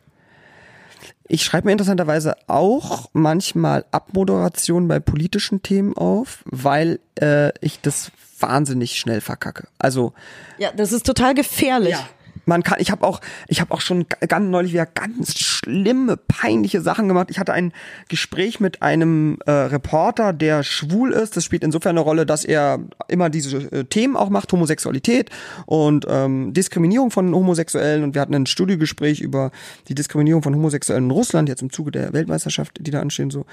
Ich 1.29 1.45
schreibe 1.45 1.67
mir 1.67 1.73
interessanterweise 1.73 2.37
auch 2.47 3.09
manchmal 3.13 3.85
Abmoderation 3.91 4.89
bei 4.89 5.01
politischen 5.01 5.63
Themen 5.63 5.97
auf, 5.97 6.43
weil 6.45 7.01
äh, 7.21 7.53
ich 7.61 7.81
das 7.81 8.13
wahnsinnig 8.39 8.99
schnell 8.99 9.21
verkacke. 9.21 9.69
Also 9.79 10.13
Ja, 10.59 10.73
das 10.73 10.93
ist 10.93 11.07
total 11.07 11.35
gefährlich. 11.35 11.97
Man 12.45 12.63
kann, 12.63 12.79
ich 12.81 12.91
habe 12.91 13.07
auch, 13.07 13.21
ich 13.49 13.61
habe 13.61 13.73
auch 13.73 13.81
schon 13.81 14.07
ga- 14.09 14.27
ganz 14.27 14.49
neulich 14.49 14.73
wieder 14.73 14.87
ganz 14.87 15.39
schlimme, 15.39 16.17
peinliche 16.17 16.81
Sachen 16.81 17.09
gemacht. 17.09 17.29
Ich 17.31 17.39
hatte 17.39 17.53
ein 17.53 17.73
Gespräch 18.09 18.61
mit 18.61 18.83
einem 18.83 19.39
äh, 19.47 19.51
Reporter, 19.51 20.33
der 20.33 20.63
schwul 20.63 21.13
ist. 21.13 21.37
Das 21.37 21.45
spielt 21.45 21.65
insofern 21.65 21.91
eine 21.91 22.01
Rolle, 22.01 22.27
dass 22.27 22.45
er 22.45 22.81
immer 23.09 23.31
diese 23.31 23.59
äh, 23.73 23.85
Themen 23.85 24.17
auch 24.17 24.31
macht, 24.31 24.53
Homosexualität 24.53 25.31
und 25.67 26.07
ähm, 26.09 26.53
Diskriminierung 26.53 27.11
von 27.11 27.35
Homosexuellen. 27.35 28.03
Und 28.03 28.15
wir 28.15 28.21
hatten 28.21 28.35
ein 28.35 28.47
Studiogespräch 28.47 29.21
über 29.21 29.51
die 29.89 29.95
Diskriminierung 29.95 30.43
von 30.43 30.55
Homosexuellen 30.55 31.05
in 31.05 31.11
Russland, 31.11 31.49
jetzt 31.49 31.63
im 31.63 31.71
Zuge 31.71 31.91
der 31.91 32.13
Weltmeisterschaft, 32.13 32.79
die 32.81 32.91
da 32.91 33.01
anstehen 33.01 33.31
so. 33.31 33.47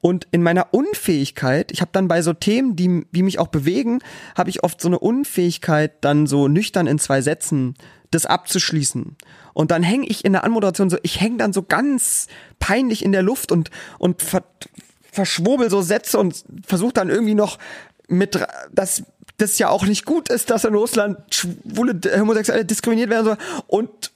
Und 0.00 0.28
in 0.32 0.42
meiner 0.42 0.74
Unfähigkeit, 0.74 1.72
ich 1.72 1.80
habe 1.80 1.90
dann 1.94 2.08
bei 2.08 2.20
so 2.20 2.34
Themen, 2.34 2.76
die, 2.76 3.06
die 3.12 3.22
mich 3.22 3.38
auch 3.38 3.46
bewegen, 3.48 4.00
habe 4.36 4.50
ich 4.50 4.62
oft 4.62 4.78
so 4.78 4.88
eine 4.88 4.98
Unfähigkeit, 4.98 5.92
dann 6.02 6.26
so 6.26 6.46
nüchtern 6.46 6.86
in 6.86 6.98
zwei 6.98 7.22
Sätzen 7.22 7.74
das 8.14 8.26
abzuschließen. 8.26 9.16
Und 9.52 9.70
dann 9.70 9.82
hänge 9.82 10.06
ich 10.06 10.24
in 10.24 10.32
der 10.32 10.44
Anmoderation 10.44 10.90
so, 10.90 10.98
ich 11.02 11.20
hänge 11.20 11.38
dann 11.38 11.52
so 11.52 11.62
ganz 11.62 12.28
peinlich 12.58 13.04
in 13.04 13.12
der 13.12 13.22
Luft 13.22 13.52
und, 13.52 13.70
und 13.98 14.22
ver, 14.22 14.44
verschwurbel 15.12 15.70
so 15.70 15.82
Sätze 15.82 16.18
und 16.18 16.44
versuche 16.66 16.92
dann 16.92 17.08
irgendwie 17.10 17.34
noch 17.34 17.58
mit, 18.08 18.38
dass 18.72 19.04
das 19.36 19.58
ja 19.58 19.68
auch 19.68 19.84
nicht 19.84 20.04
gut 20.04 20.28
ist, 20.28 20.50
dass 20.50 20.64
in 20.64 20.74
Russland 20.74 21.18
schwule 21.30 21.98
Homosexuelle 22.18 22.64
diskriminiert 22.64 23.10
werden 23.10 23.24
soll 23.24 23.36
und 23.66 24.12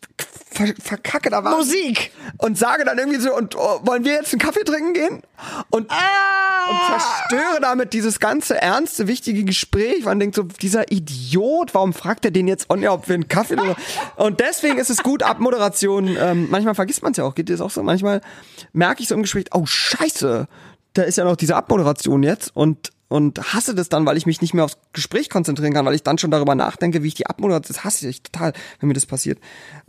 ver, 0.59 0.75
verkacke 0.81 1.31
da 1.31 1.45
was. 1.45 1.57
Musik. 1.57 2.13
Und 2.39 2.59
sage 2.59 2.85
dann 2.85 2.99
irgendwie 2.99 3.21
so, 3.21 3.35
und 3.35 3.57
oh, 3.57 3.81
wollen 3.83 4.05
wir 4.05 4.13
jetzt 4.13 4.33
einen 4.33 4.41
Kaffee 4.41 4.65
trinken 4.65 4.93
gehen? 4.93 5.23
Und, 5.71 5.89
und 5.91 6.81
zerstöre 6.89 7.61
damit 7.61 7.93
dieses 7.93 8.21
ganze 8.21 8.61
ernste, 8.61 9.07
wichtige 9.07 9.45
Gespräch. 9.45 10.05
Man 10.05 10.19
denkt 10.19 10.37
so, 10.37 10.43
dieser 10.43 10.91
Idiot, 10.91 11.75
warum 11.75 11.93
fragt 11.93 12.25
er 12.25 12.31
den 12.31 12.49
jetzt 12.49 12.69
on, 12.71 12.87
ob 12.87 13.09
wir 13.09 13.15
einen 13.15 13.29
Kaffee 13.29 13.55
oder 13.55 13.77
Und 14.17 14.41
deswegen 14.41 14.79
ist 14.79 14.91
es 14.91 15.03
gut, 15.03 15.23
Abmoderation. 15.23 16.17
Ähm, 16.21 16.49
manchmal 16.51 16.75
vergisst 16.75 17.03
man 17.03 17.13
es 17.13 17.19
ja 17.19 17.25
auch, 17.25 17.35
geht 17.35 17.49
dir 17.49 17.53
das 17.53 17.61
auch 17.61 17.71
so? 17.71 17.83
Manchmal 17.83 18.21
merke 18.73 19.03
ich 19.03 19.09
so 19.09 19.15
im 19.15 19.23
Gespräch, 19.23 19.47
oh 19.53 19.65
scheiße, 19.65 20.49
da 20.95 21.03
ist 21.03 21.17
ja 21.17 21.25
noch 21.25 21.37
diese 21.37 21.55
Abmoderation 21.57 22.23
jetzt 22.23 22.55
und 22.55 22.91
und 23.09 23.55
hasse 23.55 23.75
das 23.75 23.89
dann, 23.89 24.05
weil 24.05 24.17
ich 24.17 24.27
mich 24.27 24.41
nicht 24.43 24.53
mehr 24.55 24.65
aufs 24.65 24.77
Gespräch 24.93 25.31
konzentrieren 25.31 25.73
kann, 25.73 25.87
weil 25.87 25.95
ich 25.95 26.03
dann 26.03 26.19
schon 26.19 26.31
darüber 26.31 26.55
nachdenke, 26.55 27.03
wie 27.03 27.09
ich 27.09 27.15
die 27.15 27.27
Abmoderation, 27.27 27.75
das 27.75 27.85
hasse 27.85 28.09
ich 28.09 28.23
total, 28.23 28.53
wenn 28.81 28.89
mir 28.89 28.95
das 28.95 29.07
passiert. 29.07 29.39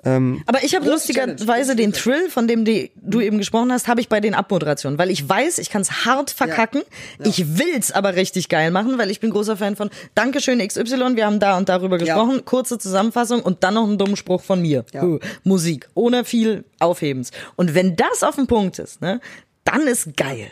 Ähm, 0.05 0.41
Aber 0.45 0.63
ich 0.63 0.73
habe 0.75 0.89
lustigerweise 0.89 1.75
den 1.75 1.91
Thrill, 1.91 2.29
von 2.29 2.47
dem 2.47 2.63
die, 2.63 2.91
du 2.95 3.19
eben 3.19 3.37
gesprochen 3.37 3.71
hast, 3.71 3.87
habe 3.87 3.99
ich 3.99 4.07
bei 4.07 4.21
den 4.21 4.33
Abmoderationen, 4.33 4.97
weil 4.97 5.11
ich 5.11 5.27
weiß, 5.27 5.57
ich 5.59 5.69
kann 5.69 5.81
es 5.81 6.05
hart 6.05 6.31
verkacken. 6.31 6.81
Ich 7.21 7.57
will's 7.57 7.91
aber 7.91 8.15
richtig 8.15 8.47
geil 8.47 8.71
machen, 8.71 8.97
weil 8.97 9.11
ich 9.11 9.19
bin 9.19 9.31
großer 9.31 9.57
Fan 9.57 9.75
von 9.75 9.89
Dankeschön 10.15 10.65
XY, 10.65 11.15
wir 11.15 11.25
haben 11.25 11.39
da 11.39 11.57
und 11.57 11.67
darüber 11.67 11.97
gesprochen, 11.97 12.45
kurze 12.45 12.77
Zusammenfassung 12.77 13.41
und 13.41 13.63
dann 13.63 13.73
noch 13.73 13.83
einen 13.83 13.97
dummen 13.97 14.15
Spruch 14.15 14.41
von 14.41 14.61
mir. 14.61 14.85
Ja. 14.93 15.01
Huh. 15.01 15.19
Musik, 15.43 15.89
ohne 15.93 16.23
viel 16.23 16.63
Aufhebens. 16.79 17.31
Und 17.57 17.75
wenn 17.75 17.95
das 17.97 18.23
auf 18.23 18.35
dem 18.35 18.47
Punkt 18.47 18.79
ist, 18.79 19.01
ne, 19.01 19.19
dann 19.65 19.81
ist 19.81 20.15
geil. 20.15 20.51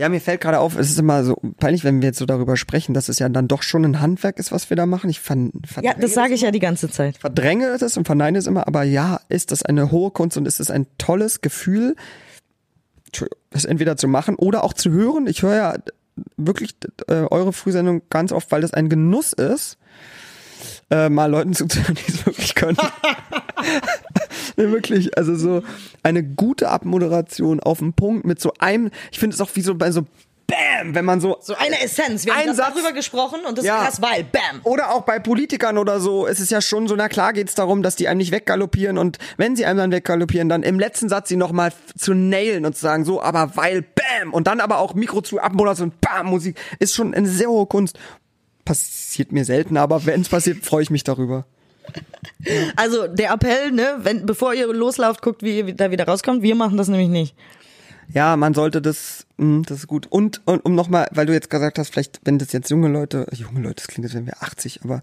Ja, 0.00 0.08
mir 0.08 0.22
fällt 0.22 0.40
gerade 0.40 0.60
auf, 0.60 0.78
es 0.78 0.88
ist 0.88 0.98
immer 0.98 1.24
so 1.24 1.36
peinlich, 1.58 1.84
wenn 1.84 2.00
wir 2.00 2.08
jetzt 2.08 2.18
so 2.18 2.24
darüber 2.24 2.56
sprechen, 2.56 2.94
dass 2.94 3.10
es 3.10 3.18
ja 3.18 3.28
dann 3.28 3.48
doch 3.48 3.62
schon 3.62 3.84
ein 3.84 4.00
Handwerk 4.00 4.38
ist, 4.38 4.50
was 4.50 4.70
wir 4.70 4.76
da 4.78 4.86
machen. 4.86 5.10
Ich 5.10 5.20
ver 5.20 5.50
Ja, 5.82 5.92
das 5.92 6.14
sage 6.14 6.32
ich 6.32 6.40
ja 6.40 6.50
die 6.50 6.58
ganze 6.58 6.88
Zeit. 6.88 7.18
verdränge 7.18 7.66
es 7.66 7.98
und 7.98 8.06
verneine 8.06 8.38
es 8.38 8.46
immer, 8.46 8.66
aber 8.66 8.82
ja, 8.82 9.20
ist 9.28 9.52
das 9.52 9.62
eine 9.62 9.90
hohe 9.90 10.10
Kunst 10.10 10.38
und 10.38 10.48
ist 10.48 10.58
es 10.58 10.70
ein 10.70 10.86
tolles 10.96 11.42
Gefühl, 11.42 11.96
das 13.50 13.66
entweder 13.66 13.98
zu 13.98 14.08
machen 14.08 14.36
oder 14.36 14.64
auch 14.64 14.72
zu 14.72 14.90
hören. 14.90 15.26
Ich 15.26 15.42
höre 15.42 15.56
ja 15.56 15.74
wirklich 16.38 16.76
äh, 17.08 17.26
eure 17.30 17.52
Frühsendung 17.52 18.00
ganz 18.08 18.32
oft, 18.32 18.50
weil 18.52 18.62
das 18.62 18.72
ein 18.72 18.88
Genuss 18.88 19.34
ist, 19.34 19.76
äh, 20.90 21.08
mal 21.08 21.30
Leuten 21.30 21.54
zuzuhören, 21.54 21.94
die 22.06 22.12
es 22.12 22.26
wirklich 22.26 22.54
können. 22.54 22.76
nee, 24.56 24.68
wirklich, 24.70 25.16
also 25.16 25.34
so 25.36 25.62
eine 26.02 26.22
gute 26.22 26.68
Abmoderation 26.68 27.60
auf 27.60 27.78
den 27.78 27.92
Punkt 27.92 28.26
mit 28.26 28.40
so 28.40 28.52
einem, 28.58 28.90
ich 29.12 29.18
finde 29.18 29.34
es 29.34 29.40
auch 29.40 29.50
wie 29.54 29.62
so 29.62 29.74
bei 29.74 29.90
so 29.92 30.06
Bam, 30.46 30.96
wenn 30.96 31.04
man 31.04 31.20
so 31.20 31.36
So 31.40 31.54
eine 31.54 31.80
Essenz. 31.80 32.26
Wir 32.26 32.34
Ein 32.34 32.48
haben 32.48 32.56
Satz. 32.56 32.74
darüber 32.74 32.92
gesprochen 32.92 33.38
und 33.48 33.56
das 33.56 33.64
Ja. 33.64 33.82
ist 33.82 33.84
krass, 33.84 34.02
weil, 34.02 34.24
bam. 34.24 34.60
oder 34.64 34.90
auch 34.90 35.02
bei 35.02 35.20
Politikern 35.20 35.78
oder 35.78 36.00
so, 36.00 36.26
es 36.26 36.40
ist 36.40 36.50
ja 36.50 36.60
schon 36.60 36.88
so, 36.88 36.96
na 36.96 37.08
klar 37.08 37.32
geht's 37.34 37.54
darum, 37.54 37.84
dass 37.84 37.94
die 37.94 38.08
einem 38.08 38.18
nicht 38.18 38.32
weggaloppieren 38.32 38.98
und 38.98 39.18
wenn 39.36 39.54
sie 39.54 39.64
einem 39.64 39.78
dann 39.78 39.92
weggaloppieren, 39.92 40.48
dann 40.48 40.64
im 40.64 40.80
letzten 40.80 41.08
Satz 41.08 41.28
sie 41.28 41.36
nochmal 41.36 41.72
zu 41.96 42.14
nailen 42.14 42.66
und 42.66 42.74
zu 42.74 42.80
sagen, 42.82 43.04
so, 43.04 43.22
aber 43.22 43.52
weil, 43.54 43.82
bam, 43.82 44.32
und 44.34 44.48
dann 44.48 44.58
aber 44.58 44.78
auch 44.80 44.94
Mikro 44.94 45.20
zu 45.20 45.38
Abmoderation, 45.40 45.92
bam, 46.00 46.26
Musik, 46.26 46.58
ist 46.80 46.96
schon 46.96 47.14
eine 47.14 47.28
sehr 47.28 47.48
hohe 47.48 47.66
Kunst. 47.66 47.96
Passiert 48.70 49.32
mir 49.32 49.44
selten, 49.44 49.76
aber 49.76 50.06
wenn 50.06 50.20
es 50.20 50.28
passiert, 50.28 50.64
freue 50.64 50.84
ich 50.84 50.90
mich 50.90 51.02
darüber. 51.02 51.44
Also 52.76 53.08
der 53.08 53.32
Appell, 53.32 53.72
ne, 53.72 53.98
wenn 54.02 54.26
bevor 54.26 54.54
ihr 54.54 54.72
loslauft, 54.72 55.22
guckt, 55.22 55.42
wie 55.42 55.58
ihr 55.58 55.74
da 55.74 55.90
wieder 55.90 56.06
rauskommt. 56.06 56.42
Wir 56.42 56.54
machen 56.54 56.76
das 56.76 56.86
nämlich 56.86 57.08
nicht. 57.08 57.34
Ja, 58.12 58.36
man 58.36 58.54
sollte 58.54 58.80
das, 58.80 59.26
mh, 59.38 59.64
das 59.66 59.78
ist 59.78 59.86
gut. 59.88 60.06
Und, 60.08 60.40
und 60.44 60.64
um 60.64 60.76
nochmal, 60.76 61.08
weil 61.10 61.26
du 61.26 61.32
jetzt 61.32 61.50
gesagt 61.50 61.80
hast, 61.80 61.90
vielleicht, 61.90 62.20
wenn 62.22 62.38
das 62.38 62.52
jetzt 62.52 62.70
junge 62.70 62.86
Leute, 62.86 63.26
junge 63.32 63.60
Leute, 63.60 63.82
das 63.82 63.88
klingt, 63.88 64.06
als 64.06 64.14
wären 64.14 64.26
wir 64.26 64.40
80, 64.40 64.84
aber 64.84 65.02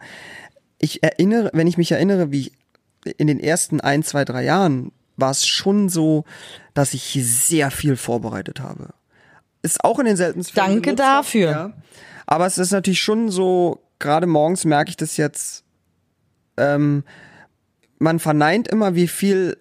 ich 0.80 1.04
erinnere, 1.04 1.50
wenn 1.52 1.68
ich 1.68 1.78
mich 1.78 1.92
erinnere, 1.92 2.32
wie 2.32 2.54
in 3.18 3.28
den 3.28 3.42
ersten 3.42 3.82
ein, 3.82 4.02
zwei, 4.02 4.24
drei 4.24 4.46
Jahren 4.46 4.94
war 5.18 5.32
es 5.32 5.46
schon 5.46 5.90
so, 5.90 6.24
dass 6.74 6.94
ich 6.94 7.20
sehr 7.22 7.70
viel 7.70 7.98
vorbereitet 7.98 8.62
habe. 8.62 8.94
Ist 9.62 9.84
auch 9.84 10.00
in 10.00 10.06
den 10.06 10.16
seltensten 10.16 10.56
Fällen 10.56 10.82
Danke 10.82 10.96
dafür. 10.96 11.52
Ja. 11.52 11.74
Aber 12.28 12.46
es 12.46 12.60
ist 12.60 12.72
natürlich 12.72 13.02
schon 13.02 13.30
so, 13.30 13.82
gerade 13.98 14.28
morgens 14.28 14.66
merke 14.66 14.92
ich 14.92 14.98
das 14.98 15.18
jetzt, 15.18 15.64
ähm, 16.58 17.04
man 17.98 18.20
verneint 18.20 18.68
immer, 18.68 18.94
wie 18.94 19.08
viel 19.08 19.58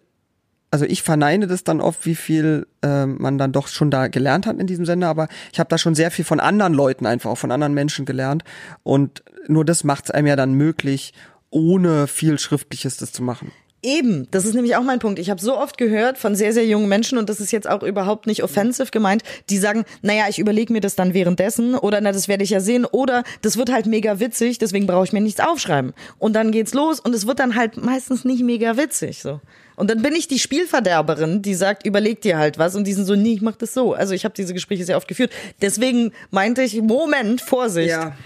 also 0.70 0.84
ich 0.84 1.02
verneine 1.02 1.46
das 1.46 1.64
dann 1.64 1.80
oft, 1.80 2.04
wie 2.04 2.14
viel 2.14 2.66
ähm, 2.82 3.16
man 3.18 3.38
dann 3.38 3.52
doch 3.52 3.68
schon 3.68 3.90
da 3.90 4.08
gelernt 4.08 4.46
hat 4.46 4.58
in 4.58 4.66
diesem 4.66 4.84
Sender, 4.84 5.08
aber 5.08 5.28
ich 5.50 5.58
habe 5.58 5.68
da 5.68 5.78
schon 5.78 5.94
sehr 5.94 6.10
viel 6.10 6.24
von 6.24 6.38
anderen 6.38 6.74
Leuten 6.74 7.06
einfach, 7.06 7.30
auch 7.30 7.38
von 7.38 7.50
anderen 7.50 7.72
Menschen 7.72 8.04
gelernt. 8.04 8.44
Und 8.82 9.22
nur 9.48 9.64
das 9.64 9.84
macht 9.84 10.04
es 10.04 10.10
einem 10.10 10.26
ja 10.26 10.36
dann 10.36 10.52
möglich, 10.52 11.14
ohne 11.50 12.06
viel 12.06 12.38
Schriftliches 12.38 12.98
das 12.98 13.12
zu 13.12 13.22
machen. 13.22 13.52
Eben, 13.86 14.26
das 14.32 14.44
ist 14.44 14.54
nämlich 14.54 14.74
auch 14.74 14.82
mein 14.82 14.98
Punkt. 14.98 15.20
Ich 15.20 15.30
habe 15.30 15.40
so 15.40 15.56
oft 15.56 15.78
gehört 15.78 16.18
von 16.18 16.34
sehr, 16.34 16.52
sehr 16.52 16.66
jungen 16.66 16.88
Menschen, 16.88 17.18
und 17.18 17.30
das 17.30 17.38
ist 17.38 17.52
jetzt 17.52 17.70
auch 17.70 17.84
überhaupt 17.84 18.26
nicht 18.26 18.42
offensive 18.42 18.90
gemeint, 18.90 19.22
die 19.48 19.58
sagen, 19.58 19.84
naja, 20.02 20.24
ich 20.28 20.40
überlege 20.40 20.72
mir 20.72 20.80
das 20.80 20.96
dann 20.96 21.14
währenddessen 21.14 21.76
oder 21.76 22.00
na, 22.00 22.10
das 22.10 22.26
werde 22.26 22.42
ich 22.42 22.50
ja 22.50 22.58
sehen 22.58 22.84
oder 22.84 23.22
das 23.42 23.56
wird 23.56 23.70
halt 23.70 23.86
mega 23.86 24.18
witzig, 24.18 24.58
deswegen 24.58 24.88
brauche 24.88 25.04
ich 25.04 25.12
mir 25.12 25.20
nichts 25.20 25.38
aufschreiben. 25.38 25.92
Und 26.18 26.32
dann 26.32 26.50
geht's 26.50 26.74
los 26.74 26.98
und 26.98 27.14
es 27.14 27.28
wird 27.28 27.38
dann 27.38 27.54
halt 27.54 27.76
meistens 27.76 28.24
nicht 28.24 28.42
mega 28.42 28.76
witzig. 28.76 29.22
so. 29.22 29.40
Und 29.76 29.88
dann 29.88 30.02
bin 30.02 30.16
ich 30.16 30.26
die 30.26 30.40
Spielverderberin, 30.40 31.42
die 31.42 31.54
sagt, 31.54 31.86
überleg 31.86 32.20
dir 32.22 32.38
halt 32.38 32.58
was. 32.58 32.74
Und 32.74 32.88
die 32.88 32.92
sind 32.92 33.04
so, 33.04 33.14
nee, 33.14 33.34
ich 33.34 33.42
mach 33.42 33.54
das 33.54 33.72
so. 33.72 33.92
Also 33.92 34.14
ich 34.14 34.24
habe 34.24 34.34
diese 34.34 34.52
Gespräche 34.52 34.84
sehr 34.84 34.96
oft 34.96 35.06
geführt. 35.06 35.30
Deswegen 35.62 36.10
meinte 36.30 36.62
ich, 36.62 36.80
Moment, 36.82 37.40
Vorsicht. 37.40 37.90
Ja, 37.90 38.16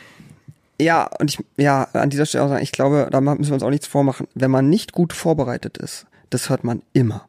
und 1.18 1.30
ich, 1.30 1.44
ja, 1.56 1.84
an 1.92 2.10
dieser 2.10 2.26
Stelle 2.26 2.44
auch 2.44 2.48
sagen, 2.48 2.62
ich 2.62 2.72
glaube, 2.72 3.08
da 3.10 3.20
müssen 3.20 3.46
wir 3.46 3.54
uns 3.54 3.62
auch 3.62 3.70
nichts 3.70 3.86
vormachen. 3.86 4.26
Wenn 4.34 4.50
man 4.50 4.68
nicht 4.68 4.92
gut 4.92 5.12
vorbereitet 5.12 5.78
ist, 5.78 6.06
das 6.30 6.48
hört 6.48 6.64
man 6.64 6.82
immer. 6.92 7.28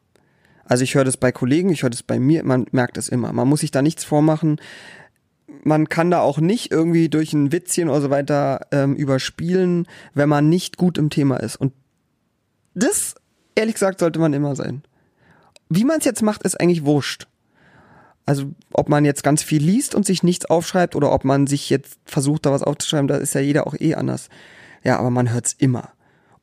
Also 0.65 0.83
ich 0.83 0.95
höre 0.95 1.03
das 1.03 1.17
bei 1.17 1.31
Kollegen, 1.31 1.69
ich 1.69 1.83
höre 1.83 1.89
das 1.89 2.03
bei 2.03 2.19
mir, 2.19 2.45
man 2.45 2.65
merkt 2.71 2.97
es 2.97 3.09
immer. 3.09 3.33
Man 3.33 3.47
muss 3.47 3.59
sich 3.59 3.71
da 3.71 3.81
nichts 3.81 4.05
vormachen. 4.05 4.61
Man 5.63 5.89
kann 5.89 6.11
da 6.11 6.21
auch 6.21 6.39
nicht 6.39 6.71
irgendwie 6.71 7.09
durch 7.09 7.33
ein 7.33 7.51
Witzchen 7.51 7.89
oder 7.89 8.01
so 8.01 8.09
weiter 8.09 8.61
ähm, 8.71 8.95
überspielen, 8.95 9.85
wenn 10.13 10.29
man 10.29 10.47
nicht 10.47 10.77
gut 10.77 10.97
im 10.97 11.09
Thema 11.09 11.37
ist. 11.37 11.57
Und 11.57 11.73
das, 12.73 13.15
ehrlich 13.55 13.75
gesagt, 13.75 13.99
sollte 13.99 14.19
man 14.19 14.33
immer 14.33 14.55
sein. 14.55 14.83
Wie 15.67 15.83
man 15.83 15.99
es 15.99 16.05
jetzt 16.05 16.21
macht, 16.21 16.43
ist 16.43 16.59
eigentlich 16.59 16.85
wurscht. 16.85 17.27
Also 18.31 18.49
ob 18.71 18.87
man 18.87 19.03
jetzt 19.03 19.23
ganz 19.23 19.43
viel 19.43 19.61
liest 19.61 19.93
und 19.93 20.05
sich 20.05 20.23
nichts 20.23 20.45
aufschreibt 20.45 20.95
oder 20.95 21.11
ob 21.11 21.25
man 21.25 21.47
sich 21.47 21.69
jetzt 21.69 21.99
versucht, 22.05 22.45
da 22.45 22.53
was 22.53 22.63
aufzuschreiben, 22.63 23.09
da 23.09 23.17
ist 23.17 23.35
ja 23.35 23.41
jeder 23.41 23.67
auch 23.67 23.75
eh 23.77 23.95
anders. 23.95 24.29
Ja, 24.85 24.97
aber 24.99 25.09
man 25.09 25.33
hört's 25.33 25.53
immer. 25.57 25.91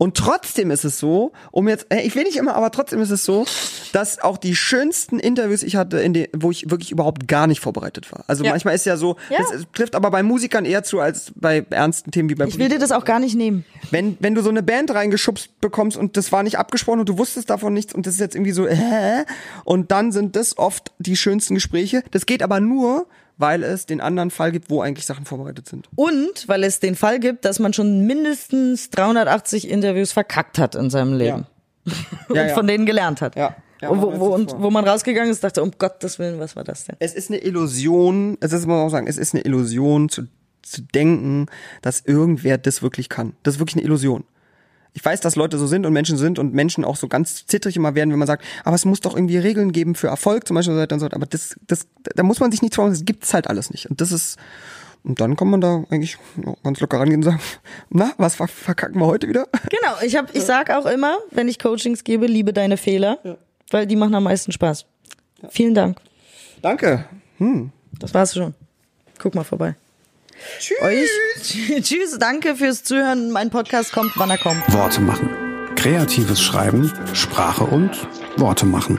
Und 0.00 0.16
trotzdem 0.16 0.70
ist 0.70 0.84
es 0.84 1.00
so, 1.00 1.32
um 1.50 1.66
jetzt, 1.68 1.86
äh, 1.92 2.02
ich 2.02 2.14
will 2.14 2.22
nicht 2.22 2.36
immer, 2.36 2.54
aber 2.54 2.70
trotzdem 2.70 3.00
ist 3.02 3.10
es 3.10 3.24
so, 3.24 3.44
dass 3.92 4.20
auch 4.20 4.38
die 4.38 4.54
schönsten 4.54 5.18
Interviews 5.18 5.64
ich 5.64 5.74
hatte, 5.74 5.98
in 5.98 6.12
denen, 6.14 6.28
wo 6.36 6.52
ich 6.52 6.70
wirklich 6.70 6.92
überhaupt 6.92 7.26
gar 7.26 7.48
nicht 7.48 7.58
vorbereitet 7.60 8.10
war. 8.12 8.22
Also 8.28 8.44
Ja. 8.44 8.52
manchmal 8.52 8.76
ist 8.76 8.86
ja 8.86 8.96
so, 8.96 9.16
Ja. 9.28 9.38
das 9.38 9.64
trifft 9.72 9.96
aber 9.96 10.12
bei 10.12 10.22
Musikern 10.22 10.64
eher 10.64 10.84
zu 10.84 11.00
als 11.00 11.32
bei 11.34 11.66
ernsten 11.70 12.12
Themen 12.12 12.28
wie 12.30 12.36
bei 12.36 12.46
Ich 12.46 12.58
will 12.60 12.68
dir 12.68 12.78
das 12.78 12.92
auch 12.92 13.04
gar 13.04 13.18
nicht 13.18 13.34
nehmen. 13.34 13.64
wenn, 13.90 14.16
wenn 14.20 14.36
du 14.36 14.42
so 14.42 14.50
eine 14.50 14.62
Band 14.62 14.92
reingeschubst 14.94 15.60
bekommst 15.60 15.96
und 15.96 16.16
das 16.16 16.30
war 16.30 16.44
nicht 16.44 16.58
abgesprochen 16.58 17.00
und 17.00 17.08
du 17.08 17.18
wusstest 17.18 17.50
davon 17.50 17.74
nichts 17.74 17.92
und 17.92 18.06
das 18.06 18.14
ist 18.14 18.20
jetzt 18.20 18.36
irgendwie 18.36 18.52
so, 18.52 18.66
äh, 18.66 19.24
und 19.64 19.90
dann 19.90 20.12
sind 20.12 20.36
das 20.36 20.58
oft 20.58 20.92
die 21.00 21.16
schönsten 21.16 21.54
Gespräche. 21.56 22.04
Das 22.12 22.24
geht 22.24 22.44
aber 22.44 22.60
nur, 22.60 23.06
weil 23.38 23.62
es 23.62 23.86
den 23.86 24.00
anderen 24.00 24.30
Fall 24.30 24.52
gibt, 24.52 24.68
wo 24.68 24.82
eigentlich 24.82 25.06
Sachen 25.06 25.24
vorbereitet 25.24 25.68
sind. 25.68 25.88
Und 25.94 26.46
weil 26.48 26.64
es 26.64 26.80
den 26.80 26.96
Fall 26.96 27.20
gibt, 27.20 27.44
dass 27.44 27.58
man 27.58 27.72
schon 27.72 28.06
mindestens 28.06 28.90
380 28.90 29.70
Interviews 29.70 30.12
verkackt 30.12 30.58
hat 30.58 30.74
in 30.74 30.90
seinem 30.90 31.16
Leben. 31.16 31.46
und 32.28 32.36
Ja, 32.36 32.46
ja. 32.46 32.54
von 32.54 32.66
denen 32.66 32.84
gelernt 32.84 33.20
hat. 33.22 33.36
Ja. 33.36 33.56
Ja, 33.80 33.90
und 33.90 34.02
wo, 34.02 34.10
man 34.10 34.20
wo, 34.20 34.26
und 34.34 34.54
wo 34.58 34.70
man 34.70 34.84
rausgegangen 34.84 35.30
ist, 35.30 35.44
dachte, 35.44 35.62
um 35.62 35.70
Gottes 35.78 36.18
Willen, 36.18 36.40
was 36.40 36.56
war 36.56 36.64
das 36.64 36.84
denn? 36.84 36.96
Es 36.98 37.14
ist 37.14 37.30
eine 37.30 37.38
Illusion, 37.38 38.36
es 38.40 38.52
ist, 38.52 38.66
muss 38.66 38.74
man 38.74 38.86
auch 38.86 38.88
sagen, 38.88 39.06
es 39.06 39.16
ist 39.16 39.34
eine 39.34 39.44
Illusion 39.44 40.08
zu, 40.08 40.24
zu 40.62 40.82
denken, 40.82 41.46
dass 41.80 42.00
irgendwer 42.00 42.58
das 42.58 42.82
wirklich 42.82 43.08
kann. 43.08 43.34
Das 43.44 43.54
ist 43.54 43.60
wirklich 43.60 43.76
eine 43.76 43.84
Illusion. 43.84 44.24
Ich 44.94 45.04
weiß, 45.04 45.20
dass 45.20 45.36
Leute 45.36 45.58
so 45.58 45.66
sind 45.66 45.86
und 45.86 45.92
Menschen 45.92 46.16
sind 46.16 46.38
und 46.38 46.54
Menschen 46.54 46.84
auch 46.84 46.96
so 46.96 47.06
ganz 47.08 47.46
zittrig 47.46 47.76
immer 47.76 47.94
werden, 47.94 48.10
wenn 48.10 48.18
man 48.18 48.26
sagt, 48.26 48.44
aber 48.64 48.74
es 48.74 48.84
muss 48.84 49.00
doch 49.00 49.14
irgendwie 49.14 49.38
Regeln 49.38 49.70
geben 49.72 49.94
für 49.94 50.08
Erfolg 50.08 50.46
zum 50.46 50.54
Beispiel 50.56 50.72
und 50.72 50.78
so 50.78 50.82
weiter 50.82 50.94
und 50.94 51.00
so 51.00 51.04
fort. 51.04 51.14
Aber 51.14 51.26
das, 51.26 51.56
das, 51.66 51.86
da 52.14 52.22
muss 52.22 52.40
man 52.40 52.50
sich 52.50 52.62
nicht 52.62 52.74
trauen, 52.74 52.90
das 52.90 53.04
gibt's 53.04 53.32
halt 53.34 53.48
alles 53.48 53.70
nicht. 53.70 53.86
Und 53.90 54.00
das 54.00 54.10
ist, 54.12 54.38
und 55.04 55.20
dann 55.20 55.36
kann 55.36 55.48
man 55.48 55.60
da 55.60 55.84
eigentlich 55.90 56.18
ja, 56.44 56.54
ganz 56.64 56.80
locker 56.80 56.98
rangehen 56.98 57.18
und 57.20 57.22
sagen, 57.24 57.40
na, 57.90 58.12
was 58.18 58.34
ver- 58.34 58.48
verkacken 58.48 59.00
wir 59.00 59.06
heute 59.06 59.28
wieder? 59.28 59.46
Genau, 59.70 59.92
ich 60.04 60.16
hab, 60.16 60.34
ich 60.34 60.42
sag 60.42 60.70
auch 60.70 60.86
immer, 60.86 61.18
wenn 61.30 61.48
ich 61.48 61.58
Coachings 61.58 62.02
gebe, 62.02 62.26
liebe 62.26 62.52
deine 62.52 62.76
Fehler, 62.76 63.18
weil 63.70 63.86
die 63.86 63.96
machen 63.96 64.14
am 64.14 64.24
meisten 64.24 64.50
Spaß. 64.52 64.86
Vielen 65.50 65.74
Dank. 65.74 65.98
Danke. 66.62 67.04
Das 68.00 68.12
war's 68.14 68.34
schon. 68.34 68.54
Guck 69.20 69.34
mal 69.36 69.44
vorbei. 69.44 69.76
Tschüss. 70.58 70.80
Euch, 70.80 71.82
tschüss, 71.82 72.18
danke 72.18 72.56
fürs 72.56 72.84
Zuhören. 72.84 73.30
Mein 73.30 73.50
Podcast 73.50 73.92
kommt, 73.92 74.12
wann 74.16 74.30
er 74.30 74.38
kommt. 74.38 74.62
Worte 74.72 75.00
machen. 75.00 75.30
Kreatives 75.76 76.40
Schreiben, 76.42 76.92
Sprache 77.12 77.64
und 77.64 78.08
Worte 78.36 78.66
machen. 78.66 78.98